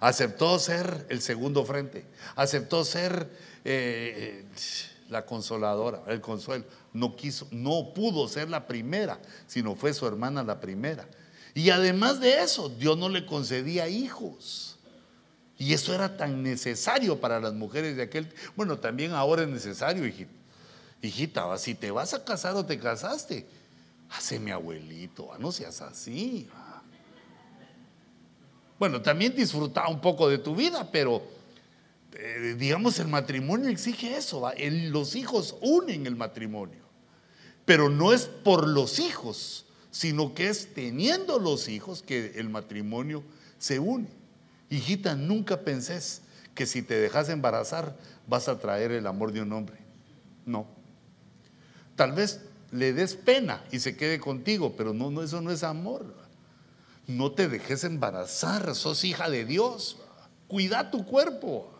Aceptó 0.00 0.58
ser 0.58 1.06
el 1.08 1.20
segundo 1.20 1.64
frente. 1.64 2.04
Aceptó 2.36 2.84
ser 2.84 3.30
eh, 3.64 4.44
la 5.08 5.26
consoladora, 5.26 6.02
el 6.06 6.20
consuelo. 6.20 6.64
No 6.92 7.16
quiso, 7.16 7.48
no 7.50 7.92
pudo 7.94 8.28
ser 8.28 8.48
la 8.48 8.66
primera, 8.66 9.20
sino 9.46 9.74
fue 9.74 9.92
su 9.92 10.06
hermana 10.06 10.42
la 10.42 10.60
primera. 10.60 11.06
Y 11.54 11.70
además 11.70 12.20
de 12.20 12.42
eso, 12.42 12.68
Dios 12.68 12.96
no 12.96 13.08
le 13.08 13.26
concedía 13.26 13.88
hijos. 13.88 14.78
Y 15.58 15.72
eso 15.72 15.92
era 15.92 16.16
tan 16.16 16.42
necesario 16.42 17.20
para 17.20 17.40
las 17.40 17.52
mujeres 17.52 17.96
de 17.96 18.02
aquel. 18.02 18.32
Bueno, 18.54 18.78
también 18.78 19.12
ahora 19.12 19.42
es 19.42 19.48
necesario, 19.48 20.06
hijita. 20.06 20.30
Hijita, 21.02 21.58
si 21.58 21.74
te 21.74 21.90
vas 21.90 22.14
a 22.14 22.24
casar 22.24 22.54
o 22.54 22.64
te 22.64 22.78
casaste, 22.78 23.46
hace 24.10 24.38
mi 24.38 24.50
abuelito, 24.50 25.30
no 25.38 25.52
seas 25.52 25.80
así. 25.80 26.48
Bueno, 28.78 29.02
también 29.02 29.34
disfruta 29.34 29.88
un 29.88 30.00
poco 30.00 30.28
de 30.28 30.38
tu 30.38 30.54
vida, 30.54 30.88
pero 30.92 31.22
eh, 32.12 32.54
digamos 32.56 32.98
el 33.00 33.08
matrimonio 33.08 33.68
exige 33.68 34.16
eso. 34.16 34.50
los 34.90 35.16
hijos 35.16 35.56
unen 35.60 36.06
el 36.06 36.14
matrimonio, 36.14 36.82
pero 37.64 37.88
no 37.88 38.12
es 38.12 38.26
por 38.26 38.68
los 38.68 39.00
hijos, 39.00 39.66
sino 39.90 40.32
que 40.32 40.48
es 40.48 40.74
teniendo 40.74 41.40
los 41.40 41.68
hijos 41.68 42.02
que 42.02 42.34
el 42.36 42.48
matrimonio 42.50 43.24
se 43.58 43.80
une. 43.80 44.08
Hijita, 44.70 45.16
nunca 45.16 45.62
pensés 45.62 46.22
que 46.54 46.66
si 46.66 46.82
te 46.82 46.94
dejas 46.94 47.28
embarazar 47.30 47.96
vas 48.28 48.48
a 48.48 48.58
traer 48.58 48.92
el 48.92 49.06
amor 49.06 49.32
de 49.32 49.42
un 49.42 49.52
hombre. 49.52 49.78
No. 50.46 50.66
Tal 51.96 52.12
vez 52.12 52.42
le 52.70 52.92
des 52.92 53.14
pena 53.14 53.64
y 53.72 53.80
se 53.80 53.96
quede 53.96 54.20
contigo, 54.20 54.74
pero 54.76 54.92
no, 54.92 55.10
no 55.10 55.22
eso 55.22 55.40
no 55.40 55.50
es 55.50 55.64
amor 55.64 56.27
no 57.08 57.32
te 57.32 57.48
dejes 57.48 57.84
embarazar, 57.84 58.74
sos 58.74 59.02
hija 59.02 59.30
de 59.30 59.46
Dios. 59.46 59.96
Cuida 60.46 60.90
tu 60.90 61.06
cuerpo. 61.06 61.72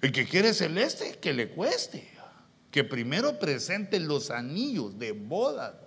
El 0.00 0.10
que 0.10 0.26
quiere 0.26 0.54
celeste, 0.54 1.18
que 1.20 1.34
le 1.34 1.50
cueste. 1.50 2.10
Que 2.70 2.82
primero 2.82 3.38
presente 3.38 4.00
los 4.00 4.30
anillos 4.30 4.98
de 4.98 5.12
boda. 5.12 5.78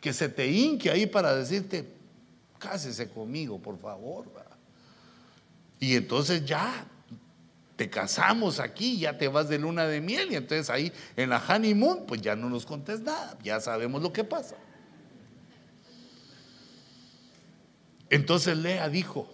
Que 0.00 0.14
se 0.14 0.30
te 0.30 0.46
hinque 0.50 0.90
ahí 0.90 1.06
para 1.06 1.36
decirte, 1.36 1.86
cásese 2.58 3.10
conmigo, 3.10 3.60
por 3.60 3.78
favor. 3.78 4.32
Y 5.78 5.96
entonces 5.96 6.46
ya 6.46 6.86
te 7.76 7.90
casamos 7.90 8.58
aquí, 8.58 8.98
ya 8.98 9.18
te 9.18 9.28
vas 9.28 9.50
de 9.50 9.58
luna 9.58 9.84
de 9.86 10.00
miel. 10.00 10.32
Y 10.32 10.36
entonces 10.36 10.70
ahí 10.70 10.90
en 11.16 11.28
la 11.28 11.44
honeymoon, 11.46 12.06
pues 12.06 12.22
ya 12.22 12.36
no 12.36 12.48
nos 12.48 12.64
contes 12.64 13.00
nada. 13.00 13.36
Ya 13.42 13.60
sabemos 13.60 14.00
lo 14.00 14.14
que 14.14 14.24
pasa. 14.24 14.56
Entonces 18.12 18.58
Lea 18.58 18.90
dijo, 18.90 19.26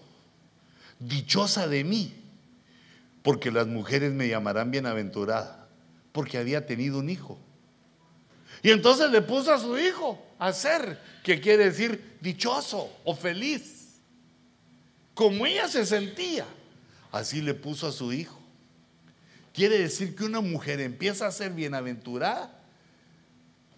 dichosa 1.01 1.67
de 1.67 1.83
mí, 1.83 2.15
porque 3.25 3.51
las 3.51 3.67
mujeres 3.67 4.13
me 4.13 4.29
llamarán 4.29 4.71
bienaventurada, 4.71 5.69
porque 6.13 6.39
había 6.39 6.65
tenido 6.65 7.01
un 7.01 7.11
hijo. 7.11 7.41
Y 8.63 8.71
entonces 8.71 9.11
le 9.11 9.21
puso 9.21 9.53
a 9.53 9.59
su 9.59 9.77
hijo 9.77 10.25
a 10.39 10.53
ser, 10.53 10.97
que 11.25 11.41
quiere 11.41 11.65
decir 11.65 12.19
dichoso 12.21 12.89
o 13.03 13.17
feliz. 13.17 13.97
Como 15.13 15.45
ella 15.45 15.67
se 15.67 15.85
sentía, 15.85 16.47
así 17.11 17.43
le 17.43 17.55
puso 17.55 17.89
a 17.89 17.93
su 17.93 18.13
hijo. 18.13 18.39
Quiere 19.53 19.81
decir 19.81 20.15
que 20.15 20.23
una 20.23 20.41
mujer 20.41 20.81
empieza 20.81 21.27
a 21.27 21.33
ser 21.33 21.51
bienaventurada, 21.51 22.57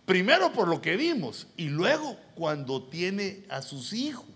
primero 0.05 0.53
por 0.53 0.69
lo 0.69 0.83
que 0.83 0.99
vimos, 0.99 1.47
y 1.57 1.71
luego 1.71 2.19
cuando 2.35 2.83
tiene 2.83 3.47
a 3.49 3.63
sus 3.63 3.95
hijos, 3.95 4.27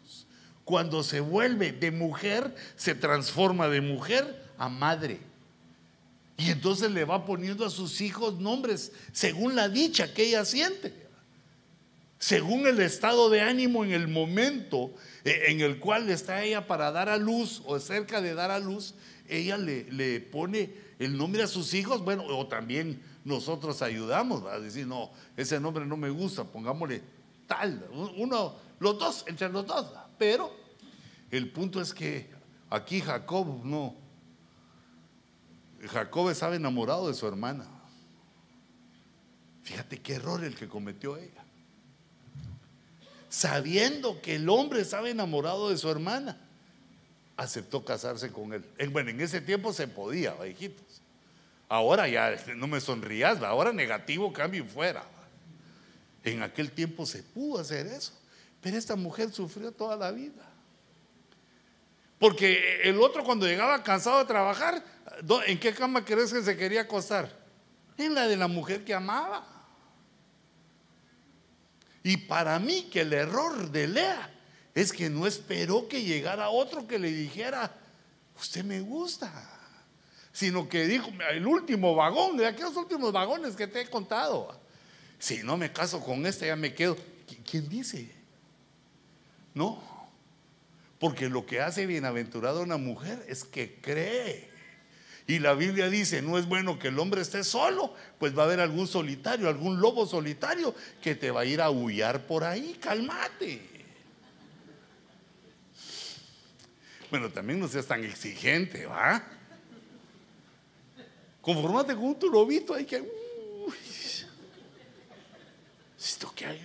cuando 0.65 1.03
se 1.03 1.21
vuelve 1.21 1.73
de 1.73 1.91
mujer, 1.91 2.55
se 2.77 2.95
transforma 2.95 3.69
de 3.69 3.81
mujer 3.81 4.43
a 4.59 4.69
madre. 4.69 5.21
Y 6.37 6.51
entonces 6.51 6.91
le 6.91 7.05
va 7.05 7.25
poniendo 7.25 7.65
a 7.65 7.71
sus 7.71 8.01
hijos 8.01 8.41
nombres 8.41 8.93
según 9.13 9.55
la 9.55 9.69
dicha 9.69 10.13
que 10.13 10.25
ella 10.25 10.45
siente, 10.45 10.93
según 12.19 12.67
el 12.67 12.81
estado 12.81 13.31
de 13.31 13.41
ánimo 13.41 13.85
en 13.85 13.93
el 13.93 14.09
momento 14.09 14.93
eh, 15.25 15.45
en 15.49 15.61
el 15.61 15.79
cual 15.79 16.09
está 16.11 16.43
ella 16.43 16.67
para 16.67 16.91
dar 16.91 17.09
a 17.09 17.19
luz 17.19 17.63
o 17.67 17.79
cerca 17.79 18.21
de 18.21 18.35
dar 18.35 18.51
a 18.51 18.59
luz, 18.59 18.95
ella 19.29 19.57
le, 19.57 19.85
le 19.93 20.21
pone 20.21 20.73
el 20.99 21.17
nombre 21.17 21.43
a 21.43 21.47
sus 21.47 21.75
hijos, 21.75 22.03
bueno, 22.03 22.25
o 22.27 22.47
también 22.47 23.01
nosotros 23.25 23.83
ayudamos 23.83 24.45
a 24.47 24.59
decir, 24.59 24.87
no, 24.87 25.11
ese 25.37 25.61
nombre 25.61 25.87
no 25.87 25.97
me 25.97 26.11
gusta, 26.11 26.45
pongámosle 26.45 27.03
tal, 27.47 27.87
uno, 28.17 28.55
los 28.79 28.99
dos, 28.99 29.25
entre 29.27 29.49
los 29.49 29.67
dos, 29.67 29.87
pero 30.19 30.55
el 31.31 31.51
punto 31.51 31.81
es 31.81 31.93
que 31.93 32.31
aquí 32.71 33.01
Jacob 33.01 33.65
no, 33.65 33.95
Jacob 35.89 36.31
estaba 36.31 36.57
enamorado 36.57 37.09
de 37.09 37.15
su 37.15 37.27
hermana. 37.27 37.67
Fíjate 39.63 40.01
qué 40.01 40.15
error 40.15 40.45
el 40.45 40.55
que 40.55 40.69
cometió 40.69 41.17
ella. 41.17 41.43
Sabiendo 43.29 44.21
que 44.21 44.37
el 44.37 44.49
hombre 44.49 44.81
estaba 44.81 45.09
enamorado 45.09 45.71
de 45.71 45.79
su 45.79 45.91
hermana, 45.91 46.39
aceptó 47.37 47.85
casarse 47.85 48.31
con 48.31 48.53
él. 48.53 48.65
Bueno, 48.91 49.11
en 49.11 49.21
ese 49.21 49.41
tiempo 49.41 49.73
se 49.73 49.89
podía, 49.89 50.35
hijitos. 50.47 51.03
Ahora 51.69 52.07
ya 52.09 52.37
no 52.57 52.67
me 52.67 52.81
sonrías, 52.81 53.43
ahora 53.43 53.73
negativo, 53.73 54.33
cambio 54.33 54.65
y 54.65 54.69
fuera. 54.69 55.05
En 56.23 56.43
aquel 56.43 56.71
tiempo 56.71 57.05
se 57.05 57.23
pudo 57.23 57.61
hacer 57.61 57.87
eso, 57.87 58.13
pero 58.65 58.79
esta 58.79 58.97
mujer 58.97 59.31
sufrió 59.31 59.73
toda 59.73 59.95
la 59.95 60.11
vida. 60.11 60.43
Porque 62.19 62.81
el 62.83 62.99
otro 62.99 63.23
cuando 63.23 63.47
llegaba 63.47 63.83
cansado 63.83 64.21
de 64.21 64.25
trabajar, 64.25 64.83
¿en 65.47 65.61
qué 65.61 65.75
cama 65.75 66.03
crees 66.03 66.33
que 66.33 66.43
se 66.43 66.57
quería 66.57 66.81
acostar? 66.81 67.31
En 67.99 68.15
la 68.15 68.27
de 68.27 68.39
la 68.39 68.49
mujer 68.49 68.83
que 68.83 68.95
amaba. 68.95 69.47
Y 72.03 72.17
para 72.17 72.59
mí 72.59 72.89
que 72.91 73.03
el 73.03 73.13
error 73.13 73.71
de 73.71 73.87
Lea 73.87 74.31
es 74.75 74.95
que 74.95 75.11
no 75.11 75.27
esperó 75.27 75.87
que 75.87 76.03
llegara 76.03 76.49
otro 76.49 76.87
que 76.87 76.99
le 76.99 77.13
dijera, 77.13 77.71
usted 78.41 78.65
me 78.65 78.81
gusta, 78.81 79.31
sino 80.33 80.71
que 80.71 80.87
dijo, 80.87 81.11
el 81.33 81.47
último 81.47 81.95
vagón, 81.95 82.39
de 82.39 82.47
aquellos 82.47 82.77
últimos 82.77 83.13
vagones 83.13 83.57
que 83.57 83.67
te 83.67 83.83
he 83.83 83.91
contado, 83.91 84.59
si 85.19 85.43
no 85.43 85.59
me 85.59 85.71
caso 85.71 86.01
con 86.01 86.25
este 86.25 86.47
ya 86.47 86.57
me 86.57 86.73
quedo. 86.73 86.97
¿Quién 87.45 87.69
dice? 87.69 88.14
No, 89.55 89.83
porque 90.99 91.29
lo 91.29 91.47
que 91.47 91.61
hace 91.61 91.87
bienaventurado 91.87 92.63
una 92.63 92.77
mujer 92.77 93.25
es 93.29 93.45
que 93.45 93.81
cree. 93.81 94.53
Y 95.27 95.39
la 95.39 95.55
Biblia 95.55 95.89
dice, 95.89 96.21
no 96.21 96.37
es 96.37 96.47
bueno 96.47 96.79
que 96.79 96.89
el 96.89 96.99
hombre 96.99 97.23
esté 97.23 97.45
solo, 97.45 97.95
pues 98.19 98.37
va 98.37 98.43
a 98.43 98.47
haber 98.47 98.61
algún 98.61 98.87
solitario, 98.87 99.49
algún 99.49 99.81
lobo 99.81 100.07
solitario 100.07 100.75
que 101.03 101.15
te 101.15 101.31
va 101.31 101.43
a 101.43 101.45
ir 101.47 101.63
a 101.63 101.71
huyar 101.71 102.27
por 102.27 102.45
ahí, 102.45 102.77
cálmate. 102.81 103.71
Bueno, 107.11 107.31
también 107.31 107.61
no 107.61 107.69
seas 107.69 107.87
tan 107.87 108.05
exigente, 108.05 108.87
¿va? 108.87 109.25
Conformate 111.41 111.95
con 111.95 112.05
un 112.05 112.19
lobito 112.33 112.75
ahí 112.75 112.85
que... 112.85 113.09
esto 115.99 116.33
que 116.35 116.45
hay, 116.45 116.61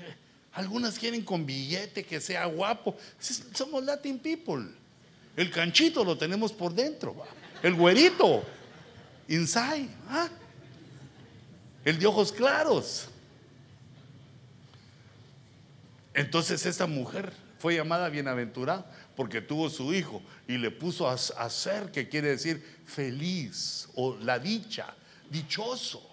algunas 0.53 0.97
quieren 0.97 1.23
con 1.23 1.45
billete, 1.45 2.03
que 2.03 2.19
sea 2.19 2.45
guapo. 2.45 2.97
Somos 3.53 3.83
Latin 3.83 4.19
people. 4.19 4.65
El 5.35 5.51
canchito 5.51 6.03
lo 6.03 6.17
tenemos 6.17 6.51
por 6.51 6.73
dentro. 6.73 7.15
El 7.61 7.75
güerito, 7.75 8.43
inside. 9.27 9.89
¿ah? 10.09 10.27
El 11.85 11.99
de 11.99 12.05
ojos 12.05 12.31
claros. 12.31 13.07
Entonces 16.13 16.65
esta 16.65 16.87
mujer 16.87 17.31
fue 17.59 17.75
llamada 17.75 18.09
bienaventurada 18.09 18.85
porque 19.15 19.41
tuvo 19.41 19.69
su 19.69 19.93
hijo 19.93 20.21
y 20.47 20.57
le 20.57 20.71
puso 20.71 21.07
a, 21.07 21.17
ser, 21.17 21.91
que 21.91 22.09
quiere 22.09 22.29
decir 22.29 22.81
feliz 22.85 23.87
o 23.95 24.15
la 24.15 24.39
dicha, 24.39 24.93
dichoso. 25.29 26.08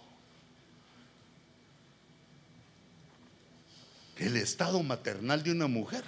El 4.17 4.37
estado 4.37 4.83
maternal 4.83 5.43
de 5.43 5.53
una 5.53 5.67
mujer 5.67 6.05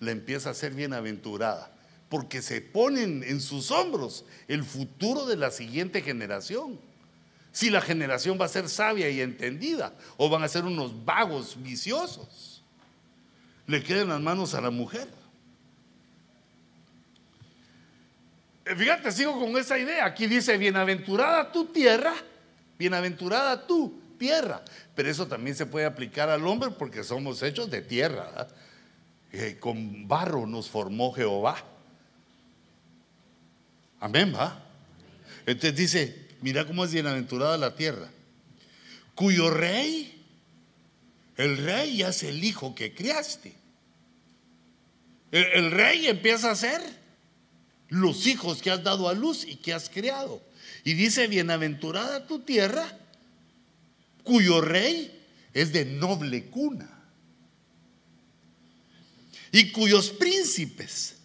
le 0.00 0.12
empieza 0.12 0.50
a 0.50 0.54
ser 0.54 0.74
bienaventurada 0.74 1.72
porque 2.08 2.40
se 2.40 2.60
ponen 2.60 3.22
en 3.22 3.40
sus 3.40 3.70
hombros 3.70 4.24
el 4.46 4.64
futuro 4.64 5.26
de 5.26 5.36
la 5.36 5.50
siguiente 5.50 6.00
generación. 6.00 6.78
Si 7.52 7.70
la 7.70 7.80
generación 7.80 8.38
va 8.40 8.44
a 8.44 8.48
ser 8.48 8.68
sabia 8.68 9.10
y 9.10 9.20
entendida 9.20 9.92
o 10.16 10.30
van 10.30 10.42
a 10.42 10.48
ser 10.48 10.64
unos 10.64 11.04
vagos 11.04 11.56
viciosos, 11.60 12.62
le 13.66 13.82
quedan 13.82 14.08
las 14.08 14.20
manos 14.20 14.54
a 14.54 14.60
la 14.60 14.70
mujer. 14.70 15.08
Eh, 18.64 18.76
fíjate, 18.76 19.10
sigo 19.12 19.38
con 19.38 19.56
esa 19.56 19.78
idea. 19.78 20.04
Aquí 20.06 20.26
dice, 20.26 20.56
bienaventurada 20.56 21.50
tu 21.52 21.66
tierra, 21.66 22.14
bienaventurada 22.78 23.66
tu 23.66 24.00
tierra. 24.18 24.62
Pero 24.94 25.10
eso 25.10 25.26
también 25.26 25.56
se 25.56 25.66
puede 25.66 25.86
aplicar 25.86 26.28
al 26.28 26.46
hombre 26.46 26.70
porque 26.70 27.04
somos 27.04 27.42
hechos 27.42 27.70
de 27.70 27.80
tierra. 27.82 28.48
Eh, 29.32 29.56
con 29.60 30.08
barro 30.08 30.46
nos 30.46 30.68
formó 30.68 31.12
Jehová. 31.12 31.64
Amén, 34.00 34.34
va. 34.34 34.64
Entonces 35.46 35.76
dice, 35.76 36.28
mira 36.40 36.66
cómo 36.66 36.84
es 36.84 36.92
bienaventurada 36.92 37.56
la 37.56 37.74
tierra, 37.74 38.10
cuyo 39.14 39.50
rey, 39.50 40.24
el 41.36 41.56
rey 41.56 42.02
es 42.02 42.22
el 42.22 42.42
hijo 42.44 42.74
que 42.74 42.94
criaste. 42.94 43.54
El, 45.30 45.44
el 45.44 45.70
rey 45.70 46.06
empieza 46.06 46.50
a 46.50 46.54
ser 46.56 46.80
los 47.88 48.26
hijos 48.26 48.62
que 48.62 48.70
has 48.70 48.82
dado 48.82 49.08
a 49.08 49.14
luz 49.14 49.44
y 49.44 49.56
que 49.56 49.72
has 49.72 49.88
criado. 49.88 50.42
Y 50.84 50.94
dice, 50.94 51.26
bienaventurada 51.26 52.26
tu 52.26 52.40
tierra, 52.40 52.86
cuyo 54.28 54.60
rey 54.60 55.10
es 55.54 55.72
de 55.72 55.86
noble 55.86 56.44
cuna 56.50 57.02
y 59.50 59.72
cuyos 59.72 60.10
príncipes 60.10 61.16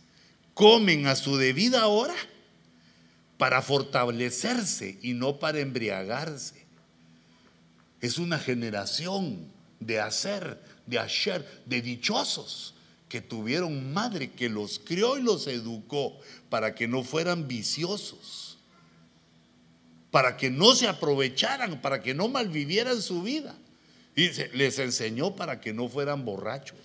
comen 0.54 1.08
a 1.08 1.18
su 1.18 1.36
debida 1.36 1.88
hora 1.88 2.16
para 3.38 3.62
fortalecerse 3.62 5.00
y 5.02 5.14
no 5.14 5.38
para 5.38 5.60
embriagarse. 5.60 6.66
Es 8.00 8.18
una 8.20 8.40
generación 8.40 9.52
de 9.82 10.00
hacer, 10.00 10.64
de 10.86 10.98
hacer, 11.00 11.64
de 11.66 11.82
dichosos 11.82 12.74
que 13.10 13.20
tuvieron 13.20 13.92
madre 13.92 14.32
que 14.32 14.48
los 14.48 14.80
crió 14.80 15.18
y 15.18 15.22
los 15.22 15.48
educó 15.48 16.18
para 16.50 16.74
que 16.74 16.88
no 16.88 17.04
fueran 17.04 17.50
viciosos, 17.50 18.43
para 20.14 20.38
que 20.38 20.52
no 20.52 20.76
se 20.76 20.88
aprovecharan, 20.88 21.82
para 21.82 22.04
que 22.04 22.14
no 22.14 22.28
malvivieran 22.28 23.02
su 23.02 23.24
vida. 23.24 23.56
Y 24.16 24.30
les 24.56 24.78
enseñó 24.78 25.36
para 25.36 25.60
que 25.60 25.74
no 25.74 25.90
fueran 25.90 26.24
borrachos. 26.24 26.78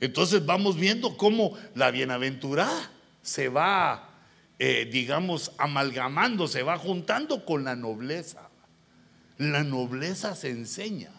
Entonces 0.00 0.44
vamos 0.44 0.74
viendo 0.74 1.16
cómo 1.16 1.56
la 1.76 1.92
bienaventurada 1.92 2.90
se 3.22 3.48
va, 3.48 4.10
eh, 4.58 4.90
digamos, 4.90 5.52
amalgamando, 5.58 6.48
se 6.48 6.64
va 6.64 6.76
juntando 6.76 7.44
con 7.44 7.62
la 7.62 7.76
nobleza. 7.76 8.48
La 9.38 9.62
nobleza 9.62 10.34
se 10.34 10.50
enseña. 10.50 11.12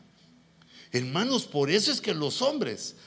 Hermanos, 0.91 1.45
por 1.45 1.70
eso 1.70 1.93
es 1.93 2.01
que 2.01 2.14
los 2.14 2.41
hombres 2.41 2.97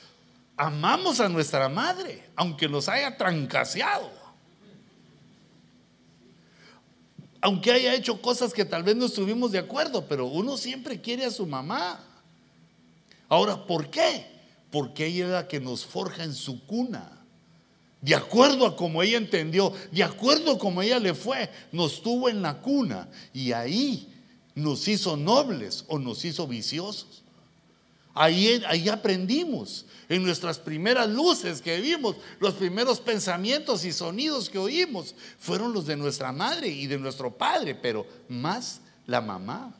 amamos 0.57 1.21
a 1.21 1.29
nuestra 1.29 1.69
madre, 1.69 2.25
aunque 2.37 2.71
nos 2.71 2.89
haya 2.89 3.19
trancaseado. 3.19 4.24
Aunque 7.45 7.71
haya 7.71 7.95
hecho 7.95 8.21
cosas 8.21 8.53
que 8.53 8.65
tal 8.65 8.83
vez 8.83 8.97
no 8.97 9.07
estuvimos 9.07 9.53
de 9.53 9.59
acuerdo, 9.59 10.07
pero 10.09 10.27
uno 10.27 10.57
siempre 10.57 11.01
quiere 11.01 11.25
a 11.25 11.31
su 11.31 11.47
mamá. 11.47 12.01
Ahora, 13.29 13.67
¿por 13.67 13.91
qué? 13.91 14.35
porque 14.75 15.07
ella 15.07 15.27
es 15.27 15.31
la 15.31 15.47
que 15.47 15.61
nos 15.61 15.85
forja 15.85 16.25
en 16.25 16.35
su 16.35 16.67
cuna. 16.67 17.25
de 18.01 18.17
acuerdo 18.17 18.67
a 18.67 18.75
como 18.75 19.05
ella 19.05 19.19
entendió, 19.19 19.73
de 19.93 20.03
acuerdo 20.03 20.51
a 20.51 20.59
como 20.59 20.83
ella 20.83 20.99
le 20.99 21.15
fue, 21.15 21.49
nos 21.71 22.03
tuvo 22.03 22.29
en 22.29 22.43
la 22.43 22.61
cuna 22.61 23.09
y 23.33 23.53
ahí 23.53 24.13
nos 24.57 24.89
hizo 24.89 25.17
nobles 25.17 25.85
o 25.87 26.01
nos 26.01 26.25
hizo 26.25 26.49
viciosos. 26.49 27.24
Ahí, 28.15 28.89
aprendimos, 28.89 29.87
en 30.09 30.23
nuestras 30.23 30.59
primeras 30.59 31.09
luces 31.09 31.61
que 31.61 31.81
vimos, 31.81 32.17
los 32.39 32.55
primeros 32.55 33.01
pensamientos 33.01 33.85
y 33.85 33.93
sonidos 33.93 34.49
que 34.49 34.59
oímos 34.59 35.17
fueron 35.39 35.73
los 35.73 35.87
de 35.87 35.97
nuestra 35.97 36.31
madre 36.31 36.69
y 36.69 36.87
de 36.87 36.97
nuestro 36.97 37.37
padre, 37.37 37.75
pero 37.75 38.07
más 38.29 38.81
la 39.07 39.21
mamá. 39.21 39.75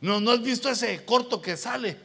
¿No, 0.00 0.20
¿No 0.20 0.32
has 0.32 0.42
visto 0.42 0.68
ese 0.68 1.04
corto 1.04 1.40
que 1.40 1.56
sale? 1.56 1.96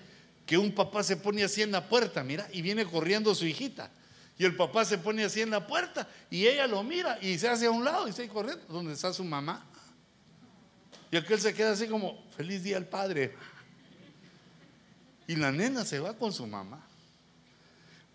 Que 0.45 0.58
un 0.58 0.72
papá 0.72 1.01
se 1.01 1.18
pone 1.18 1.43
así 1.43 1.64
en 1.64 1.72
la 1.72 1.88
puerta, 1.89 2.24
mira, 2.24 2.47
y 2.53 2.62
viene 2.62 2.86
corriendo 2.86 3.34
su 3.34 3.45
hijita. 3.47 3.89
Y 4.38 4.45
el 4.45 4.56
papá 4.56 4.86
se 4.86 4.99
pone 4.99 5.24
así 5.24 5.41
en 5.41 5.49
la 5.49 5.66
puerta 5.66 6.08
y 6.30 6.45
ella 6.45 6.68
lo 6.68 6.84
mira 6.84 7.18
y 7.22 7.39
se 7.39 7.47
hace 7.47 7.66
a 7.68 7.72
un 7.72 7.86
lado 7.86 8.08
y 8.08 8.12
se 8.12 8.28
corriendo, 8.28 8.64
donde 8.68 8.93
está 8.93 9.14
su 9.14 9.24
mamá. 9.24 9.66
Y 11.10 11.18
aquel 11.18 11.39
se 11.39 11.53
queda 11.53 11.72
así 11.72 11.88
como, 11.88 12.24
feliz 12.36 12.62
día 12.62 12.78
al 12.78 12.86
padre. 12.86 13.34
Y 15.28 15.36
la 15.36 15.51
nena 15.51 15.86
se 15.86 15.99
va 15.99 16.13
con 16.13 16.32
su 16.32 16.45
mamá. 16.45 16.86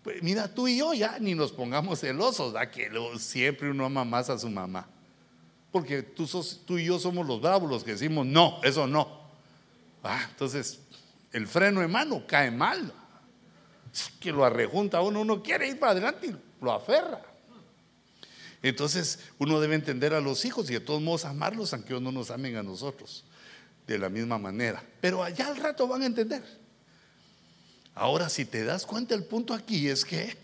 Pues 0.03 0.23
mira, 0.23 0.53
tú 0.53 0.67
y 0.67 0.77
yo 0.77 0.93
ya 0.93 1.19
ni 1.19 1.35
nos 1.35 1.51
pongamos 1.51 1.99
celosos, 1.99 2.53
da 2.53 2.71
que 2.71 2.89
siempre 3.19 3.69
uno 3.69 3.85
ama 3.85 4.03
más 4.03 4.29
a 4.29 4.39
su 4.39 4.49
mamá. 4.49 4.87
Porque 5.71 6.01
tú, 6.01 6.27
sos, 6.27 6.61
tú 6.65 6.77
y 6.77 6.85
yo 6.85 6.99
somos 6.99 7.25
los 7.25 7.39
bravos 7.39 7.69
los 7.69 7.83
que 7.83 7.91
decimos, 7.91 8.25
no, 8.25 8.59
eso 8.63 8.87
no. 8.87 9.21
Ah, 10.03 10.25
entonces, 10.29 10.79
el 11.31 11.47
freno 11.47 11.81
en 11.81 11.91
mano 11.91 12.23
cae 12.27 12.51
mal. 12.51 12.91
Que 14.19 14.31
lo 14.31 14.45
arrejunta 14.45 15.01
uno, 15.01 15.21
uno 15.21 15.43
quiere 15.43 15.67
ir 15.67 15.79
para 15.79 15.91
adelante 15.91 16.27
y 16.27 16.63
lo 16.63 16.71
aferra. 16.71 17.21
Entonces, 18.63 19.19
uno 19.37 19.59
debe 19.59 19.75
entender 19.75 20.13
a 20.13 20.21
los 20.21 20.45
hijos 20.45 20.69
y 20.69 20.73
de 20.73 20.79
todos 20.79 21.01
modos 21.01 21.25
amarlos, 21.25 21.73
aunque 21.73 21.89
ellos 21.93 22.01
no 22.01 22.11
nos 22.11 22.31
amen 22.31 22.55
a 22.55 22.63
nosotros 22.63 23.23
de 23.87 23.97
la 23.97 24.09
misma 24.09 24.37
manera. 24.37 24.83
Pero 24.99 25.23
allá 25.23 25.47
al 25.47 25.57
rato 25.57 25.87
van 25.87 26.03
a 26.03 26.05
entender. 26.05 26.60
Ahora, 27.95 28.29
si 28.29 28.45
te 28.45 28.63
das 28.63 28.85
cuenta, 28.85 29.15
el 29.15 29.23
punto 29.23 29.53
aquí 29.53 29.87
es 29.87 30.05
que 30.05 30.37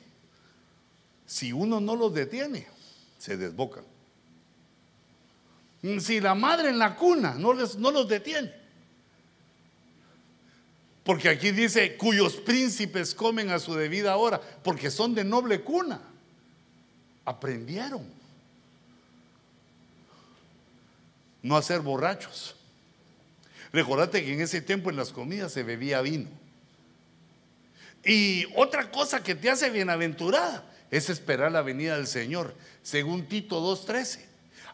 si 1.25 1.51
uno 1.51 1.79
no 1.79 1.95
los 1.95 2.13
detiene, 2.13 2.67
se 3.17 3.37
desbocan. 3.37 3.83
Si 5.99 6.19
la 6.19 6.35
madre 6.35 6.69
en 6.69 6.79
la 6.79 6.95
cuna 6.95 7.35
no, 7.35 7.53
les, 7.53 7.75
no 7.75 7.91
los 7.91 8.07
detiene, 8.07 8.53
porque 11.03 11.29
aquí 11.29 11.51
dice 11.51 11.95
cuyos 11.95 12.35
príncipes 12.35 13.15
comen 13.15 13.49
a 13.51 13.59
su 13.59 13.75
debida 13.75 14.17
hora, 14.17 14.41
porque 14.63 14.91
son 14.91 15.15
de 15.15 15.23
noble 15.23 15.61
cuna, 15.61 16.01
aprendieron 17.23 18.17
no 21.41 21.55
a 21.55 21.61
ser 21.61 21.79
borrachos. 21.79 22.55
Recordate 23.71 24.23
que 24.23 24.33
en 24.33 24.41
ese 24.41 24.61
tiempo 24.61 24.89
en 24.89 24.97
las 24.97 25.11
comidas 25.11 25.53
se 25.53 25.63
bebía 25.63 26.01
vino. 26.01 26.29
Y 28.07 28.47
otra 28.55 28.89
cosa 28.89 29.21
que 29.21 29.35
te 29.35 29.49
hace 29.49 29.69
bienaventurada 29.69 30.63
es 30.89 31.09
esperar 31.09 31.51
la 31.51 31.61
venida 31.61 31.97
del 31.97 32.07
Señor, 32.07 32.55
según 32.81 33.27
Tito 33.27 33.59
2.13. 33.61 34.21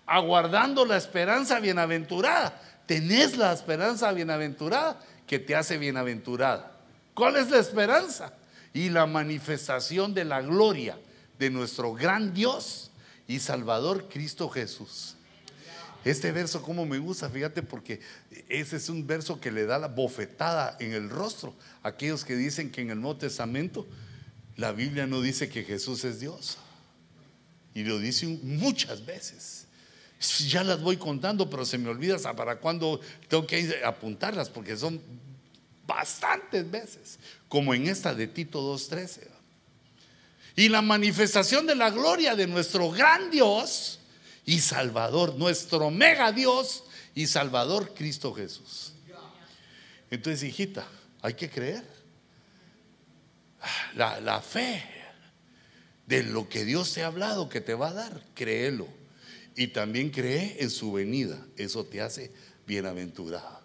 Aguardando 0.06 0.86
la 0.86 0.98
esperanza 0.98 1.60
bienaventurada. 1.60 2.62
Tenés 2.86 3.36
la 3.36 3.52
esperanza 3.52 4.12
bienaventurada 4.12 5.00
que 5.26 5.40
te 5.40 5.56
hace 5.56 5.80
bienaventurada. 5.80 6.74
¿Cuál 7.16 7.38
es 7.38 7.50
la 7.50 7.58
esperanza? 7.58 8.34
Y 8.72 8.90
la 8.90 9.08
manifestación 9.08 10.14
de 10.14 10.26
la 10.26 10.42
gloria 10.42 11.00
de 11.40 11.50
nuestro 11.50 11.94
gran 11.94 12.36
Dios 12.36 12.92
y 13.28 13.40
Salvador 13.40 14.10
Cristo 14.10 14.48
Jesús. 14.48 15.16
Este 16.06 16.32
verso 16.32 16.62
como 16.62 16.86
me 16.86 16.98
gusta, 16.98 17.30
fíjate, 17.30 17.64
porque 17.64 18.02
ese 18.50 18.76
es 18.76 18.90
un 18.90 19.08
verso 19.08 19.40
que 19.40 19.52
le 19.52 19.66
da 19.66 19.80
la 19.80 19.88
bofetada 19.88 20.76
en 20.80 20.94
el 20.94 21.10
rostro 21.10 21.56
a 21.82 21.90
aquellos 21.90 22.26
que 22.26 22.36
dicen 22.36 22.72
que 22.72 22.82
en 22.82 22.90
el 22.90 23.00
Nuevo 23.00 23.18
Testamento 23.18 23.88
la 24.58 24.72
Biblia 24.72 25.08
no 25.08 25.22
dice 25.22 25.50
que 25.50 25.64
Jesús 25.64 26.04
es 26.04 26.20
Dios. 26.20 26.58
Y 27.74 27.84
lo 27.84 28.00
dice 28.00 28.28
muchas 28.44 29.06
veces. 29.06 29.66
Ya 30.48 30.64
las 30.64 30.82
voy 30.82 30.98
contando, 30.98 31.50
pero 31.50 31.66
se 31.66 31.78
me 31.78 31.90
olvida 31.90 32.16
hasta 32.16 32.36
para 32.36 32.58
cuándo 32.58 33.00
tengo 33.28 33.48
que 33.48 33.82
apuntarlas, 33.84 34.50
porque 34.50 34.78
son 34.78 35.02
bastantes 35.86 36.70
veces, 36.70 37.20
como 37.50 37.74
en 37.74 37.88
esta 37.88 38.14
de 38.14 38.28
Tito 38.28 38.62
2.13. 38.74 39.28
Y 40.56 40.70
la 40.70 40.82
manifestación 40.82 41.66
de 41.66 41.76
la 41.76 41.90
gloria 41.90 42.36
de 42.36 42.48
nuestro 42.48 42.92
gran 42.92 43.32
Dios 43.32 44.00
y 44.46 44.60
Salvador, 44.60 45.36
nuestro 45.36 45.90
mega 45.90 46.32
Dios 46.32 46.84
y 47.16 47.28
Salvador 47.28 47.94
Cristo 47.96 48.34
Jesús. 48.34 48.94
Entonces, 50.12 50.44
hijita, 50.44 50.88
hay 51.22 51.34
que 51.34 51.50
creer. 51.50 51.84
La, 53.96 54.20
la, 54.20 54.42
fe 54.42 54.84
de 56.06 56.24
lo 56.24 56.50
que 56.50 56.66
Dios 56.66 56.94
te 56.94 57.02
ha 57.02 57.08
hablado 57.08 57.48
que 57.48 57.62
te 57.62 57.74
va 57.74 57.90
a 57.90 57.94
dar, 57.94 58.22
créelo. 58.36 58.88
Y 59.56 59.68
también 59.68 60.10
cree 60.10 60.58
en 60.60 60.70
su 60.70 60.92
venida. 60.92 61.44
Eso 61.56 61.86
te 61.86 62.02
hace 62.02 62.32
bienaventurado. 62.68 63.62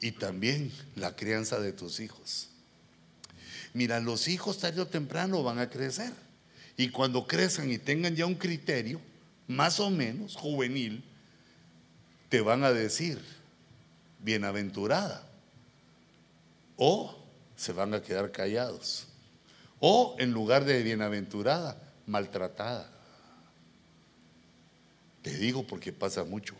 Y 0.00 0.12
también 0.12 0.72
la 0.96 1.14
crianza 1.14 1.60
de 1.60 1.72
tus 1.72 2.00
hijos. 2.00 2.48
Mira, 3.74 4.00
los 4.00 4.28
hijos 4.28 4.58
tarde 4.58 4.80
o 4.80 4.86
temprano 4.86 5.42
van 5.42 5.58
a 5.58 5.68
crecer. 5.68 6.12
Y 6.76 6.88
cuando 6.88 7.26
crezcan 7.26 7.70
y 7.70 7.78
tengan 7.78 8.16
ya 8.16 8.24
un 8.24 8.36
criterio, 8.36 9.00
más 9.48 9.80
o 9.80 9.90
menos 9.90 10.36
juvenil, 10.36 11.02
te 12.28 12.40
van 12.40 12.62
a 12.62 12.72
decir, 12.72 13.20
bienaventurada. 14.20 15.26
O 16.76 17.16
se 17.56 17.72
van 17.72 17.94
a 17.94 18.02
quedar 18.02 18.30
callados. 18.30 19.08
O 19.80 20.14
en 20.18 20.32
lugar 20.32 20.64
de 20.64 20.82
bienaventurada, 20.82 21.80
maltratada. 22.06 22.90
Te 25.22 25.36
digo 25.36 25.66
porque 25.66 25.92
pasa 25.92 26.24
mucho. 26.24 26.54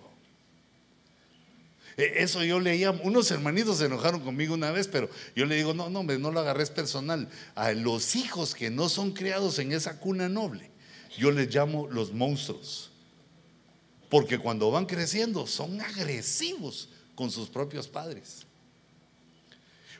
E, 1.98 2.22
eso 2.22 2.42
yo 2.44 2.60
leía, 2.60 2.92
unos 2.92 3.30
hermanitos 3.30 3.78
se 3.78 3.86
enojaron 3.86 4.20
conmigo 4.20 4.54
una 4.54 4.70
vez, 4.70 4.88
pero 4.88 5.10
yo 5.34 5.46
le 5.46 5.56
digo, 5.56 5.74
no, 5.74 5.90
no, 5.90 6.04
no 6.04 6.30
lo 6.30 6.40
agarres 6.40 6.70
personal. 6.70 7.28
A 7.54 7.72
los 7.72 8.16
hijos 8.16 8.54
que 8.54 8.70
no 8.70 8.88
son 8.88 9.12
criados 9.12 9.58
en 9.58 9.72
esa 9.72 9.98
cuna 9.98 10.28
noble, 10.28 10.70
yo 11.18 11.32
les 11.32 11.52
llamo 11.52 11.88
los 11.90 12.12
monstruos. 12.12 12.90
Porque 14.08 14.38
cuando 14.38 14.70
van 14.70 14.86
creciendo 14.86 15.46
son 15.46 15.80
agresivos 15.80 16.88
con 17.14 17.30
sus 17.30 17.48
propios 17.48 17.88
padres. 17.88 18.46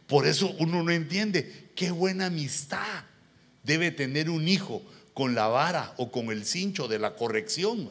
Por 0.06 0.26
eso 0.26 0.54
uno 0.58 0.82
no 0.82 0.90
entiende 0.90 1.70
qué 1.74 1.90
buena 1.90 2.26
amistad 2.26 3.04
debe 3.64 3.90
tener 3.90 4.30
un 4.30 4.48
hijo 4.48 4.82
con 5.12 5.34
la 5.34 5.48
vara 5.48 5.92
o 5.98 6.10
con 6.10 6.30
el 6.30 6.46
cincho 6.46 6.88
de 6.88 6.98
la 6.98 7.16
corrección. 7.16 7.90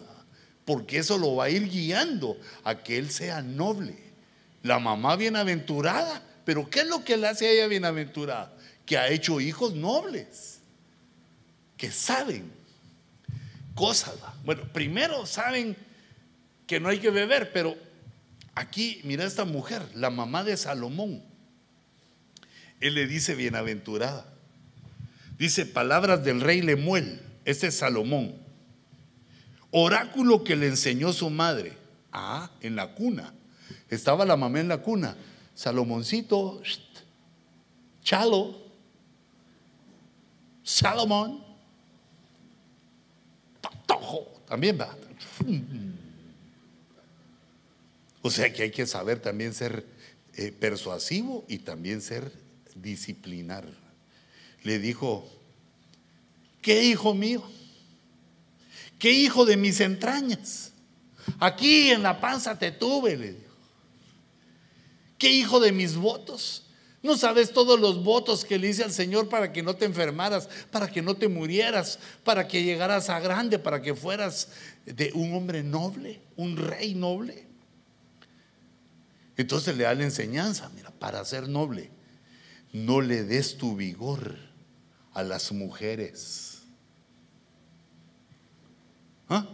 Porque 0.66 0.98
eso 0.98 1.18
lo 1.18 1.36
va 1.36 1.46
a 1.46 1.50
ir 1.50 1.70
guiando 1.70 2.38
a 2.64 2.82
que 2.82 2.98
él 2.98 3.12
sea 3.12 3.42
noble. 3.42 3.96
La 4.64 4.80
mamá 4.80 5.16
bienaventurada. 5.16 6.24
Pero 6.46 6.70
¿qué 6.70 6.80
es 6.80 6.88
lo 6.88 7.04
que 7.04 7.18
le 7.18 7.28
hace 7.28 7.48
a 7.48 7.52
ella 7.52 7.68
bienaventurada? 7.68 8.58
Que 8.86 8.98
ha 8.98 9.10
hecho 9.10 9.40
hijos 9.40 9.76
nobles. 9.76 10.60
Que 11.78 11.92
saben 11.92 12.57
cosas. 13.78 14.16
Bueno, 14.44 14.64
primero 14.74 15.26
saben 15.26 15.78
que 16.66 16.82
no 16.82 16.90
hay 16.90 17.00
que 17.00 17.12
beber, 17.12 17.54
pero 17.54 17.78
aquí, 18.56 19.00
mira 19.06 19.24
esta 19.24 19.46
mujer, 19.46 19.84
la 19.94 20.10
mamá 20.10 20.44
de 20.44 20.58
Salomón. 20.58 21.24
Él 22.82 22.96
le 22.96 23.08
dice 23.08 23.36
bienaventurada. 23.36 24.26
Dice 25.38 25.66
palabras 25.66 26.26
del 26.26 26.42
rey 26.42 26.62
Lemuel, 26.62 27.22
este 27.46 27.68
es 27.68 27.78
Salomón. 27.78 28.36
Oráculo 29.72 30.44
que 30.44 30.56
le 30.56 30.68
enseñó 30.68 31.14
su 31.14 31.30
madre. 31.30 31.78
Ah, 32.12 32.50
en 32.62 32.76
la 32.76 32.96
cuna. 32.96 33.34
Estaba 33.90 34.26
la 34.26 34.36
mamá 34.36 34.60
en 34.60 34.70
la 34.70 34.80
cuna. 34.80 35.16
Salomoncito, 35.54 36.62
chalo, 38.04 38.58
Salomón, 40.64 41.47
también 44.48 44.80
va. 44.80 44.96
O 48.22 48.30
sea 48.30 48.52
que 48.52 48.64
hay 48.64 48.72
que 48.72 48.86
saber 48.86 49.20
también 49.20 49.54
ser 49.54 49.86
eh, 50.36 50.52
persuasivo 50.52 51.46
y 51.48 51.60
también 51.60 52.02
ser 52.02 52.32
disciplinar. 52.76 53.66
Le 54.64 54.80
dijo, 54.80 55.28
¿qué 56.62 56.84
hijo 56.84 57.14
mío? 57.14 57.44
¿Qué 59.00 59.12
hijo 59.12 59.46
de 59.46 59.58
mis 59.58 59.80
entrañas? 59.80 60.72
Aquí 61.40 61.90
en 61.90 62.04
la 62.04 62.20
panza 62.20 62.58
te 62.58 62.72
tuve, 62.72 63.16
le 63.16 63.34
dijo. 63.34 63.56
¿Qué 65.18 65.32
hijo 65.32 65.60
de 65.60 65.72
mis 65.72 65.96
votos? 65.96 66.67
No 67.08 67.16
sabes 67.16 67.54
todos 67.54 67.80
los 67.80 68.04
votos 68.04 68.44
que 68.44 68.60
le 68.60 68.68
hice 68.68 68.84
al 68.84 68.92
Señor 68.92 69.30
para 69.30 69.54
que 69.54 69.64
no 69.64 69.78
te 69.78 69.86
enfermaras, 69.86 70.50
para 70.70 70.90
que 70.90 71.02
no 71.02 71.16
te 71.16 71.30
murieras, 71.30 72.00
para 72.26 72.50
que 72.50 72.64
llegaras 72.64 73.10
a 73.10 73.22
grande, 73.22 73.60
para 73.60 73.82
que 73.82 73.96
fueras 73.96 74.50
de 74.86 75.14
un 75.14 75.34
hombre 75.34 75.64
noble, 75.64 76.20
un 76.36 76.58
rey 76.58 76.96
noble. 76.96 77.48
Entonces 79.38 79.78
le 79.78 79.86
da 79.86 79.96
la 79.96 80.04
enseñanza, 80.04 80.70
mira, 80.76 80.92
para 80.92 81.24
ser 81.24 81.48
noble, 81.48 81.92
no 82.74 83.00
le 83.00 83.24
des 83.24 83.58
tu 83.58 83.78
vigor 83.78 84.36
a 85.14 85.24
las 85.24 85.54
mujeres. 85.54 86.64
¿Ah? 89.30 89.48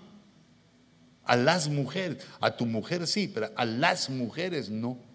A 1.24 1.36
las 1.36 1.68
mujeres, 1.68 2.18
a 2.42 2.58
tu 2.58 2.66
mujer 2.66 3.06
sí, 3.06 3.28
pero 3.32 3.52
a 3.56 3.64
las 3.64 4.10
mujeres 4.10 4.72
no. 4.72 5.13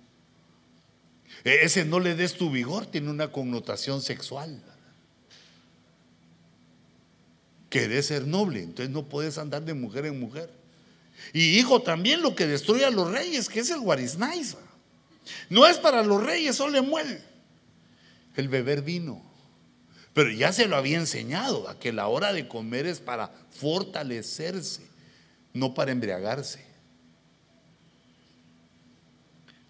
E, 1.44 1.64
ese 1.64 1.84
no 1.84 2.00
le 2.00 2.14
des 2.14 2.34
tu 2.34 2.50
vigor 2.50 2.86
tiene 2.86 3.10
una 3.10 3.30
connotación 3.32 4.02
sexual. 4.02 4.62
Querés 7.70 8.06
ser 8.06 8.26
noble, 8.26 8.62
entonces 8.62 8.90
no 8.90 9.04
puedes 9.04 9.38
andar 9.38 9.62
de 9.62 9.74
mujer 9.74 10.06
en 10.06 10.18
mujer. 10.18 10.50
Y 11.32 11.58
hijo, 11.58 11.82
también 11.82 12.22
lo 12.22 12.34
que 12.34 12.46
destruye 12.46 12.84
a 12.84 12.90
los 12.90 13.10
reyes, 13.10 13.48
que 13.48 13.60
es 13.60 13.70
el 13.70 13.80
guariznaiza. 13.80 14.58
No 15.50 15.66
es 15.66 15.76
para 15.78 16.02
los 16.02 16.22
reyes, 16.24 16.56
solo 16.56 16.82
muere 16.82 17.22
el 18.36 18.48
beber 18.48 18.82
vino. 18.82 19.20
Pero 20.14 20.30
ya 20.30 20.52
se 20.52 20.66
lo 20.66 20.76
había 20.76 20.98
enseñado, 20.98 21.68
a 21.68 21.78
que 21.78 21.92
la 21.92 22.08
hora 22.08 22.32
de 22.32 22.48
comer 22.48 22.86
es 22.86 23.00
para 23.00 23.32
fortalecerse, 23.50 24.86
no 25.52 25.74
para 25.74 25.92
embriagarse. 25.92 26.67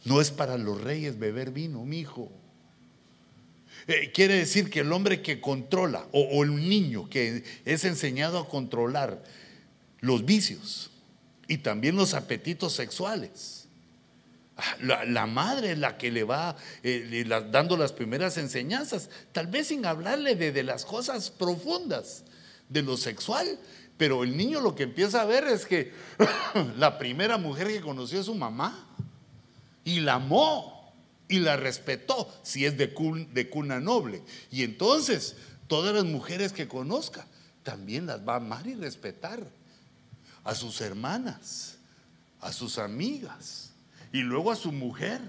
No 0.04 0.20
es 0.20 0.30
para 0.30 0.56
los 0.56 0.80
reyes 0.80 1.18
beber 1.18 1.50
vino, 1.50 1.84
mi 1.84 2.00
hijo. 2.00 2.30
Eh, 3.86 4.12
quiere 4.12 4.34
decir 4.34 4.70
que 4.70 4.80
el 4.80 4.92
hombre 4.92 5.22
que 5.22 5.40
controla, 5.40 6.06
o, 6.12 6.42
el 6.44 6.54
niño 6.68 7.08
que 7.08 7.42
es 7.64 7.84
enseñado 7.84 8.38
a 8.38 8.48
controlar 8.48 9.22
los 10.00 10.24
vicios 10.24 10.90
y 11.46 11.58
también 11.58 11.96
los 11.96 12.14
apetitos 12.14 12.74
sexuales, 12.74 13.66
la, 14.80 15.26
madre 15.26 15.72
es 15.72 15.78
la 15.78 15.96
que 15.96 16.10
le 16.10 16.24
va 16.24 16.56
eh, 16.82 17.24
dando 17.50 17.76
las 17.76 17.92
primeras 17.92 18.36
enseñanzas, 18.38 19.08
tal 19.32 19.46
vez 19.46 19.68
sin 19.68 19.86
hablarle 19.86 20.34
de, 20.34 20.62
las 20.64 20.84
cosas 20.84 21.30
profundas, 21.30 22.24
de 22.68 22.82
lo 22.82 22.96
sexual, 22.96 23.58
pero 23.96 24.24
el 24.24 24.36
niño 24.36 24.60
lo 24.60 24.74
que 24.74 24.82
empieza 24.82 25.22
a 25.22 25.26
ver 25.26 25.44
es 25.44 25.64
que 25.64 25.92
la 26.76 26.98
primera 26.98 27.38
mujer 27.38 27.68
que 27.68 27.80
conoció 27.80 28.20
es 28.20 28.26
su 28.26 28.34
mamá 28.34 28.87
y 29.88 30.00
la 30.00 30.16
amó 30.16 30.92
y 31.28 31.40
la 31.40 31.56
respetó, 31.56 32.30
si 32.42 32.66
es 32.66 32.76
de, 32.76 32.92
cuna 32.92 33.80
noble. 33.80 34.22
Y 34.50 34.62
entonces 34.62 35.34
todas 35.66 35.94
las 35.94 36.04
mujeres 36.04 36.52
que 36.52 36.68
conozca 36.68 37.26
también 37.62 38.04
las 38.04 38.20
va 38.20 38.34
a 38.34 38.36
amar 38.36 38.66
y 38.66 38.74
respetar, 38.74 39.42
a 40.44 40.54
sus 40.54 40.82
hermanas, 40.82 41.78
a 42.42 42.52
sus 42.52 42.76
amigas 42.76 43.70
y 44.12 44.18
luego 44.18 44.52
a 44.52 44.56
su 44.56 44.72
mujer, 44.72 45.22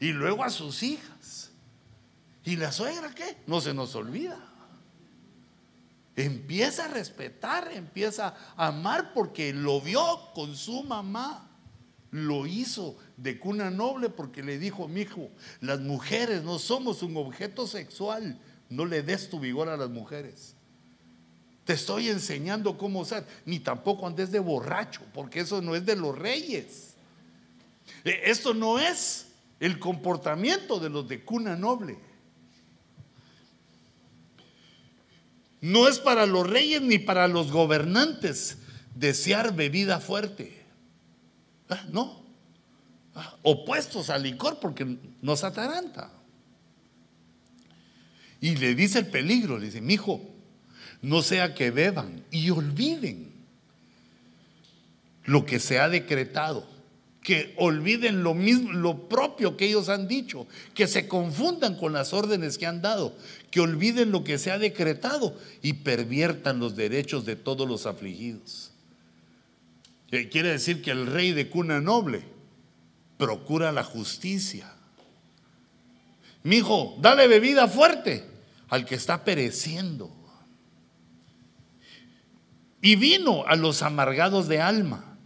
y 0.00 0.12
luego 0.12 0.42
a 0.42 0.48
sus 0.48 0.82
hijas. 0.82 1.50
¿Y 2.44 2.56
la 2.56 2.72
suegra 2.72 3.14
qué? 3.14 3.36
No 3.46 3.60
se 3.60 3.74
nos 3.74 3.94
olvida. 3.94 4.38
Empieza 6.16 6.86
a 6.86 6.88
respetar, 6.88 7.70
empieza 7.72 8.34
a 8.56 8.68
amar 8.68 9.12
porque 9.12 9.52
lo 9.52 9.82
vio 9.82 10.32
con 10.32 10.56
su 10.56 10.82
mamá. 10.82 11.50
Lo 12.14 12.46
hizo 12.46 12.96
de 13.16 13.40
cuna 13.40 13.70
noble 13.70 14.08
porque 14.08 14.44
le 14.44 14.56
dijo, 14.56 14.86
mi 14.86 15.00
hijo, 15.00 15.30
las 15.60 15.80
mujeres 15.80 16.44
no 16.44 16.60
somos 16.60 17.02
un 17.02 17.16
objeto 17.16 17.66
sexual. 17.66 18.38
No 18.70 18.86
le 18.86 19.02
des 19.02 19.28
tu 19.28 19.40
vigor 19.40 19.68
a 19.68 19.76
las 19.76 19.90
mujeres. 19.90 20.54
Te 21.64 21.72
estoy 21.72 22.10
enseñando 22.10 22.78
cómo 22.78 23.04
ser. 23.04 23.26
Ni 23.46 23.58
tampoco 23.58 24.06
andes 24.06 24.30
de 24.30 24.38
borracho, 24.38 25.00
porque 25.12 25.40
eso 25.40 25.60
no 25.60 25.74
es 25.74 25.84
de 25.84 25.96
los 25.96 26.16
reyes. 26.16 26.94
Eh, 28.04 28.20
esto 28.26 28.54
no 28.54 28.78
es 28.78 29.26
el 29.58 29.80
comportamiento 29.80 30.78
de 30.78 30.90
los 30.90 31.08
de 31.08 31.24
cuna 31.24 31.56
noble. 31.56 31.98
No 35.60 35.88
es 35.88 35.98
para 35.98 36.26
los 36.26 36.48
reyes 36.48 36.80
ni 36.80 37.00
para 37.00 37.26
los 37.26 37.50
gobernantes 37.50 38.58
desear 38.94 39.56
bebida 39.56 39.98
fuerte. 39.98 40.63
Ah, 41.68 41.84
no. 41.90 42.22
Ah, 43.14 43.36
opuestos 43.42 44.10
al 44.10 44.22
licor 44.22 44.58
porque 44.60 44.96
nos 45.22 45.44
ataranta. 45.44 46.10
Y 48.40 48.56
le 48.56 48.74
dice 48.74 48.98
el 48.98 49.06
peligro, 49.06 49.58
le 49.58 49.66
dice, 49.66 49.80
mi 49.80 49.94
hijo, 49.94 50.20
no 51.00 51.22
sea 51.22 51.54
que 51.54 51.70
beban 51.70 52.24
y 52.30 52.50
olviden 52.50 53.32
lo 55.24 55.46
que 55.46 55.60
se 55.60 55.78
ha 55.78 55.88
decretado 55.88 56.74
que 57.24 57.54
olviden 57.56 58.22
lo 58.22 58.34
mismo, 58.34 58.70
lo 58.72 59.08
propio 59.08 59.56
que 59.56 59.64
ellos 59.64 59.88
han 59.88 60.06
dicho, 60.06 60.46
que 60.74 60.86
se 60.86 61.08
confundan 61.08 61.74
con 61.74 61.94
las 61.94 62.12
órdenes 62.12 62.58
que 62.58 62.66
han 62.66 62.82
dado, 62.82 63.16
que 63.50 63.60
olviden 63.60 64.12
lo 64.12 64.22
que 64.22 64.38
se 64.38 64.50
ha 64.50 64.58
decretado 64.58 65.34
y 65.62 65.72
perviertan 65.72 66.60
los 66.60 66.76
derechos 66.76 67.24
de 67.24 67.34
todos 67.34 67.66
los 67.66 67.86
afligidos. 67.86 68.73
Quiere 70.08 70.50
decir 70.50 70.82
que 70.82 70.90
el 70.90 71.06
rey 71.06 71.32
de 71.32 71.48
cuna 71.48 71.80
noble 71.80 72.22
procura 73.16 73.72
la 73.72 73.84
justicia. 73.84 74.72
Mi 76.42 76.56
hijo, 76.56 76.96
dale 77.00 77.26
bebida 77.26 77.68
fuerte 77.68 78.24
al 78.68 78.84
que 78.84 78.94
está 78.94 79.24
pereciendo. 79.24 80.10
Y 82.80 82.96
vino 82.96 83.44
a 83.46 83.56
los 83.56 83.82
amargados 83.82 84.46
de 84.46 84.60
alma 84.60 85.16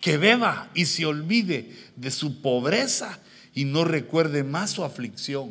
que 0.00 0.18
beba 0.18 0.70
y 0.74 0.86
se 0.86 1.06
olvide 1.06 1.74
de 1.96 2.10
su 2.10 2.42
pobreza 2.42 3.18
y 3.54 3.64
no 3.64 3.84
recuerde 3.84 4.42
más 4.44 4.70
su 4.70 4.84
aflicción. 4.84 5.50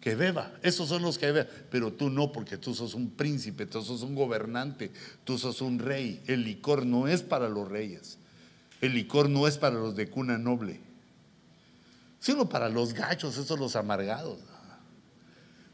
Que 0.00 0.14
beba, 0.14 0.50
esos 0.62 0.88
son 0.88 1.02
los 1.02 1.18
que 1.18 1.26
beben, 1.26 1.46
pero 1.70 1.92
tú 1.92 2.08
no, 2.08 2.32
porque 2.32 2.56
tú 2.56 2.74
sos 2.74 2.94
un 2.94 3.10
príncipe, 3.10 3.66
tú 3.66 3.82
sos 3.82 4.02
un 4.02 4.14
gobernante, 4.14 4.90
tú 5.24 5.36
sos 5.36 5.60
un 5.60 5.78
rey. 5.78 6.22
El 6.26 6.42
licor 6.44 6.86
no 6.86 7.06
es 7.06 7.22
para 7.22 7.50
los 7.50 7.68
reyes, 7.68 8.16
el 8.80 8.94
licor 8.94 9.28
no 9.28 9.46
es 9.46 9.58
para 9.58 9.74
los 9.76 9.94
de 9.96 10.08
cuna 10.08 10.38
noble, 10.38 10.80
sino 12.18 12.48
para 12.48 12.70
los 12.70 12.94
gachos, 12.94 13.36
esos 13.36 13.58
los 13.58 13.76
amargados. 13.76 14.38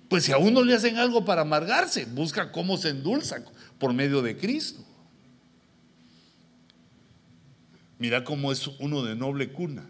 Pues 0.08 0.24
si 0.24 0.32
a 0.32 0.38
uno 0.38 0.62
le 0.62 0.74
hacen 0.74 0.96
algo 0.98 1.24
para 1.24 1.42
amargarse, 1.42 2.04
busca 2.06 2.50
cómo 2.50 2.76
se 2.76 2.90
endulza 2.90 3.44
por 3.78 3.92
medio 3.92 4.22
de 4.22 4.36
Cristo. 4.36 4.84
Mira 7.98 8.24
cómo 8.24 8.50
es 8.50 8.66
uno 8.78 9.02
de 9.02 9.14
noble 9.14 9.52
cuna. 9.52 9.84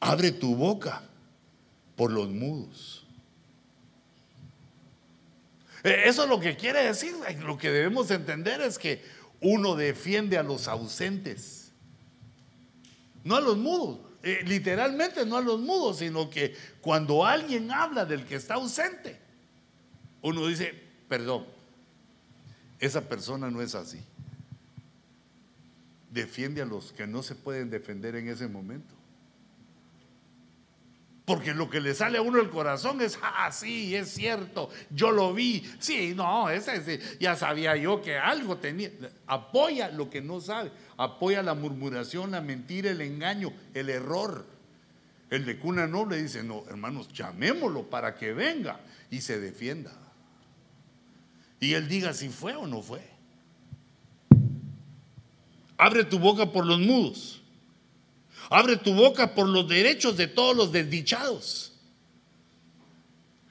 Abre 0.00 0.30
tu 0.30 0.54
boca 0.54 1.07
por 1.98 2.10
los 2.10 2.30
mudos. 2.30 3.06
E, 5.84 6.08
eso 6.08 6.22
es 6.22 6.28
lo 6.30 6.40
que 6.40 6.56
quiere 6.56 6.84
decir. 6.84 7.14
Lo 7.40 7.58
que 7.58 7.70
debemos 7.70 8.10
entender 8.10 8.62
es 8.62 8.78
que 8.78 9.04
uno 9.42 9.76
defiende 9.76 10.38
a 10.38 10.42
los 10.42 10.66
ausentes, 10.66 11.72
no 13.22 13.36
a 13.36 13.42
los 13.42 13.58
mudos. 13.58 13.98
Eh, 14.22 14.42
literalmente 14.46 15.26
no 15.26 15.36
a 15.36 15.42
los 15.42 15.60
mudos, 15.60 15.98
sino 15.98 16.30
que 16.30 16.56
cuando 16.80 17.26
alguien 17.26 17.70
habla 17.70 18.06
del 18.06 18.24
que 18.24 18.36
está 18.36 18.54
ausente, 18.54 19.18
uno 20.22 20.46
dice, 20.46 20.74
perdón, 21.06 21.46
esa 22.80 23.06
persona 23.06 23.50
no 23.50 23.60
es 23.60 23.74
así 23.74 24.00
defiende 26.10 26.62
a 26.62 26.66
los 26.66 26.92
que 26.92 27.06
no 27.06 27.22
se 27.22 27.34
pueden 27.34 27.70
defender 27.70 28.16
en 28.16 28.28
ese 28.28 28.48
momento. 28.48 28.94
Porque 31.28 31.52
lo 31.52 31.68
que 31.68 31.82
le 31.82 31.94
sale 31.94 32.16
a 32.16 32.22
uno 32.22 32.40
el 32.40 32.48
corazón 32.48 33.02
es, 33.02 33.18
ah, 33.22 33.52
sí, 33.52 33.94
es 33.94 34.08
cierto, 34.08 34.70
yo 34.88 35.10
lo 35.10 35.34
vi. 35.34 35.62
Sí, 35.78 36.14
no, 36.16 36.48
ese, 36.48 37.00
ya 37.20 37.36
sabía 37.36 37.76
yo 37.76 38.00
que 38.00 38.16
algo 38.16 38.56
tenía. 38.56 38.90
Apoya 39.26 39.90
lo 39.90 40.08
que 40.08 40.22
no 40.22 40.40
sabe, 40.40 40.72
apoya 40.96 41.42
la 41.42 41.52
murmuración, 41.52 42.30
la 42.30 42.40
mentira, 42.40 42.90
el 42.90 43.02
engaño, 43.02 43.52
el 43.74 43.90
error. 43.90 44.46
El 45.28 45.44
de 45.44 45.58
cuna 45.58 45.86
noble 45.86 46.16
dice, 46.16 46.42
no, 46.42 46.64
hermanos, 46.66 47.08
llamémoslo 47.12 47.90
para 47.90 48.14
que 48.14 48.32
venga 48.32 48.80
y 49.10 49.20
se 49.20 49.38
defienda. 49.38 49.92
Y 51.60 51.74
él 51.74 51.88
diga 51.88 52.14
si 52.14 52.30
fue 52.30 52.56
o 52.56 52.66
no 52.66 52.80
fue. 52.80 53.02
Abre 55.76 56.04
tu 56.04 56.18
boca 56.18 56.50
por 56.50 56.64
los 56.64 56.78
mudos. 56.78 57.42
Abre 58.50 58.76
tu 58.76 58.94
boca 58.94 59.34
por 59.34 59.46
los 59.48 59.68
derechos 59.68 60.16
de 60.16 60.26
todos 60.26 60.56
los 60.56 60.72
desdichados. 60.72 61.72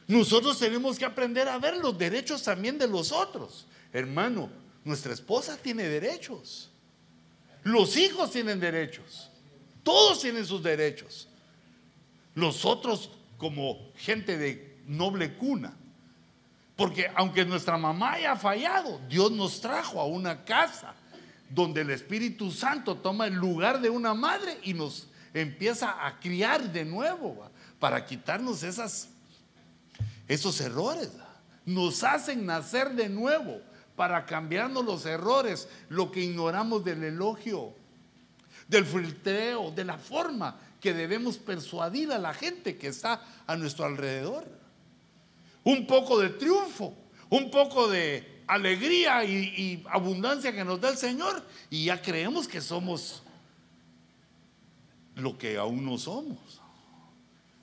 Nosotros 0.08 0.58
tenemos 0.58 0.98
que 0.98 1.06
aprender 1.06 1.48
a 1.48 1.60
ver 1.60 1.78
los 1.78 1.98
derechos 1.98 2.42
también 2.44 2.78
de 2.78 2.88
los 2.88 3.12
otros. 3.12 3.68
Hermano, 3.94 4.50
nuestra 4.84 5.14
esposa 5.14 5.58
tiene 5.58 5.84
derechos. 5.84 6.72
Los 7.64 7.98
hijos 7.98 8.32
tienen 8.32 8.60
derechos. 8.60 9.30
Todos 9.84 10.22
tienen 10.22 10.46
sus 10.46 10.64
derechos. 10.64 11.28
nosotros 12.36 13.10
como 13.38 13.92
gente 13.96 14.38
de 14.38 14.80
noble 14.86 15.36
cuna. 15.36 15.76
Porque 16.76 17.10
aunque 17.16 17.44
nuestra 17.44 17.78
mamá 17.78 18.14
haya 18.14 18.36
fallado, 18.36 19.02
Dios 19.10 19.32
nos 19.32 19.60
trajo 19.60 20.00
a 20.00 20.06
una 20.06 20.46
casa 20.46 20.94
donde 21.50 21.82
el 21.82 21.90
Espíritu 21.90 22.52
Santo 22.52 22.96
toma 22.96 23.28
el 23.28 23.36
lugar 23.36 23.82
de 23.82 23.90
una 23.90 24.14
madre 24.14 24.58
y 24.64 24.74
nos 24.74 25.08
empieza 25.34 26.06
a 26.06 26.20
criar 26.20 26.72
de 26.72 26.86
nuevo 26.86 27.50
para 27.80 28.06
quitarnos 28.06 28.64
esas, 28.64 29.10
esos 30.28 30.60
errores. 30.62 31.12
Nos 31.66 32.04
hacen 32.04 32.46
nacer 32.46 32.94
de 32.94 33.10
nuevo 33.10 33.62
para 33.96 34.26
cambiarnos 34.26 34.86
los 34.86 35.06
errores, 35.06 35.68
lo 35.90 36.12
que 36.12 36.22
ignoramos 36.22 36.84
del 36.84 37.04
elogio, 37.04 37.74
del 38.68 38.86
filtreo, 38.86 39.72
de 39.72 39.86
la 39.86 39.98
forma 39.98 40.58
que 40.80 40.94
debemos 40.94 41.38
persuadir 41.38 42.12
a 42.12 42.20
la 42.20 42.34
gente 42.34 42.78
que 42.78 42.88
está 42.88 43.22
a 43.46 43.56
nuestro 43.56 43.86
alrededor. 43.86 44.46
Un 45.64 45.88
poco 45.88 46.20
de 46.20 46.30
triunfo, 46.30 46.94
un 47.30 47.50
poco 47.52 47.90
de 47.90 48.37
alegría 48.48 49.24
y, 49.26 49.84
abundancia 49.90 50.54
que 50.54 50.64
nos 50.64 50.80
da 50.80 50.90
el 50.90 50.98
Señor 50.98 51.44
y 51.70 51.86
ya 51.86 52.02
creemos 52.02 52.48
que 52.48 52.62
somos 52.62 53.22
lo 55.16 55.38
que 55.38 55.58
aún 55.58 55.86
no 55.86 55.98
somos. 55.98 56.38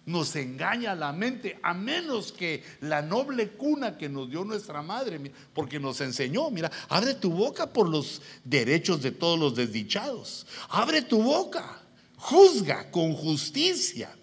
Nos 0.07 0.37
engaña 0.37 0.95
la 0.95 1.15
mente, 1.15 1.59
a 1.63 1.73
menos 1.73 2.31
que 2.31 2.63
la 2.83 3.01
noble 3.01 3.53
cuna 3.53 3.97
que 3.97 4.11
nos 4.11 4.29
dio 4.29 4.45
nuestra 4.45 4.83
madre, 4.83 5.33
porque 5.55 5.81
nos 5.81 6.03
enseñó, 6.03 6.51
mira, 6.51 6.71
abre 6.91 7.15
tu 7.15 7.31
boca 7.31 7.73
por 7.73 7.89
los 7.89 8.21
derechos 8.45 9.01
de 9.01 9.13
todos 9.13 9.39
los 9.39 9.55
desdichados. 9.55 10.47
Abre 10.69 11.01
tu 11.01 11.23
boca, 11.23 11.81
juzga 12.17 12.91
con 12.91 13.15
justicia 13.15 14.15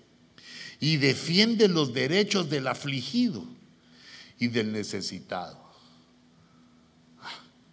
y 0.79 0.97
defiende 0.97 1.67
los 1.67 1.93
derechos 1.93 2.47
del 2.47 2.67
afligido 2.67 3.43
y 4.37 4.49
del 4.49 4.71
necesitado. 4.71 5.60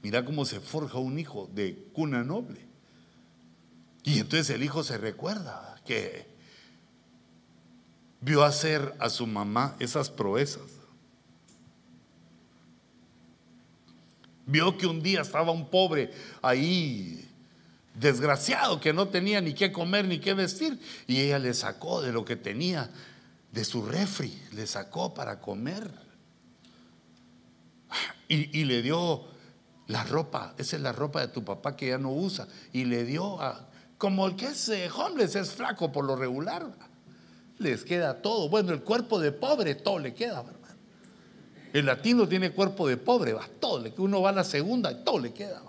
Mira 0.09 0.25
cómo 0.25 0.47
se 0.47 0.59
forja 0.59 0.97
un 0.97 1.19
hijo 1.19 1.51
de 1.53 1.87
cuna 1.93 2.25
noble. 2.25 2.67
Y 4.05 4.21
entonces 4.21 4.49
el 4.49 4.65
hijo 4.65 4.83
se 4.83 4.97
recuerda 4.97 5.79
que 5.85 6.27
vio 8.23 8.43
hacer 8.43 8.95
a 9.01 9.11
su 9.11 9.27
mamá 9.27 9.77
esas 9.81 10.09
proezas. 10.09 10.63
Vio 14.47 14.79
que 14.79 14.87
un 14.87 15.03
día 15.03 15.21
estaba 15.21 15.53
un 15.53 15.69
pobre 15.69 16.11
ahí, 16.41 17.29
desgraciado, 17.93 18.81
que 18.81 18.95
no 18.95 19.09
tenía 19.09 19.43
ni 19.43 19.53
qué 19.53 19.71
comer 19.71 20.07
ni 20.07 20.21
qué 20.21 20.33
vestir. 20.33 20.81
Y 21.07 21.21
ella 21.21 21.39
le 21.39 21.53
sacó 21.53 22.01
de 22.01 22.13
lo 22.13 22.25
que 22.25 22.37
tenía, 22.37 22.91
de 23.53 23.63
su 23.63 23.85
refri, 23.85 24.33
le 24.53 24.67
sacó 24.67 25.13
para 25.13 25.39
comer. 25.39 25.93
Y, 28.27 28.59
y 28.59 28.65
le 28.65 28.81
dio 28.81 29.37
la 29.89 30.05
ropa, 30.05 30.55
esa 30.59 30.77
es 30.77 30.83
la 30.83 30.93
ropa 30.93 31.21
de 31.21 31.29
tu 31.29 31.43
papá 31.45 31.75
que 31.75 31.89
ya 31.89 31.99
no 31.99 32.13
usa. 32.13 32.47
Y 32.73 32.85
le 32.85 33.05
dio 33.05 33.41
a, 33.41 33.69
como 33.97 34.27
el 34.27 34.37
que 34.37 34.47
es 34.47 34.69
eh, 34.69 34.89
homeless, 34.95 35.35
es 35.35 35.51
flaco 35.51 35.91
por 35.91 36.05
lo 36.05 36.15
regular. 36.15 36.67
Les 37.59 37.85
queda 37.85 38.21
todo. 38.21 38.49
Bueno, 38.49 38.73
el 38.73 38.83
cuerpo 38.83 39.19
de 39.19 39.33
pobre, 39.33 39.75
todo 39.75 39.99
le 39.99 40.15
queda, 40.15 40.41
hermano. 40.41 40.59
El 41.73 41.87
latino 41.87 42.29
tiene 42.29 42.53
cuerpo 42.53 42.87
de 42.87 42.97
pobre, 42.97 43.33
va, 43.33 43.47
todo 43.61 43.81
le 43.81 43.93
Uno 43.99 44.23
va 44.23 44.31
a 44.31 44.33
la 44.33 44.45
segunda 44.45 44.93
y 44.93 45.05
todo 45.05 45.19
le 45.19 45.33
queda, 45.33 45.63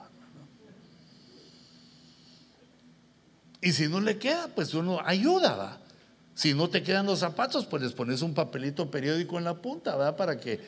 Y 3.61 3.73
si 3.73 3.89
no 3.89 3.99
le 3.99 4.17
queda, 4.17 4.47
pues 4.55 4.73
uno 4.73 5.01
ayuda, 5.03 5.55
va. 5.55 5.77
Si 6.33 6.53
no 6.53 6.69
te 6.69 6.81
quedan 6.81 7.05
los 7.05 7.19
zapatos, 7.19 7.65
pues 7.65 7.83
les 7.83 7.91
pones 7.91 8.21
un 8.21 8.33
papelito 8.33 8.89
periódico 8.89 9.37
en 9.37 9.43
la 9.43 9.55
punta, 9.55 9.97
¿verdad? 9.97 10.15
Para 10.15 10.39
que 10.39 10.61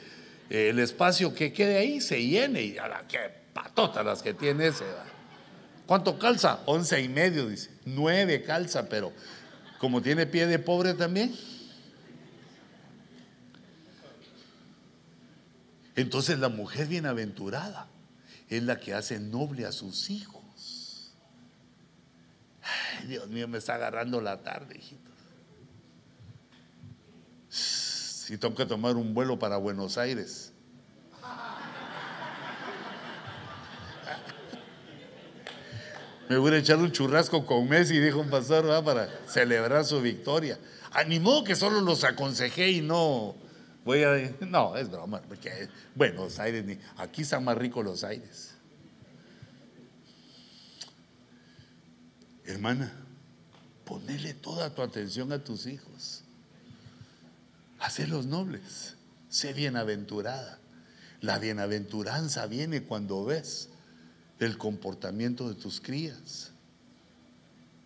el 0.49 0.77
espacio 0.79 1.33
que 1.33 1.53
quede 1.53 1.77
ahí 1.77 2.01
se 2.01 2.21
llene 2.21 2.63
y 2.63 2.77
a 2.77 2.89
la 2.89 3.07
que 3.07 3.40
patotas 3.53 4.05
las 4.05 4.21
que 4.21 4.33
tiene 4.33 4.67
ese. 4.67 4.85
¿Cuánto 5.85 6.17
calza? 6.17 6.59
Once 6.65 7.01
y 7.01 7.09
medio, 7.09 7.47
dice. 7.47 7.69
Nueve 7.85 8.43
calza, 8.43 8.87
pero 8.87 9.11
como 9.79 10.01
tiene 10.01 10.25
pie 10.25 10.47
de 10.47 10.59
pobre 10.59 10.93
también. 10.93 11.35
Entonces 15.95 16.39
la 16.39 16.49
mujer 16.49 16.87
bienaventurada 16.87 17.87
es 18.49 18.63
la 18.63 18.79
que 18.79 18.93
hace 18.93 19.19
noble 19.19 19.65
a 19.65 19.71
sus 19.71 20.09
hijos. 20.09 21.11
Dios 23.07 23.27
mío, 23.27 23.47
me 23.47 23.57
está 23.57 23.75
agarrando 23.75 24.21
la 24.21 24.41
tarde, 24.43 24.77
hijitos. 24.77 25.11
Si 27.49 28.37
tengo 28.37 28.55
que 28.55 28.65
tomar 28.65 28.95
un 28.95 29.13
vuelo 29.13 29.39
para 29.39 29.57
Buenos 29.57 29.97
Aires, 29.97 30.50
me 36.31 36.37
voy 36.37 36.53
a 36.53 36.59
echar 36.59 36.77
un 36.77 36.93
churrasco 36.93 37.45
con 37.45 37.67
Messi, 37.67 37.99
dijo 37.99 38.21
un 38.21 38.29
pastor, 38.29 38.85
para 38.85 39.09
celebrar 39.27 39.83
su 39.83 39.99
victoria. 39.99 40.57
Animó 40.91 41.43
que 41.43 41.57
solo 41.57 41.81
los 41.81 42.05
aconsejé 42.05 42.71
y 42.71 42.79
no 42.79 43.35
voy 43.83 44.03
a... 44.03 44.33
No, 44.47 44.77
es 44.77 44.89
broma, 44.89 45.21
porque 45.27 45.67
Buenos 45.93 46.39
Aires, 46.39 46.77
aquí 46.95 47.23
están 47.23 47.43
más 47.43 47.57
ricos 47.57 47.83
los 47.83 48.05
aires. 48.05 48.53
Hermana, 52.45 52.93
ponele 53.83 54.33
toda 54.33 54.73
tu 54.73 54.83
atención 54.83 55.33
a 55.33 55.43
tus 55.43 55.65
hijos. 55.65 56.23
los 58.07 58.25
nobles, 58.25 58.95
sé 59.27 59.51
bienaventurada. 59.51 60.59
La 61.19 61.39
bienaventuranza 61.39 62.45
viene 62.45 62.83
cuando 62.83 63.25
ves 63.25 63.70
el 64.45 64.57
comportamiento 64.57 65.47
de 65.47 65.55
tus 65.55 65.79
crías. 65.79 66.51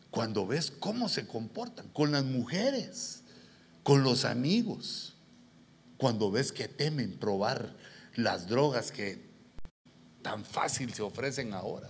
Cuando 0.09 0.47
ves 0.47 0.71
cómo 0.71 1.09
se 1.09 1.27
comportan 1.27 1.89
con 1.89 2.11
las 2.11 2.23
mujeres, 2.23 3.23
con 3.83 4.03
los 4.03 4.23
amigos, 4.23 5.15
cuando 5.97 6.31
ves 6.31 6.51
que 6.51 6.67
temen 6.67 7.17
probar 7.17 7.75
las 8.15 8.47
drogas 8.47 8.91
que 8.91 9.21
tan 10.21 10.45
fácil 10.45 10.93
se 10.93 11.01
ofrecen 11.01 11.53
ahora. 11.53 11.89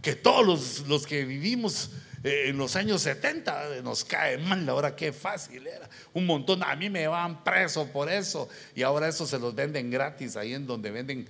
Que 0.00 0.14
todos 0.14 0.46
los, 0.46 0.88
los 0.88 1.06
que 1.06 1.24
vivimos 1.24 1.90
en 2.22 2.56
los 2.56 2.76
años 2.76 3.02
70 3.02 3.82
nos 3.82 4.04
cae 4.04 4.38
mal, 4.38 4.68
ahora 4.68 4.96
qué 4.96 5.12
fácil 5.12 5.66
era. 5.66 5.88
Un 6.12 6.26
montón, 6.26 6.62
a 6.62 6.74
mí 6.76 6.90
me 6.90 7.06
van 7.06 7.44
preso 7.44 7.86
por 7.88 8.10
eso 8.10 8.48
y 8.74 8.82
ahora 8.82 9.08
eso 9.08 9.26
se 9.26 9.38
los 9.38 9.54
venden 9.54 9.90
gratis 9.90 10.36
ahí 10.36 10.54
en 10.54 10.66
donde 10.66 10.90
venden 10.90 11.28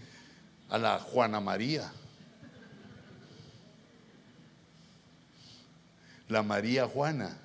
a 0.68 0.78
la 0.78 0.99
Juana 0.99 1.41
María. 1.41 1.93
La 6.28 6.43
María 6.43 6.87
Juana 6.87 7.39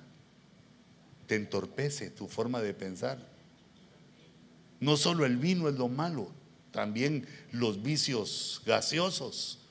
te 1.26 1.36
entorpece 1.36 2.10
tu 2.10 2.28
forma 2.28 2.60
de 2.60 2.74
pensar. 2.74 3.18
No 4.80 4.96
solo 4.96 5.24
el 5.24 5.36
vino 5.36 5.68
es 5.68 5.76
lo 5.76 5.88
malo, 5.88 6.32
también 6.72 7.28
los 7.52 7.82
vicios 7.82 8.62
gaseosos 8.66 9.61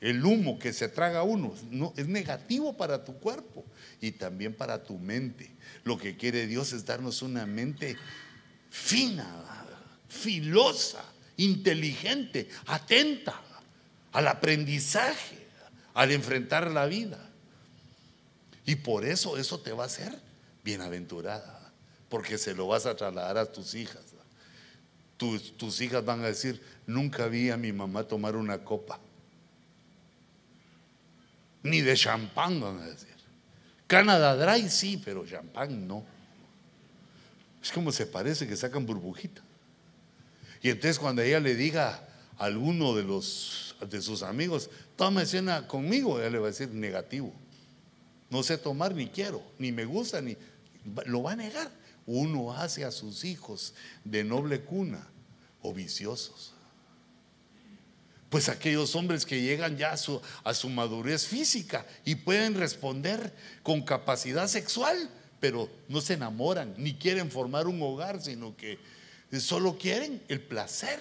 el 0.00 0.24
humo 0.24 0.58
que 0.58 0.72
se 0.72 0.88
traga 0.88 1.22
uno 1.22 1.54
no, 1.70 1.92
es 1.96 2.08
negativo 2.08 2.76
para 2.76 3.04
tu 3.04 3.18
cuerpo 3.18 3.64
y 4.00 4.12
también 4.12 4.54
para 4.54 4.82
tu 4.82 4.98
mente. 4.98 5.50
Lo 5.84 5.98
que 5.98 6.16
quiere 6.16 6.46
Dios 6.46 6.72
es 6.72 6.86
darnos 6.86 7.20
una 7.20 7.44
mente 7.44 7.96
fina, 8.70 9.26
filosa, 10.08 11.04
inteligente, 11.36 12.48
atenta 12.66 13.40
al 14.12 14.26
aprendizaje, 14.28 15.38
al 15.92 16.12
enfrentar 16.12 16.70
la 16.70 16.86
vida. 16.86 17.18
Y 18.64 18.76
por 18.76 19.04
eso 19.04 19.36
eso 19.36 19.60
te 19.60 19.72
va 19.72 19.84
a 19.84 19.86
hacer 19.86 20.18
bienaventurada, 20.64 21.72
porque 22.08 22.38
se 22.38 22.54
lo 22.54 22.68
vas 22.68 22.86
a 22.86 22.96
trasladar 22.96 23.36
a 23.36 23.52
tus 23.52 23.74
hijas. 23.74 24.02
Tus 25.18 25.82
hijas 25.82 26.02
van 26.02 26.20
a 26.22 26.28
decir, 26.28 26.62
nunca 26.86 27.26
vi 27.26 27.50
a 27.50 27.58
mi 27.58 27.72
mamá 27.72 28.04
tomar 28.04 28.36
una 28.36 28.64
copa 28.64 28.98
ni 31.62 31.80
de 31.80 31.96
champán, 31.96 32.60
van 32.60 32.78
a 32.78 32.86
decir. 32.86 33.08
Canadá 33.86 34.36
Dry 34.36 34.68
sí, 34.68 35.00
pero 35.04 35.26
champán 35.26 35.86
no. 35.86 36.04
Es 37.62 37.72
como 37.72 37.92
se 37.92 38.06
parece 38.06 38.46
que 38.46 38.56
sacan 38.56 38.86
burbujita. 38.86 39.42
Y 40.62 40.70
entonces 40.70 40.98
cuando 40.98 41.22
ella 41.22 41.40
le 41.40 41.54
diga 41.54 42.06
a 42.38 42.44
alguno 42.44 42.94
de, 42.94 43.02
los, 43.02 43.74
de 43.88 44.00
sus 44.00 44.22
amigos, 44.22 44.70
toma 44.96 45.24
cena 45.24 45.66
conmigo, 45.66 46.18
ella 46.18 46.30
le 46.30 46.38
va 46.38 46.46
a 46.46 46.50
decir 46.50 46.70
negativo. 46.70 47.32
No 48.30 48.42
sé 48.42 48.56
tomar 48.58 48.94
ni 48.94 49.08
quiero, 49.08 49.42
ni 49.58 49.72
me 49.72 49.84
gusta, 49.84 50.20
ni 50.20 50.36
lo 51.06 51.22
va 51.22 51.32
a 51.32 51.36
negar. 51.36 51.70
Uno 52.06 52.52
hace 52.52 52.84
a 52.84 52.90
sus 52.90 53.24
hijos 53.24 53.74
de 54.04 54.24
noble 54.24 54.62
cuna 54.62 55.06
o 55.62 55.74
viciosos. 55.74 56.54
Pues 58.30 58.48
aquellos 58.48 58.94
hombres 58.94 59.26
que 59.26 59.42
llegan 59.42 59.76
ya 59.76 59.92
a 59.92 60.54
su, 60.54 60.68
madurez 60.68 61.26
física 61.26 61.84
y 62.04 62.14
pueden 62.14 62.54
responder 62.54 63.34
con 63.64 63.82
capacidad 63.82 64.46
sexual, 64.46 65.10
pero 65.40 65.68
no 65.88 66.00
se 66.00 66.14
enamoran 66.14 66.72
ni 66.78 66.94
quieren 66.94 67.30
formar 67.30 67.66
un 67.66 67.82
hogar, 67.82 68.22
sino 68.22 68.56
que 68.56 68.78
solo 69.40 69.76
quieren 69.76 70.22
el 70.28 70.40
placer. 70.40 71.00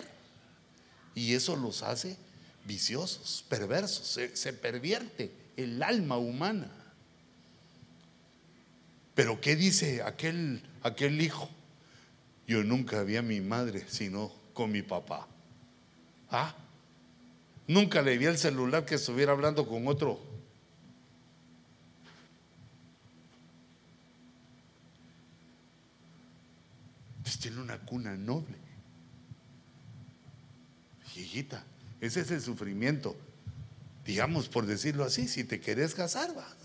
Y 1.14 1.36
eso 1.36 1.56
los 1.56 1.84
hace 1.84 2.18
viciosos, 2.66 3.46
perversos, 3.48 4.08
se, 4.08 4.36
se 4.36 4.52
pervierte 4.52 5.32
el 5.56 5.84
alma 5.84 6.18
humana. 6.18 6.72
Pero 9.14 9.40
¿qué 9.40 9.56
dice 9.56 10.02
aquel, 10.02 10.64
aquel 10.82 11.22
hijo? 11.22 11.48
Yo 12.48 12.64
nunca 12.64 13.04
vi 13.04 13.18
a 13.18 13.22
mi 13.22 13.40
madre 13.40 13.86
sino 13.88 14.34
con 14.54 14.72
mi 14.72 14.82
papá. 14.82 15.28
¿Ah? 16.32 16.56
Nunca 17.70 18.02
le 18.02 18.18
vi 18.18 18.26
el 18.26 18.40
celular 18.40 18.84
que 18.84 18.96
estuviera 18.96 19.32
hablando 19.32 19.68
con 19.68 19.88
otro. 19.88 20.20
Pues 27.22 27.38
tiene 27.38 27.62
una 27.62 27.78
cuna 27.78 28.18
noble. 28.18 28.56
Hijita, 31.16 31.64
ese 32.02 32.22
es 32.22 32.32
el 32.32 32.42
sufrimiento. 32.42 33.16
Digamos, 34.04 34.50
por 34.50 34.66
decirlo 34.66 35.04
así, 35.04 35.28
si 35.28 35.44
te 35.44 35.62
querés 35.62 35.94
casar, 35.94 36.34
vas, 36.34 36.56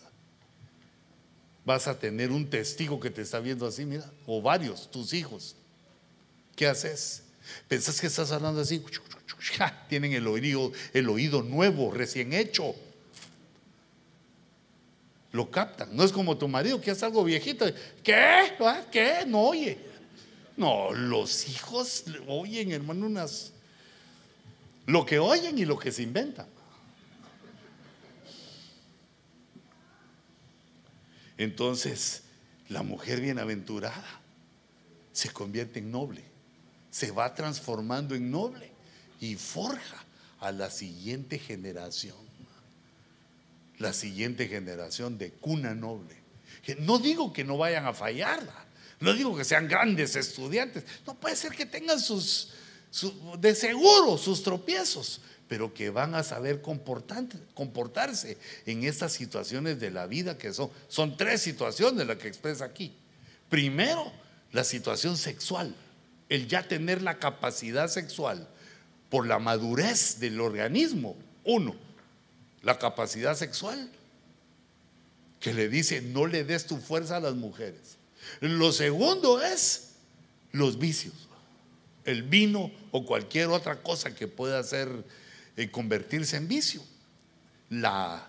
vas 1.67 1.87
a 1.87 1.99
tener 1.99 2.33
un 2.33 2.49
testigo 2.49 2.99
que 2.99 3.11
te 3.11 3.21
está 3.21 3.41
viendo 3.41 3.67
así, 3.67 3.85
mira, 3.85 4.11
o 4.25 4.41
varios, 4.41 4.91
tus 4.91 5.13
hijos. 5.13 5.55
¿Qué 6.57 6.67
haces? 6.67 7.25
¿Pensás 7.69 8.01
que 8.01 8.07
estás 8.07 8.33
hablando 8.33 8.63
así? 8.63 8.83
Tienen 9.89 10.13
el 10.13 10.27
oído, 10.27 10.73
el 10.93 11.09
oído 11.09 11.43
nuevo, 11.43 11.91
recién 11.91 12.33
hecho. 12.33 12.75
Lo 15.33 15.51
captan. 15.51 15.95
No 15.97 16.05
es 16.05 16.13
como 16.13 16.39
tu 16.39 16.47
marido 16.49 16.81
que 16.81 16.93
es 16.93 17.03
algo 17.03 17.25
viejito. 17.25 17.67
¿Qué? 18.03 18.55
¿Ah? 18.61 18.83
¿Qué? 18.91 19.25
No 19.27 19.41
oye. 19.41 19.79
No, 20.57 20.93
los 20.93 21.49
hijos 21.49 22.05
oyen, 22.29 22.71
hermano, 22.71 23.07
unas 23.07 23.53
lo 24.87 25.05
que 25.07 25.19
oyen 25.19 25.59
y 25.59 25.65
lo 25.65 25.79
que 25.79 25.91
se 25.91 26.03
inventan. 26.03 26.47
Entonces, 31.37 32.23
la 32.69 32.83
mujer 32.83 33.21
bienaventurada 33.21 34.21
se 35.13 35.31
convierte 35.31 35.81
en 35.81 35.91
noble, 35.91 36.23
se 36.91 37.11
va 37.11 37.35
transformando 37.35 38.15
en 38.15 38.31
noble 38.31 38.74
y 39.21 39.37
forja 39.37 40.05
a 40.41 40.53
la 40.53 40.71
siguiente 40.71 41.39
generación, 41.39 42.17
la 43.79 43.93
siguiente 43.93 44.49
generación 44.49 45.19
de 45.19 45.31
cuna 45.33 45.75
noble. 45.75 46.17
No 46.79 46.99
digo 46.99 47.33
que 47.33 47.45
no 47.45 47.59
vayan 47.59 47.87
a 47.87 47.95
fallarla, 47.95 48.65
no 49.01 49.13
digo 49.13 49.37
que 49.37 49.45
sean 49.45 49.69
grandes 49.69 50.17
estudiantes, 50.17 50.85
no 51.07 51.15
puede 51.15 51.37
ser 51.37 51.53
que 51.53 51.67
tengan 51.67 52.01
sus, 52.01 52.51
de 53.39 53.55
seguro 53.55 54.19
sus 54.19 54.43
tropiezos, 54.43 55.21
pero 55.49 55.75
que 55.75 55.91
van 55.91 56.15
a 56.15 56.23
saber 56.23 56.63
comportarse 56.63 58.39
en 58.67 58.85
estas 58.85 59.13
situaciones 59.13 59.79
de 59.79 59.91
la 59.91 60.07
vida 60.07 60.39
que 60.39 60.53
son. 60.53 60.71
Son 60.89 61.17
tres 61.17 61.43
situaciones 61.43 62.07
las 62.07 62.17
que 62.17 62.29
expresa 62.29 62.65
aquí. 62.65 62.97
Primero, 63.49 64.11
la 64.53 64.65
situación 64.65 65.17
sexual, 65.17 65.75
el 66.29 66.49
ya 66.49 66.67
tener 66.67 67.03
la 67.03 67.19
capacidad 67.19 67.89
sexual 67.89 68.49
por 69.15 69.29
la 69.29 69.39
madurez 69.39 70.19
del 70.19 70.41
organismo. 70.41 71.15
Uno, 71.45 71.77
la 72.63 72.81
capacidad 72.81 73.37
sexual 73.37 73.89
que 75.39 75.55
le 75.55 75.69
dice 75.69 76.03
no 76.03 76.27
le 76.27 76.43
des 76.43 76.67
tu 76.67 76.79
fuerza 76.79 77.19
a 77.19 77.21
las 77.21 77.37
mujeres. 77.37 77.97
Lo 78.41 78.73
segundo 78.73 79.41
es 79.41 79.91
los 80.51 80.81
vicios 80.81 81.29
el 82.05 82.25
vino 82.25 82.73
o 82.91 83.05
cualquier 83.07 83.51
otra 83.51 83.83
cosa 83.85 84.17
que 84.17 84.27
pueda 84.27 84.59
hacer 84.59 84.89
eh, 85.57 85.71
convertirse 85.71 86.37
en 86.37 86.49
vicio. 86.49 86.83
La 87.71 88.29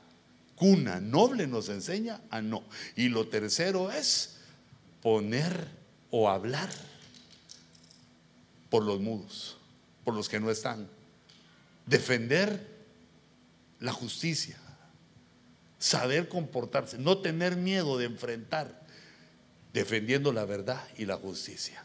cuna 0.56 1.00
noble 1.00 1.48
nos 1.48 1.70
enseña 1.70 2.22
a 2.30 2.44
no. 2.44 2.64
Y 2.96 3.10
lo 3.10 3.28
tercero 3.28 3.92
es 3.92 4.36
poner 5.02 5.68
o 6.12 6.30
hablar 6.30 6.70
por 8.70 8.84
los 8.84 9.00
mudos, 9.00 9.58
por 10.06 10.14
los 10.14 10.30
que 10.30 10.40
no 10.40 10.50
están. 10.50 10.88
Defender 11.86 12.66
la 13.82 13.92
justicia, 13.92 14.58
saber 15.80 16.30
comportarse, 16.30 16.98
no 16.98 17.18
tener 17.18 17.58
miedo 17.58 17.98
de 17.98 18.06
enfrentar, 18.06 18.86
defendiendo 19.74 20.32
la 20.32 20.46
verdad 20.46 20.82
y 20.98 21.06
la 21.06 21.18
justicia. 21.18 21.84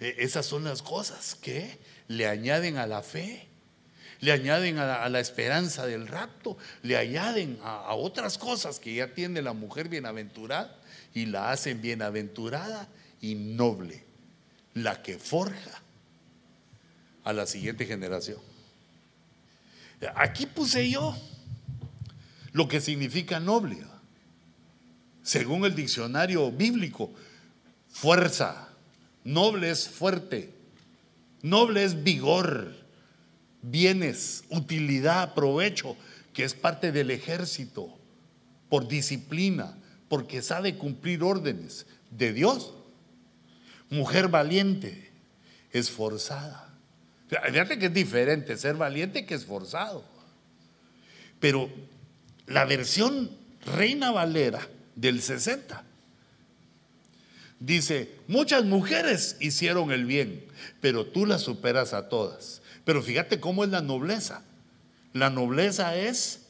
E, 0.00 0.16
esas 0.18 0.44
son 0.44 0.64
las 0.64 0.82
cosas 0.82 1.34
que 1.34 1.78
le 2.08 2.26
añaden 2.26 2.76
a 2.76 2.86
la 2.86 3.02
fe, 3.02 3.48
le 4.20 4.30
añaden 4.30 4.78
a 4.78 5.08
la, 5.08 5.20
esperanza 5.20 5.86
del 5.86 6.06
rapto, 6.06 6.56
le 6.82 6.96
añaden 6.96 7.58
a, 7.64 7.94
otras 7.94 8.38
cosas 8.38 8.78
que 8.78 8.94
ya 8.94 9.14
tiene 9.14 9.42
la 9.42 9.52
mujer 9.52 9.88
bienaventurada 9.88 10.78
y 11.12 11.26
la 11.26 11.50
hacen 11.50 11.80
bienaventurada 11.80 12.88
y 13.20 13.34
noble, 13.34 14.04
la 14.74 15.02
que 15.02 15.18
forja 15.18 15.82
a 17.24 17.32
la 17.32 17.46
siguiente 17.46 17.86
generación. 17.86 18.38
Aquí 20.16 20.46
puse 20.46 20.90
yo 20.90 21.16
lo 22.52 22.68
que 22.68 22.80
significa 22.80 23.38
noble. 23.38 23.78
Según 25.22 25.64
el 25.64 25.74
diccionario 25.74 26.50
bíblico, 26.50 27.12
fuerza, 27.88 28.72
Noble 29.24 29.70
es 29.70 29.88
fuerte. 29.88 30.52
Noble 31.42 31.84
es 31.84 32.02
vigor, 32.02 32.74
bienes, 33.62 34.44
utilidad, 34.50 35.34
provecho, 35.34 35.96
que 36.32 36.44
es 36.44 36.54
parte 36.54 36.92
del 36.92 37.10
ejército, 37.10 37.88
por 38.68 38.88
disciplina, 38.88 39.76
porque 40.08 40.42
sabe 40.42 40.76
cumplir 40.76 41.22
órdenes 41.22 41.86
de 42.10 42.32
Dios. 42.32 42.74
Mujer 43.90 44.28
valiente, 44.28 45.10
esforzada. 45.72 46.71
Fíjate 47.50 47.78
que 47.78 47.86
es 47.86 47.94
diferente 47.94 48.56
ser 48.56 48.76
valiente 48.76 49.26
que 49.26 49.34
esforzado. 49.34 50.04
Pero 51.40 51.70
la 52.46 52.64
versión 52.64 53.30
Reina 53.64 54.10
Valera 54.10 54.60
del 54.96 55.22
60 55.22 55.84
Dice, 57.64 58.10
muchas 58.26 58.64
mujeres 58.64 59.36
hicieron 59.38 59.92
el 59.92 60.04
bien, 60.04 60.44
pero 60.80 61.06
tú 61.06 61.26
las 61.26 61.42
superas 61.42 61.92
a 61.92 62.08
todas. 62.08 62.60
Pero 62.84 63.00
fíjate 63.04 63.38
cómo 63.38 63.62
es 63.62 63.70
la 63.70 63.80
nobleza. 63.80 64.42
La 65.12 65.30
nobleza 65.30 65.94
es 65.94 66.40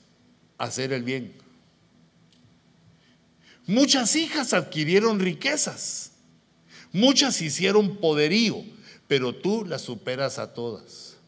hacer 0.56 0.90
el 0.94 1.02
bien. 1.02 1.34
Muchas 3.66 4.16
hijas 4.16 4.54
adquirieron 4.54 5.20
riquezas. 5.20 6.12
Muchas 6.92 7.42
hicieron 7.42 7.98
poderío, 7.98 8.64
pero 9.12 9.34
tú 9.34 9.66
las 9.66 9.82
superas 9.82 10.38
a 10.38 10.54
todas. 10.54 11.18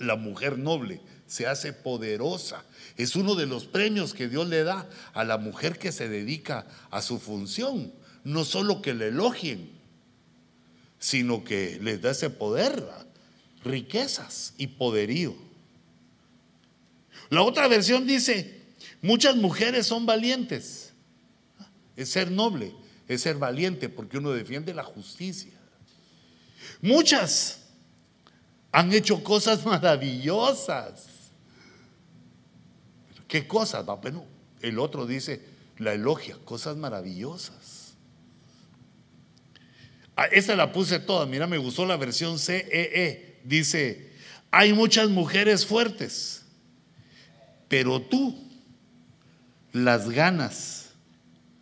La 0.00 0.16
mujer 0.16 0.58
noble 0.58 1.00
se 1.28 1.46
hace 1.46 1.72
poderosa. 1.72 2.64
Es 2.96 3.14
uno 3.14 3.36
de 3.36 3.46
los 3.46 3.66
premios 3.66 4.14
que 4.14 4.26
Dios 4.26 4.48
le 4.48 4.64
da 4.64 4.90
a 5.12 5.22
la 5.22 5.38
mujer 5.38 5.78
que 5.78 5.92
se 5.92 6.08
dedica 6.08 6.66
a 6.90 7.02
su 7.02 7.20
función 7.20 7.92
no 8.24 8.44
solo 8.44 8.82
que 8.82 8.94
le 8.94 9.06
elogien, 9.06 9.70
sino 10.98 11.44
que 11.44 11.78
les 11.80 12.02
da 12.02 12.10
ese 12.10 12.30
poder, 12.30 12.84
riquezas 13.62 14.52
y 14.58 14.66
poderío. 14.66 15.36
La 17.28 17.42
otra 17.42 17.68
versión 17.68 18.08
dice, 18.08 18.60
muchas 19.02 19.36
mujeres 19.36 19.86
son 19.86 20.04
valientes. 20.04 20.94
Es 21.96 22.08
ser 22.08 22.32
noble, 22.32 22.74
es 23.06 23.20
ser 23.20 23.36
valiente 23.36 23.88
porque 23.88 24.18
uno 24.18 24.32
defiende 24.32 24.74
la 24.74 24.82
justicia. 24.82 25.59
Muchas 26.80 27.60
han 28.72 28.92
hecho 28.92 29.22
cosas 29.22 29.64
maravillosas. 29.66 31.06
¿Qué 33.28 33.46
cosas? 33.46 33.84
Bueno, 33.86 34.24
el 34.60 34.78
otro 34.78 35.06
dice, 35.06 35.40
la 35.78 35.92
elogia, 35.92 36.36
cosas 36.44 36.76
maravillosas. 36.76 37.94
Ah, 40.16 40.26
esa 40.26 40.54
la 40.54 40.72
puse 40.72 40.98
toda, 40.98 41.26
mira, 41.26 41.46
me 41.46 41.56
gustó 41.56 41.86
la 41.86 41.96
versión 41.96 42.38
CEE. 42.38 42.66
E. 42.70 43.40
Dice, 43.44 44.12
hay 44.50 44.72
muchas 44.72 45.08
mujeres 45.08 45.64
fuertes, 45.64 46.42
pero 47.68 48.02
tú 48.02 48.36
las 49.72 50.10
ganas. 50.10 50.90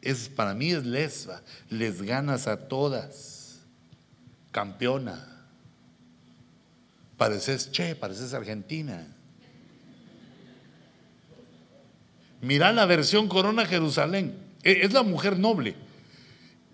Es, 0.01 0.29
para 0.29 0.55
mí 0.55 0.73
es 0.73 0.85
lesba, 0.85 1.43
les 1.71 2.03
ganas 2.03 2.47
a 2.47 2.69
todas. 2.69 3.38
Campeona. 4.51 5.47
Pareces 7.17 7.71
Che, 7.71 7.95
pareces 7.95 8.33
Argentina. 8.33 9.07
Mira 12.41 12.73
la 12.73 12.87
versión 12.87 13.29
Corona 13.29 13.67
Jerusalén. 13.67 14.37
E, 14.63 14.85
es 14.85 14.93
la 14.93 15.03
mujer 15.03 15.39
noble 15.39 15.75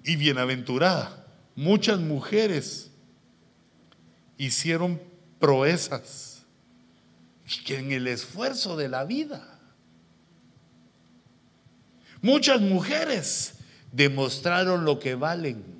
y 0.04 0.16
bienaventurada. 0.16 1.26
Muchas 1.56 1.98
mujeres 2.00 2.90
hicieron 4.36 5.00
proezas 5.38 6.44
que 7.64 7.78
en 7.78 7.92
el 7.92 8.06
esfuerzo 8.06 8.76
de 8.76 8.88
la 8.88 9.04
vida. 9.04 9.58
Muchas 12.20 12.60
mujeres 12.60 13.54
demostraron 13.92 14.84
lo 14.84 14.98
que 14.98 15.14
valen. 15.14 15.73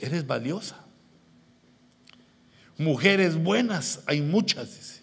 Eres 0.00 0.26
valiosa. 0.26 0.76
Mujeres 2.76 3.36
buenas, 3.36 4.00
hay 4.06 4.20
muchas, 4.20 4.74
dice. 4.74 5.02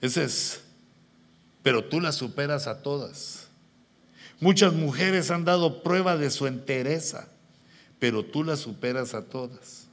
Ese 0.00 0.24
es 0.24 0.60
pero 1.66 1.82
tú 1.82 2.00
las 2.00 2.14
superas 2.14 2.68
a 2.68 2.80
todas. 2.80 3.48
Muchas 4.38 4.72
mujeres 4.72 5.32
han 5.32 5.44
dado 5.44 5.82
prueba 5.82 6.16
de 6.16 6.30
su 6.30 6.46
entereza, 6.46 7.26
pero 7.98 8.24
tú 8.24 8.44
las 8.44 8.60
superas 8.60 9.14
a 9.14 9.24
todas. 9.24 9.88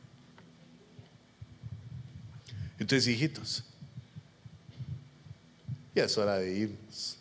Entonces, 2.78 3.08
hijitos, 3.08 3.64
ya 5.96 6.04
es 6.04 6.16
hora 6.16 6.38
de 6.38 6.56
irnos. 6.56 7.18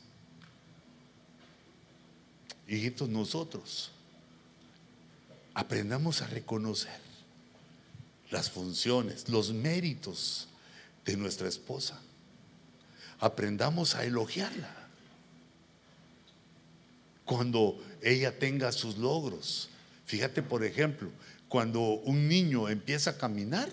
Hijitos, 2.68 3.08
nosotros 3.08 3.91
aprendamos 5.54 6.22
a 6.22 6.26
reconocer 6.26 7.00
las 8.30 8.50
funciones, 8.50 9.28
los 9.28 9.52
méritos 9.52 10.48
de 11.04 11.16
nuestra 11.16 11.48
esposa 11.48 12.00
aprendamos 13.22 13.94
a 13.94 14.04
elogiarla. 14.04 14.68
Cuando 17.24 17.80
ella 18.02 18.36
tenga 18.36 18.72
sus 18.72 18.98
logros. 18.98 19.68
Fíjate, 20.06 20.42
por 20.42 20.64
ejemplo, 20.64 21.08
cuando 21.48 21.80
un 21.80 22.28
niño 22.28 22.68
empieza 22.68 23.10
a 23.10 23.18
caminar, 23.18 23.70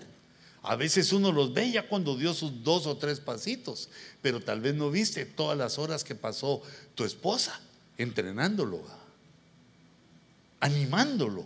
a 0.62 0.76
veces 0.76 1.12
uno 1.12 1.32
los 1.32 1.52
ve 1.52 1.72
ya 1.72 1.88
cuando 1.88 2.16
dio 2.16 2.32
sus 2.32 2.62
dos 2.62 2.86
o 2.86 2.96
tres 2.96 3.18
pasitos, 3.18 3.88
pero 4.22 4.40
tal 4.40 4.60
vez 4.60 4.76
no 4.76 4.88
viste 4.90 5.26
todas 5.26 5.58
las 5.58 5.78
horas 5.78 6.04
que 6.04 6.14
pasó 6.14 6.62
tu 6.94 7.04
esposa 7.04 7.60
entrenándolo, 7.98 8.84
animándolo 10.60 11.44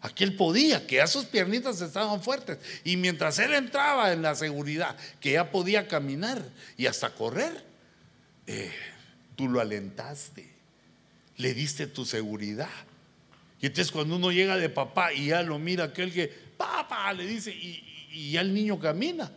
Aquí 0.00 0.22
él 0.22 0.36
podía, 0.36 0.86
que 0.86 0.96
ya 0.96 1.06
sus 1.06 1.24
piernitas 1.24 1.80
estaban 1.80 2.22
fuertes. 2.22 2.58
Y 2.84 2.96
mientras 2.96 3.38
él 3.40 3.52
entraba 3.52 4.12
en 4.12 4.22
la 4.22 4.34
seguridad, 4.36 4.96
que 5.20 5.32
ya 5.32 5.50
podía 5.50 5.88
caminar 5.88 6.40
y 6.76 6.86
hasta 6.86 7.14
correr, 7.14 7.64
eh, 8.46 8.72
tú 9.34 9.48
lo 9.48 9.60
alentaste, 9.60 10.48
le 11.36 11.52
diste 11.52 11.88
tu 11.88 12.04
seguridad. 12.04 12.70
Y 13.60 13.66
entonces 13.66 13.90
cuando 13.90 14.16
uno 14.16 14.30
llega 14.30 14.56
de 14.56 14.68
papá 14.68 15.12
y 15.12 15.28
ya 15.28 15.42
lo 15.42 15.58
mira 15.58 15.84
aquel 15.84 16.12
que, 16.12 16.28
papá, 16.56 17.12
le 17.12 17.26
dice, 17.26 17.50
y, 17.52 18.30
ya 18.30 18.40
el 18.40 18.54
niño 18.54 18.78
camina, 18.78 19.32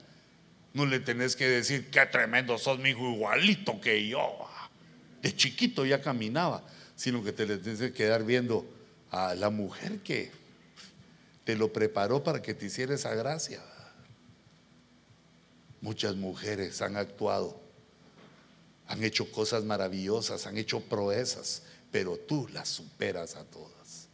no 0.74 0.86
le 0.86 1.00
tenés 1.00 1.36
que 1.36 1.48
decir, 1.48 1.90
qué 1.90 2.06
tremendo 2.06 2.58
sos, 2.60 2.78
mi 2.78 2.90
hijo, 2.92 3.12
igualito 3.12 3.82
que 3.82 4.08
yo. 4.08 4.48
De 5.24 5.36
chiquito 5.36 5.86
ya 5.86 6.02
caminaba, 6.02 6.64
sino 6.96 7.24
que 7.24 7.32
te 7.32 7.48
le 7.48 7.58
tienes 7.58 7.80
que 7.80 7.94
quedar 7.94 8.24
viendo 8.24 8.66
a 9.10 9.34
la 9.36 9.50
mujer 9.50 10.00
que 10.00 10.32
te 11.52 11.58
lo 11.58 11.74
preparó 11.74 12.24
para 12.24 12.42
que 12.42 12.54
te 12.54 12.68
hiciera 12.68 12.96
esa 12.96 13.14
gracia. 13.14 13.62
Muchas 15.82 16.16
mujeres 16.16 16.82
han 16.82 16.96
actuado, 16.96 17.60
han 18.88 19.04
hecho 19.04 19.30
cosas 19.34 19.66
maravillosas, 19.66 20.48
han 20.48 20.58
hecho 20.58 20.80
proezas, 20.80 21.64
pero 21.92 22.16
tú 22.16 22.48
las 22.54 22.70
superas 22.70 23.36
a 23.36 23.44
todas. 23.44 24.08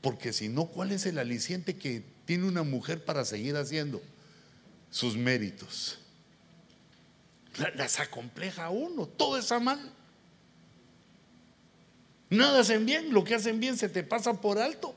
Porque 0.00 0.32
si 0.32 0.48
no, 0.48 0.66
¿cuál 0.66 0.92
es 0.92 1.04
el 1.06 1.18
aliciente 1.18 1.76
que 1.76 2.04
tiene 2.26 2.46
una 2.46 2.62
mujer 2.62 3.04
para 3.04 3.24
seguir 3.24 3.56
haciendo 3.56 4.00
sus 4.92 5.16
méritos? 5.16 5.98
Las 7.74 7.98
acompleja 7.98 8.66
a 8.66 8.70
uno, 8.70 9.08
todo 9.08 9.36
está 9.36 9.58
mal. 9.58 9.80
Nada 12.30 12.60
hacen 12.60 12.86
bien, 12.86 13.12
lo 13.12 13.24
que 13.24 13.34
hacen 13.34 13.58
bien 13.58 13.76
se 13.76 13.88
te 13.88 14.04
pasa 14.04 14.40
por 14.40 14.60
alto 14.60 14.94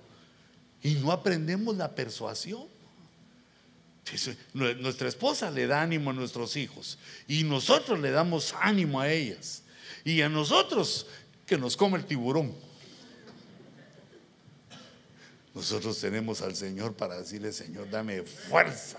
y 0.84 0.95
no 0.95 1.11
aprendemos 1.11 1.75
la 1.77 1.93
persuasión. 1.93 2.65
Nuestra 4.53 5.07
esposa 5.07 5.51
le 5.51 5.67
da 5.67 5.82
ánimo 5.82 6.09
a 6.09 6.13
nuestros 6.13 6.55
hijos 6.57 6.97
y 7.27 7.43
nosotros 7.43 7.99
le 7.99 8.11
damos 8.11 8.53
ánimo 8.59 8.99
a 8.99 9.09
ellas. 9.09 9.63
Y 10.03 10.21
a 10.21 10.29
nosotros 10.29 11.05
que 11.45 11.57
nos 11.57 11.77
come 11.77 11.97
el 11.97 12.05
tiburón. 12.05 12.53
Nosotros 15.53 15.99
tenemos 15.99 16.41
al 16.41 16.55
Señor 16.55 16.93
para 16.93 17.17
decirle, 17.17 17.51
Señor, 17.51 17.89
dame 17.89 18.23
fuerza. 18.23 18.97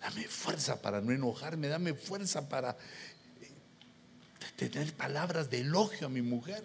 Dame 0.00 0.24
fuerza 0.28 0.80
para 0.80 1.00
no 1.00 1.12
enojarme, 1.12 1.68
dame 1.68 1.94
fuerza 1.94 2.48
para 2.48 2.76
tener 4.56 4.94
palabras 4.94 5.50
de 5.50 5.60
elogio 5.60 6.06
a 6.06 6.10
mi 6.10 6.22
mujer. 6.22 6.62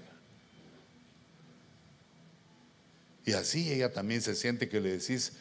Y 3.26 3.34
así 3.34 3.71
ella 3.71 3.91
también 3.91 4.21
se 4.21 4.36
siente 4.36 4.69
que 4.69 4.80
le 4.80 4.97
decís, 4.97 5.34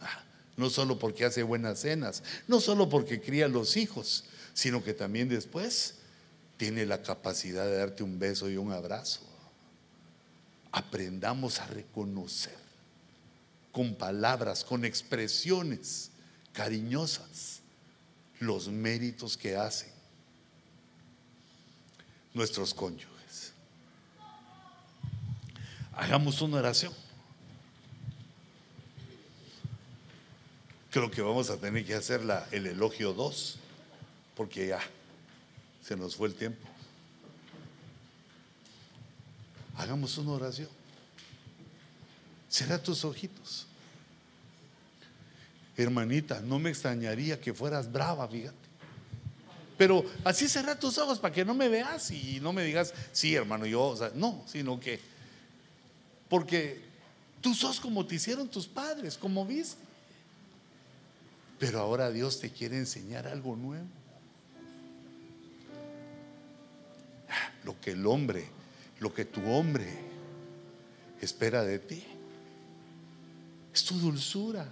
ah, 0.00 0.24
no 0.56 0.68
solo 0.68 0.98
porque 0.98 1.24
hace 1.24 1.42
buenas 1.42 1.80
cenas, 1.80 2.22
no 2.46 2.60
solo 2.60 2.88
porque 2.88 3.20
cría 3.20 3.48
los 3.48 3.76
hijos, 3.76 4.24
sino 4.52 4.84
que 4.84 4.92
también 4.92 5.28
después 5.28 5.94
tiene 6.58 6.84
la 6.86 7.02
capacidad 7.02 7.64
de 7.64 7.78
darte 7.78 8.02
un 8.02 8.18
beso 8.18 8.50
y 8.50 8.56
un 8.56 8.72
abrazo. 8.72 9.20
Aprendamos 10.70 11.60
a 11.60 11.66
reconocer 11.66 12.56
con 13.72 13.94
palabras, 13.94 14.64
con 14.64 14.84
expresiones 14.84 16.10
cariñosas 16.52 17.60
los 18.38 18.68
méritos 18.68 19.36
que 19.36 19.56
hacen 19.56 19.92
nuestros 22.34 22.74
cónyuges. 22.74 23.13
Hagamos 25.96 26.40
una 26.42 26.58
oración. 26.58 26.92
Creo 30.90 31.10
que 31.10 31.22
vamos 31.22 31.50
a 31.50 31.56
tener 31.56 31.84
que 31.84 31.94
hacer 31.94 32.20
el 32.52 32.66
elogio 32.66 33.12
2, 33.12 33.56
porque 34.36 34.68
ya 34.68 34.80
se 35.82 35.96
nos 35.96 36.16
fue 36.16 36.28
el 36.28 36.34
tiempo. 36.34 36.68
Hagamos 39.76 40.16
una 40.18 40.32
oración. 40.32 40.68
Será 42.48 42.80
tus 42.80 43.04
ojitos. 43.04 43.66
Hermanita, 45.76 46.40
no 46.40 46.60
me 46.60 46.70
extrañaría 46.70 47.40
que 47.40 47.52
fueras 47.52 47.90
brava, 47.90 48.28
fíjate. 48.28 48.56
Pero 49.76 50.04
así 50.22 50.48
cerra 50.48 50.78
tus 50.78 50.98
ojos 50.98 51.18
para 51.18 51.34
que 51.34 51.44
no 51.44 51.54
me 51.54 51.68
veas 51.68 52.10
y 52.12 52.38
no 52.40 52.52
me 52.52 52.62
digas, 52.62 52.94
sí, 53.10 53.34
hermano, 53.34 53.66
yo, 53.66 53.96
no, 54.14 54.44
sino 54.46 54.78
que 54.78 55.00
porque 56.34 56.80
tú 57.40 57.54
sos 57.54 57.78
como 57.78 58.04
te 58.04 58.16
hicieron 58.16 58.48
tus 58.48 58.66
padres, 58.66 59.16
como 59.16 59.46
viste. 59.46 59.80
Pero 61.60 61.78
ahora 61.78 62.10
Dios 62.10 62.40
te 62.40 62.50
quiere 62.50 62.76
enseñar 62.76 63.28
algo 63.28 63.54
nuevo. 63.54 63.86
Lo 67.62 67.80
que 67.80 67.92
el 67.92 68.04
hombre, 68.04 68.48
lo 68.98 69.14
que 69.14 69.24
tu 69.24 69.48
hombre 69.48 69.88
espera 71.20 71.62
de 71.62 71.78
ti, 71.78 72.02
es 73.72 73.84
tu 73.84 73.96
dulzura, 73.96 74.66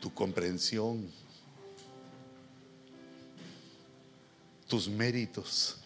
tu 0.00 0.14
comprensión, 0.14 1.06
tus 4.66 4.88
méritos 4.88 5.79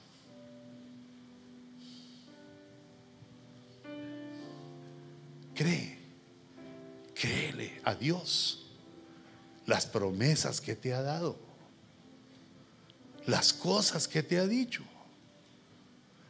Cree, 5.55 5.99
créele 7.15 7.81
a 7.85 7.95
Dios 7.95 8.67
las 9.67 9.87
promesas 9.87 10.61
que 10.61 10.75
te 10.75 10.93
ha 10.93 11.03
dado, 11.03 11.39
las 13.27 13.53
cosas 13.53 14.09
que 14.09 14.23
te 14.23 14.39
ha 14.39 14.47
dicho. 14.47 14.83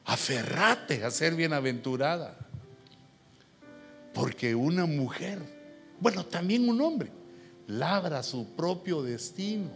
Aferrate 0.05 1.03
a 1.03 1.11
ser 1.11 1.35
bienaventurada. 1.35 2.37
Porque 4.13 4.55
una 4.55 4.87
mujer, 4.87 5.41
bueno, 5.99 6.25
también 6.25 6.69
un 6.69 6.81
hombre, 6.81 7.11
labra 7.67 8.23
su 8.23 8.47
propio 8.55 9.03
destino. 9.03 9.71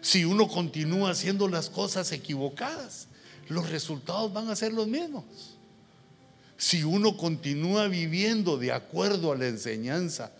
Si 0.00 0.24
uno 0.24 0.46
continúa 0.46 1.10
haciendo 1.10 1.48
las 1.48 1.68
cosas 1.68 2.12
equivocadas, 2.12 3.08
los 3.48 3.70
resultados 3.70 4.32
van 4.32 4.48
a 4.50 4.56
ser 4.56 4.72
los 4.72 4.86
mismos. 4.86 5.56
Si 6.62 6.84
uno 6.84 7.16
continúa 7.16 7.88
viviendo 7.88 8.56
de 8.56 8.70
acuerdo 8.70 9.32
a 9.32 9.36
la 9.36 9.48
enseñanza 9.48 10.30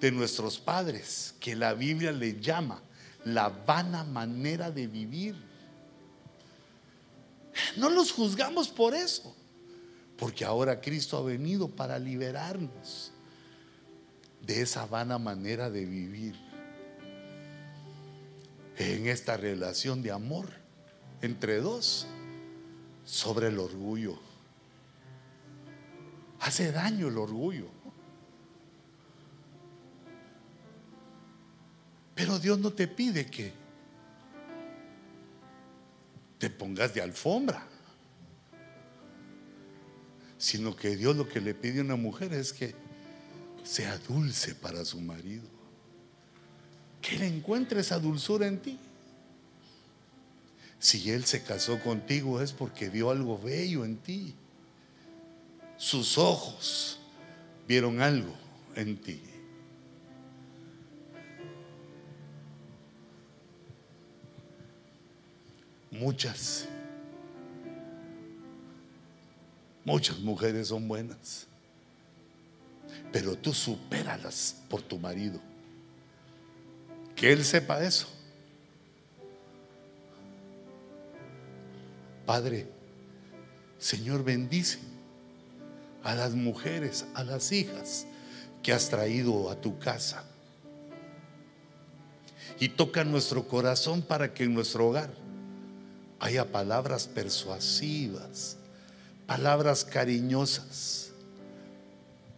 de 0.00 0.10
nuestros 0.10 0.58
padres, 0.58 1.36
que 1.38 1.54
la 1.54 1.74
Biblia 1.74 2.10
le 2.10 2.40
llama 2.40 2.82
la 3.24 3.50
vana 3.50 4.02
manera 4.02 4.72
de 4.72 4.88
vivir. 4.88 5.36
No 7.76 7.88
los 7.88 8.10
juzgamos 8.10 8.66
por 8.66 8.96
eso, 8.96 9.32
porque 10.18 10.44
ahora 10.44 10.80
Cristo 10.80 11.18
ha 11.18 11.22
venido 11.22 11.68
para 11.68 12.00
liberarnos 12.00 13.12
de 14.44 14.62
esa 14.62 14.86
vana 14.86 15.18
manera 15.18 15.70
de 15.70 15.84
vivir 15.84 16.34
en 18.76 19.06
esta 19.06 19.36
relación 19.36 20.02
de 20.02 20.10
amor 20.10 20.48
entre 21.22 21.60
dos 21.60 22.08
sobre 23.04 23.46
el 23.46 23.60
orgullo. 23.60 24.29
Hace 26.40 26.72
daño 26.72 27.08
el 27.08 27.18
orgullo. 27.18 27.68
Pero 32.14 32.38
Dios 32.38 32.58
no 32.58 32.72
te 32.72 32.86
pide 32.86 33.26
que 33.26 33.52
te 36.38 36.50
pongas 36.50 36.94
de 36.94 37.02
alfombra, 37.02 37.66
sino 40.38 40.74
que 40.74 40.96
Dios 40.96 41.16
lo 41.16 41.28
que 41.28 41.40
le 41.40 41.54
pide 41.54 41.80
a 41.80 41.84
una 41.84 41.96
mujer 41.96 42.32
es 42.32 42.52
que 42.52 42.74
sea 43.62 43.98
dulce 43.98 44.54
para 44.54 44.84
su 44.84 45.00
marido, 45.00 45.46
que 47.02 47.16
él 47.16 47.22
encuentre 47.22 47.80
esa 47.80 47.98
dulzura 47.98 48.46
en 48.46 48.60
ti. 48.60 48.78
Si 50.78 51.10
él 51.10 51.26
se 51.26 51.42
casó 51.42 51.78
contigo 51.80 52.40
es 52.40 52.52
porque 52.52 52.88
vio 52.88 53.10
algo 53.10 53.38
bello 53.38 53.84
en 53.84 53.98
ti. 53.98 54.34
Sus 55.80 56.18
ojos 56.18 56.98
vieron 57.66 58.02
algo 58.02 58.34
en 58.76 58.98
ti. 58.98 59.18
Muchas, 65.90 66.68
muchas 69.82 70.18
mujeres 70.18 70.68
son 70.68 70.86
buenas, 70.86 71.46
pero 73.10 73.34
tú 73.34 73.54
supéralas 73.54 74.62
por 74.68 74.82
tu 74.82 74.98
marido. 74.98 75.40
Que 77.16 77.32
él 77.32 77.42
sepa 77.42 77.82
eso. 77.82 78.06
Padre, 82.26 82.68
Señor, 83.78 84.22
bendice 84.22 84.89
a 86.02 86.14
las 86.14 86.32
mujeres, 86.34 87.04
a 87.14 87.24
las 87.24 87.52
hijas 87.52 88.06
que 88.62 88.72
has 88.72 88.88
traído 88.88 89.50
a 89.50 89.56
tu 89.56 89.78
casa. 89.78 90.24
Y 92.58 92.68
toca 92.70 93.04
nuestro 93.04 93.48
corazón 93.48 94.02
para 94.02 94.34
que 94.34 94.44
en 94.44 94.54
nuestro 94.54 94.88
hogar 94.88 95.10
haya 96.18 96.44
palabras 96.52 97.06
persuasivas, 97.06 98.56
palabras 99.26 99.84
cariñosas, 99.84 101.12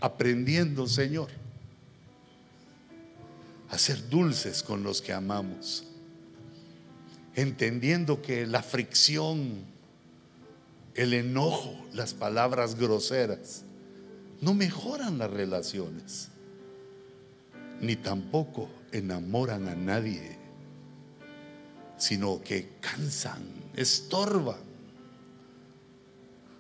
aprendiendo, 0.00 0.86
Señor, 0.86 1.30
a 3.70 3.78
ser 3.78 4.08
dulces 4.08 4.62
con 4.62 4.82
los 4.82 5.00
que 5.00 5.12
amamos, 5.12 5.84
entendiendo 7.34 8.20
que 8.20 8.46
la 8.46 8.62
fricción, 8.62 9.64
el 10.94 11.14
enojo, 11.14 11.74
las 11.92 12.14
palabras 12.14 12.76
groseras, 12.76 13.64
no 14.40 14.54
mejoran 14.54 15.18
las 15.18 15.30
relaciones, 15.30 16.28
ni 17.80 17.96
tampoco 17.96 18.68
enamoran 18.92 19.68
a 19.68 19.74
nadie, 19.74 20.38
sino 21.96 22.42
que 22.42 22.70
cansan 22.80 23.62
estorban, 23.76 24.60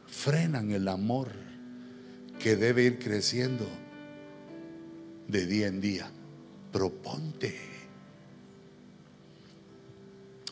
frenan 0.06 0.70
el 0.70 0.88
amor 0.88 1.28
que 2.38 2.56
debe 2.56 2.84
ir 2.84 2.98
creciendo 2.98 3.66
de 5.28 5.46
día 5.46 5.66
en 5.68 5.80
día. 5.80 6.10
Proponte. 6.72 7.54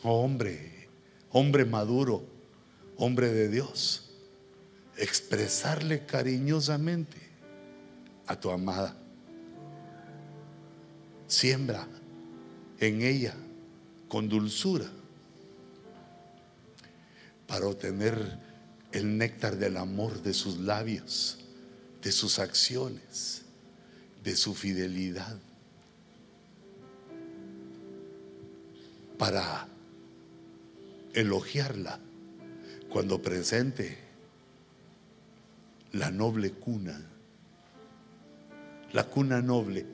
hombre, 0.03 0.87
hombre 1.31 1.65
maduro, 1.65 2.23
hombre 3.03 3.31
de 3.31 3.49
Dios, 3.49 4.03
expresarle 4.95 6.05
cariñosamente 6.05 7.17
a 8.27 8.39
tu 8.39 8.51
amada. 8.51 8.95
Siembra 11.25 11.87
en 12.79 13.01
ella 13.01 13.33
con 14.07 14.29
dulzura 14.29 14.85
para 17.47 17.65
obtener 17.65 18.37
el 18.91 19.17
néctar 19.17 19.57
del 19.57 19.77
amor 19.77 20.21
de 20.21 20.35
sus 20.35 20.59
labios, 20.59 21.39
de 22.03 22.11
sus 22.11 22.37
acciones, 22.37 23.41
de 24.23 24.35
su 24.35 24.53
fidelidad. 24.53 25.39
Para 29.17 29.67
elogiarla 31.15 31.99
cuando 32.91 33.21
presente 33.21 33.97
la 35.93 36.11
noble 36.11 36.51
cuna, 36.51 37.01
la 38.91 39.05
cuna 39.05 39.41
noble 39.41 39.85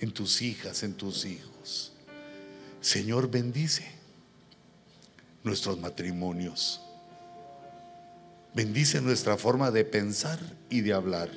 en 0.00 0.12
tus 0.12 0.42
hijas, 0.42 0.82
en 0.82 0.94
tus 0.94 1.24
hijos. 1.24 1.92
Señor, 2.80 3.30
bendice 3.30 3.90
nuestros 5.44 5.78
matrimonios. 5.80 6.80
Bendice 8.54 9.00
nuestra 9.00 9.38
forma 9.38 9.70
de 9.70 9.84
pensar 9.84 10.38
y 10.68 10.82
de 10.82 10.92
hablar. 10.92 11.30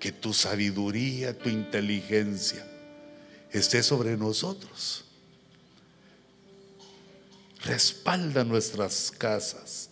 Que 0.00 0.10
tu 0.10 0.32
sabiduría, 0.32 1.38
tu 1.38 1.48
inteligencia 1.48 2.66
esté 3.52 3.82
sobre 3.82 4.16
nosotros. 4.16 5.03
Respalda 7.64 8.44
nuestras 8.44 9.10
casas. 9.10 9.88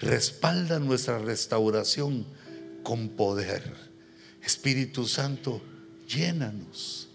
Respalda 0.00 0.78
nuestra 0.78 1.18
restauración 1.18 2.26
con 2.82 3.10
poder. 3.10 3.74
Espíritu 4.42 5.06
Santo, 5.06 5.60
llénanos 6.08 7.08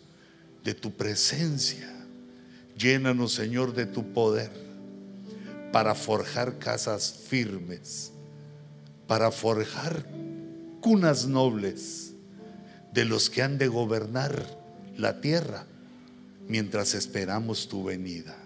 de 0.63 0.75
tu 0.75 0.91
presencia. 0.95 1.91
Llénanos, 2.77 3.33
Señor, 3.33 3.73
de 3.73 3.87
tu 3.87 4.13
poder 4.13 4.51
para 5.71 5.95
forjar 5.95 6.59
casas 6.59 7.23
firmes, 7.27 8.11
para 9.07 9.31
forjar 9.31 10.05
cunas 10.79 11.25
nobles 11.25 12.13
de 12.93 13.03
los 13.03 13.29
que 13.31 13.41
han 13.41 13.57
de 13.57 13.67
gobernar 13.67 14.57
la 14.95 15.21
tierra 15.21 15.65
mientras 16.47 16.93
esperamos 16.93 17.67
tu 17.67 17.83
venida. 17.83 18.36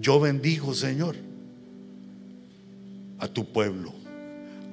Yo 0.00 0.20
bendigo, 0.20 0.74
Señor, 0.74 1.16
a 3.18 3.28
tu 3.28 3.52
pueblo, 3.52 3.92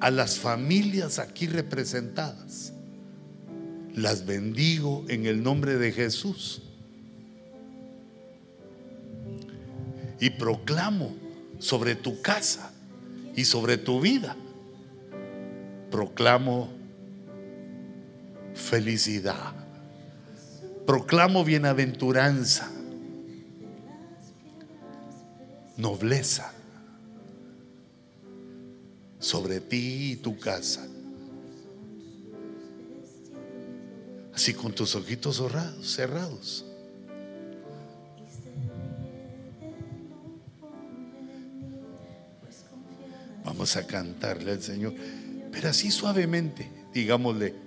a 0.00 0.10
las 0.10 0.38
familias 0.38 1.18
aquí 1.18 1.46
representadas. 1.46 2.72
Las 3.94 4.26
bendigo 4.26 5.04
en 5.08 5.26
el 5.26 5.42
nombre 5.42 5.76
de 5.76 5.90
Jesús 5.90 6.62
y 10.20 10.30
proclamo 10.30 11.14
sobre 11.58 11.94
tu 11.94 12.20
casa 12.20 12.72
y 13.34 13.44
sobre 13.44 13.78
tu 13.78 14.00
vida. 14.00 14.36
Proclamo 15.90 16.70
felicidad. 18.54 19.54
Proclamo 20.86 21.44
bienaventuranza, 21.44 22.70
nobleza 25.76 26.52
sobre 29.18 29.60
ti 29.60 30.12
y 30.12 30.16
tu 30.16 30.38
casa. 30.38 30.86
Así 34.34 34.52
con 34.54 34.72
tus 34.72 34.94
ojitos 34.94 35.42
cerrados. 35.82 36.64
Vamos 43.44 43.76
a 43.76 43.86
cantarle 43.86 44.52
al 44.52 44.62
Señor, 44.62 44.94
pero 45.50 45.70
así 45.70 45.90
suavemente, 45.90 46.70
digámosle. 46.92 47.65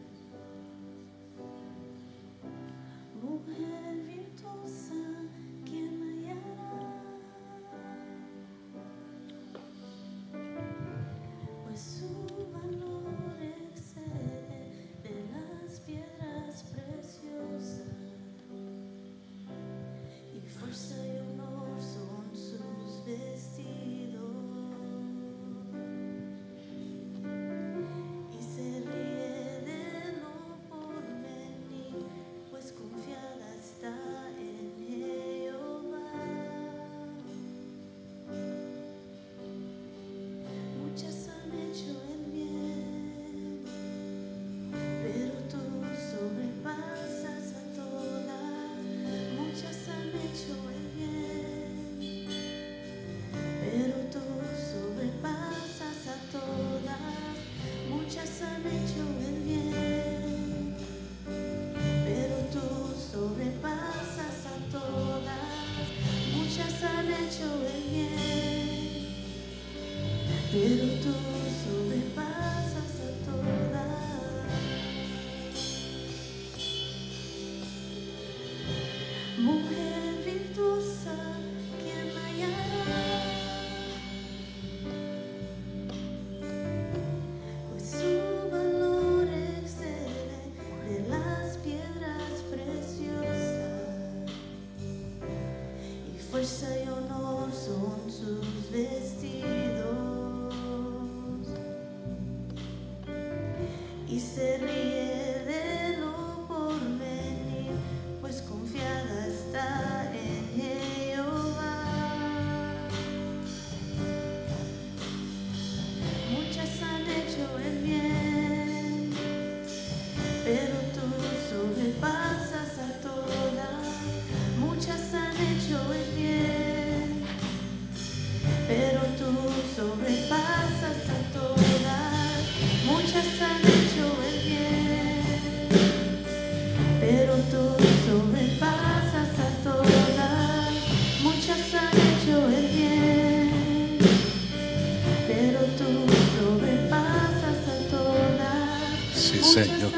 Sí, 149.30 149.44
Señor. 149.44 149.92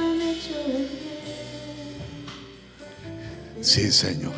Sí, 3.62 3.92
Señor. 3.94 4.34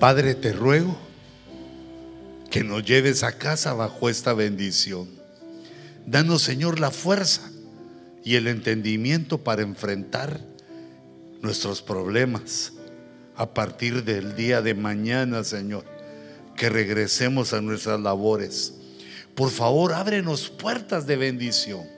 Padre, 0.00 0.34
te 0.34 0.52
ruego 0.52 0.98
que 2.50 2.64
nos 2.64 2.84
lleves 2.84 3.22
a 3.22 3.38
casa 3.38 3.74
bajo 3.74 4.08
esta 4.08 4.32
bendición. 4.32 5.08
Danos, 6.04 6.42
Señor, 6.42 6.80
la 6.80 6.90
fuerza 6.90 7.48
y 8.24 8.34
el 8.34 8.48
entendimiento 8.48 9.38
para 9.38 9.62
enfrentar 9.62 10.40
nuestros 11.40 11.80
problemas 11.80 12.72
a 13.36 13.54
partir 13.54 14.02
del 14.02 14.34
día 14.34 14.62
de 14.62 14.74
mañana, 14.74 15.44
Señor, 15.44 15.84
que 16.56 16.70
regresemos 16.70 17.52
a 17.52 17.60
nuestras 17.60 18.00
labores. 18.00 18.74
Por 19.36 19.50
favor, 19.50 19.92
ábrenos 19.92 20.48
puertas 20.48 21.06
de 21.06 21.16
bendición. 21.16 21.97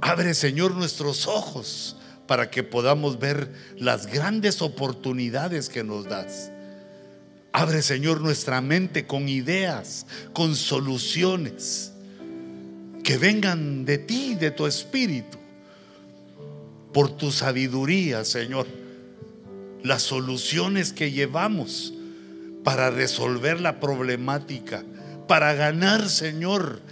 Abre, 0.00 0.34
Señor, 0.34 0.74
nuestros 0.74 1.26
ojos 1.26 1.96
para 2.26 2.50
que 2.50 2.62
podamos 2.62 3.18
ver 3.18 3.52
las 3.78 4.06
grandes 4.06 4.62
oportunidades 4.62 5.68
que 5.68 5.84
nos 5.84 6.04
das. 6.04 6.50
Abre, 7.52 7.82
Señor, 7.82 8.20
nuestra 8.20 8.60
mente 8.60 9.06
con 9.06 9.28
ideas, 9.28 10.06
con 10.32 10.56
soluciones 10.56 11.92
que 13.02 13.16
vengan 13.18 13.84
de 13.84 13.98
ti, 13.98 14.34
de 14.34 14.50
tu 14.50 14.66
espíritu, 14.66 15.38
por 16.92 17.16
tu 17.16 17.30
sabiduría, 17.30 18.24
Señor. 18.24 18.66
Las 19.82 20.02
soluciones 20.02 20.92
que 20.92 21.12
llevamos 21.12 21.94
para 22.64 22.90
resolver 22.90 23.60
la 23.60 23.78
problemática, 23.78 24.84
para 25.28 25.54
ganar, 25.54 26.08
Señor, 26.08 26.82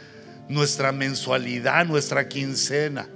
nuestra 0.49 0.93
mensualidad, 0.93 1.87
nuestra 1.87 2.29
quincena, 2.29 3.09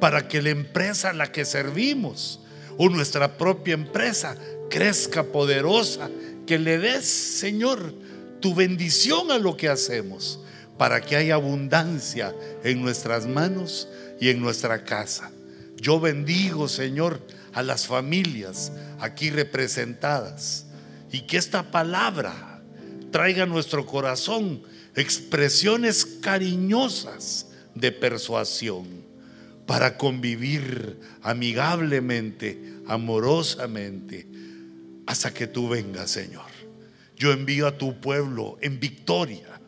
para 0.00 0.28
que 0.28 0.42
la 0.42 0.50
empresa 0.50 1.10
a 1.10 1.12
la 1.12 1.30
que 1.30 1.44
servimos 1.44 2.40
o 2.76 2.88
nuestra 2.88 3.36
propia 3.36 3.74
empresa 3.74 4.36
crezca 4.68 5.22
poderosa, 5.24 6.10
que 6.46 6.58
le 6.58 6.78
des, 6.78 7.04
Señor, 7.04 7.94
tu 8.40 8.54
bendición 8.54 9.30
a 9.30 9.38
lo 9.38 9.56
que 9.56 9.68
hacemos, 9.68 10.40
para 10.76 11.00
que 11.00 11.16
haya 11.16 11.34
abundancia 11.34 12.34
en 12.64 12.82
nuestras 12.82 13.26
manos 13.26 13.88
y 14.20 14.30
en 14.30 14.40
nuestra 14.40 14.84
casa. 14.84 15.30
Yo 15.76 16.00
bendigo, 16.00 16.68
Señor, 16.68 17.20
a 17.52 17.62
las 17.62 17.86
familias 17.86 18.72
aquí 18.98 19.30
representadas 19.30 20.66
y 21.12 21.22
que 21.22 21.36
esta 21.36 21.70
palabra 21.70 22.62
traiga 23.10 23.46
nuestro 23.46 23.84
corazón 23.86 24.62
expresiones 24.94 26.04
cariñosas 26.04 27.48
de 27.74 27.92
persuasión 27.92 28.86
para 29.66 29.96
convivir 29.96 30.98
amigablemente, 31.22 32.58
amorosamente, 32.86 34.26
hasta 35.06 35.32
que 35.32 35.46
tú 35.46 35.68
vengas, 35.68 36.10
Señor. 36.10 36.50
Yo 37.16 37.32
envío 37.32 37.66
a 37.66 37.78
tu 37.78 38.00
pueblo 38.00 38.58
en 38.60 38.80
victoria. 38.80 39.60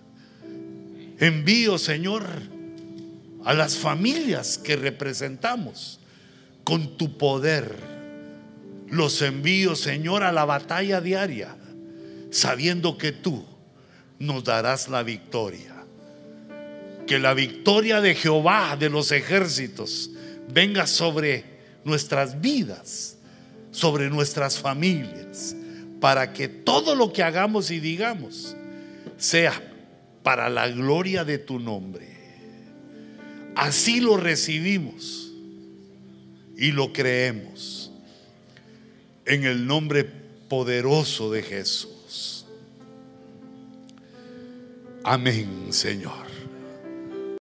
Envío, 1.19 1.79
Señor, 1.79 2.27
a 3.45 3.55
las 3.55 3.77
familias 3.77 4.59
que 4.59 4.77
representamos 4.77 6.01
con 6.65 6.97
tu 6.97 7.17
poder. 7.17 7.77
Los 8.89 9.23
envío, 9.23 9.77
Señor, 9.77 10.23
a 10.23 10.33
la 10.33 10.45
batalla 10.45 11.01
diaria, 11.01 11.57
sabiendo 12.31 12.99
que 12.99 13.13
tú 13.13 13.45
nos 14.25 14.45
darás 14.45 14.89
la 14.89 15.03
victoria. 15.03 15.73
Que 17.07 17.19
la 17.19 17.35
victoria 17.35 18.01
de 18.01 18.15
Jehová 18.15 18.77
de 18.77 18.89
los 18.89 19.13
ejércitos 19.13 20.11
venga 20.53 20.87
sobre 20.87 21.45
nuestras 21.85 22.41
vidas, 22.41 23.19
sobre 23.71 24.09
nuestras 24.09 24.59
familias, 24.59 25.55
para 26.01 26.33
que 26.33 26.49
todo 26.49 26.95
lo 26.95 27.13
que 27.13 27.23
hagamos 27.23 27.71
y 27.71 27.81
digamos 27.81 28.57
sea 29.17 29.53
para 30.23 30.49
la 30.49 30.69
gloria 30.69 31.25
de 31.25 31.39
tu 31.39 31.59
nombre. 31.59 32.09
Así 33.55 34.01
lo 34.01 34.17
recibimos 34.17 35.33
y 36.57 36.73
lo 36.73 36.93
creemos 36.93 37.91
en 39.27 39.45
el 39.45 39.67
nombre 39.67 40.05
poderoso 40.49 41.31
de 41.31 41.43
Jesús. 41.43 41.94
Amén, 45.05 45.71
Señor. 45.71 46.24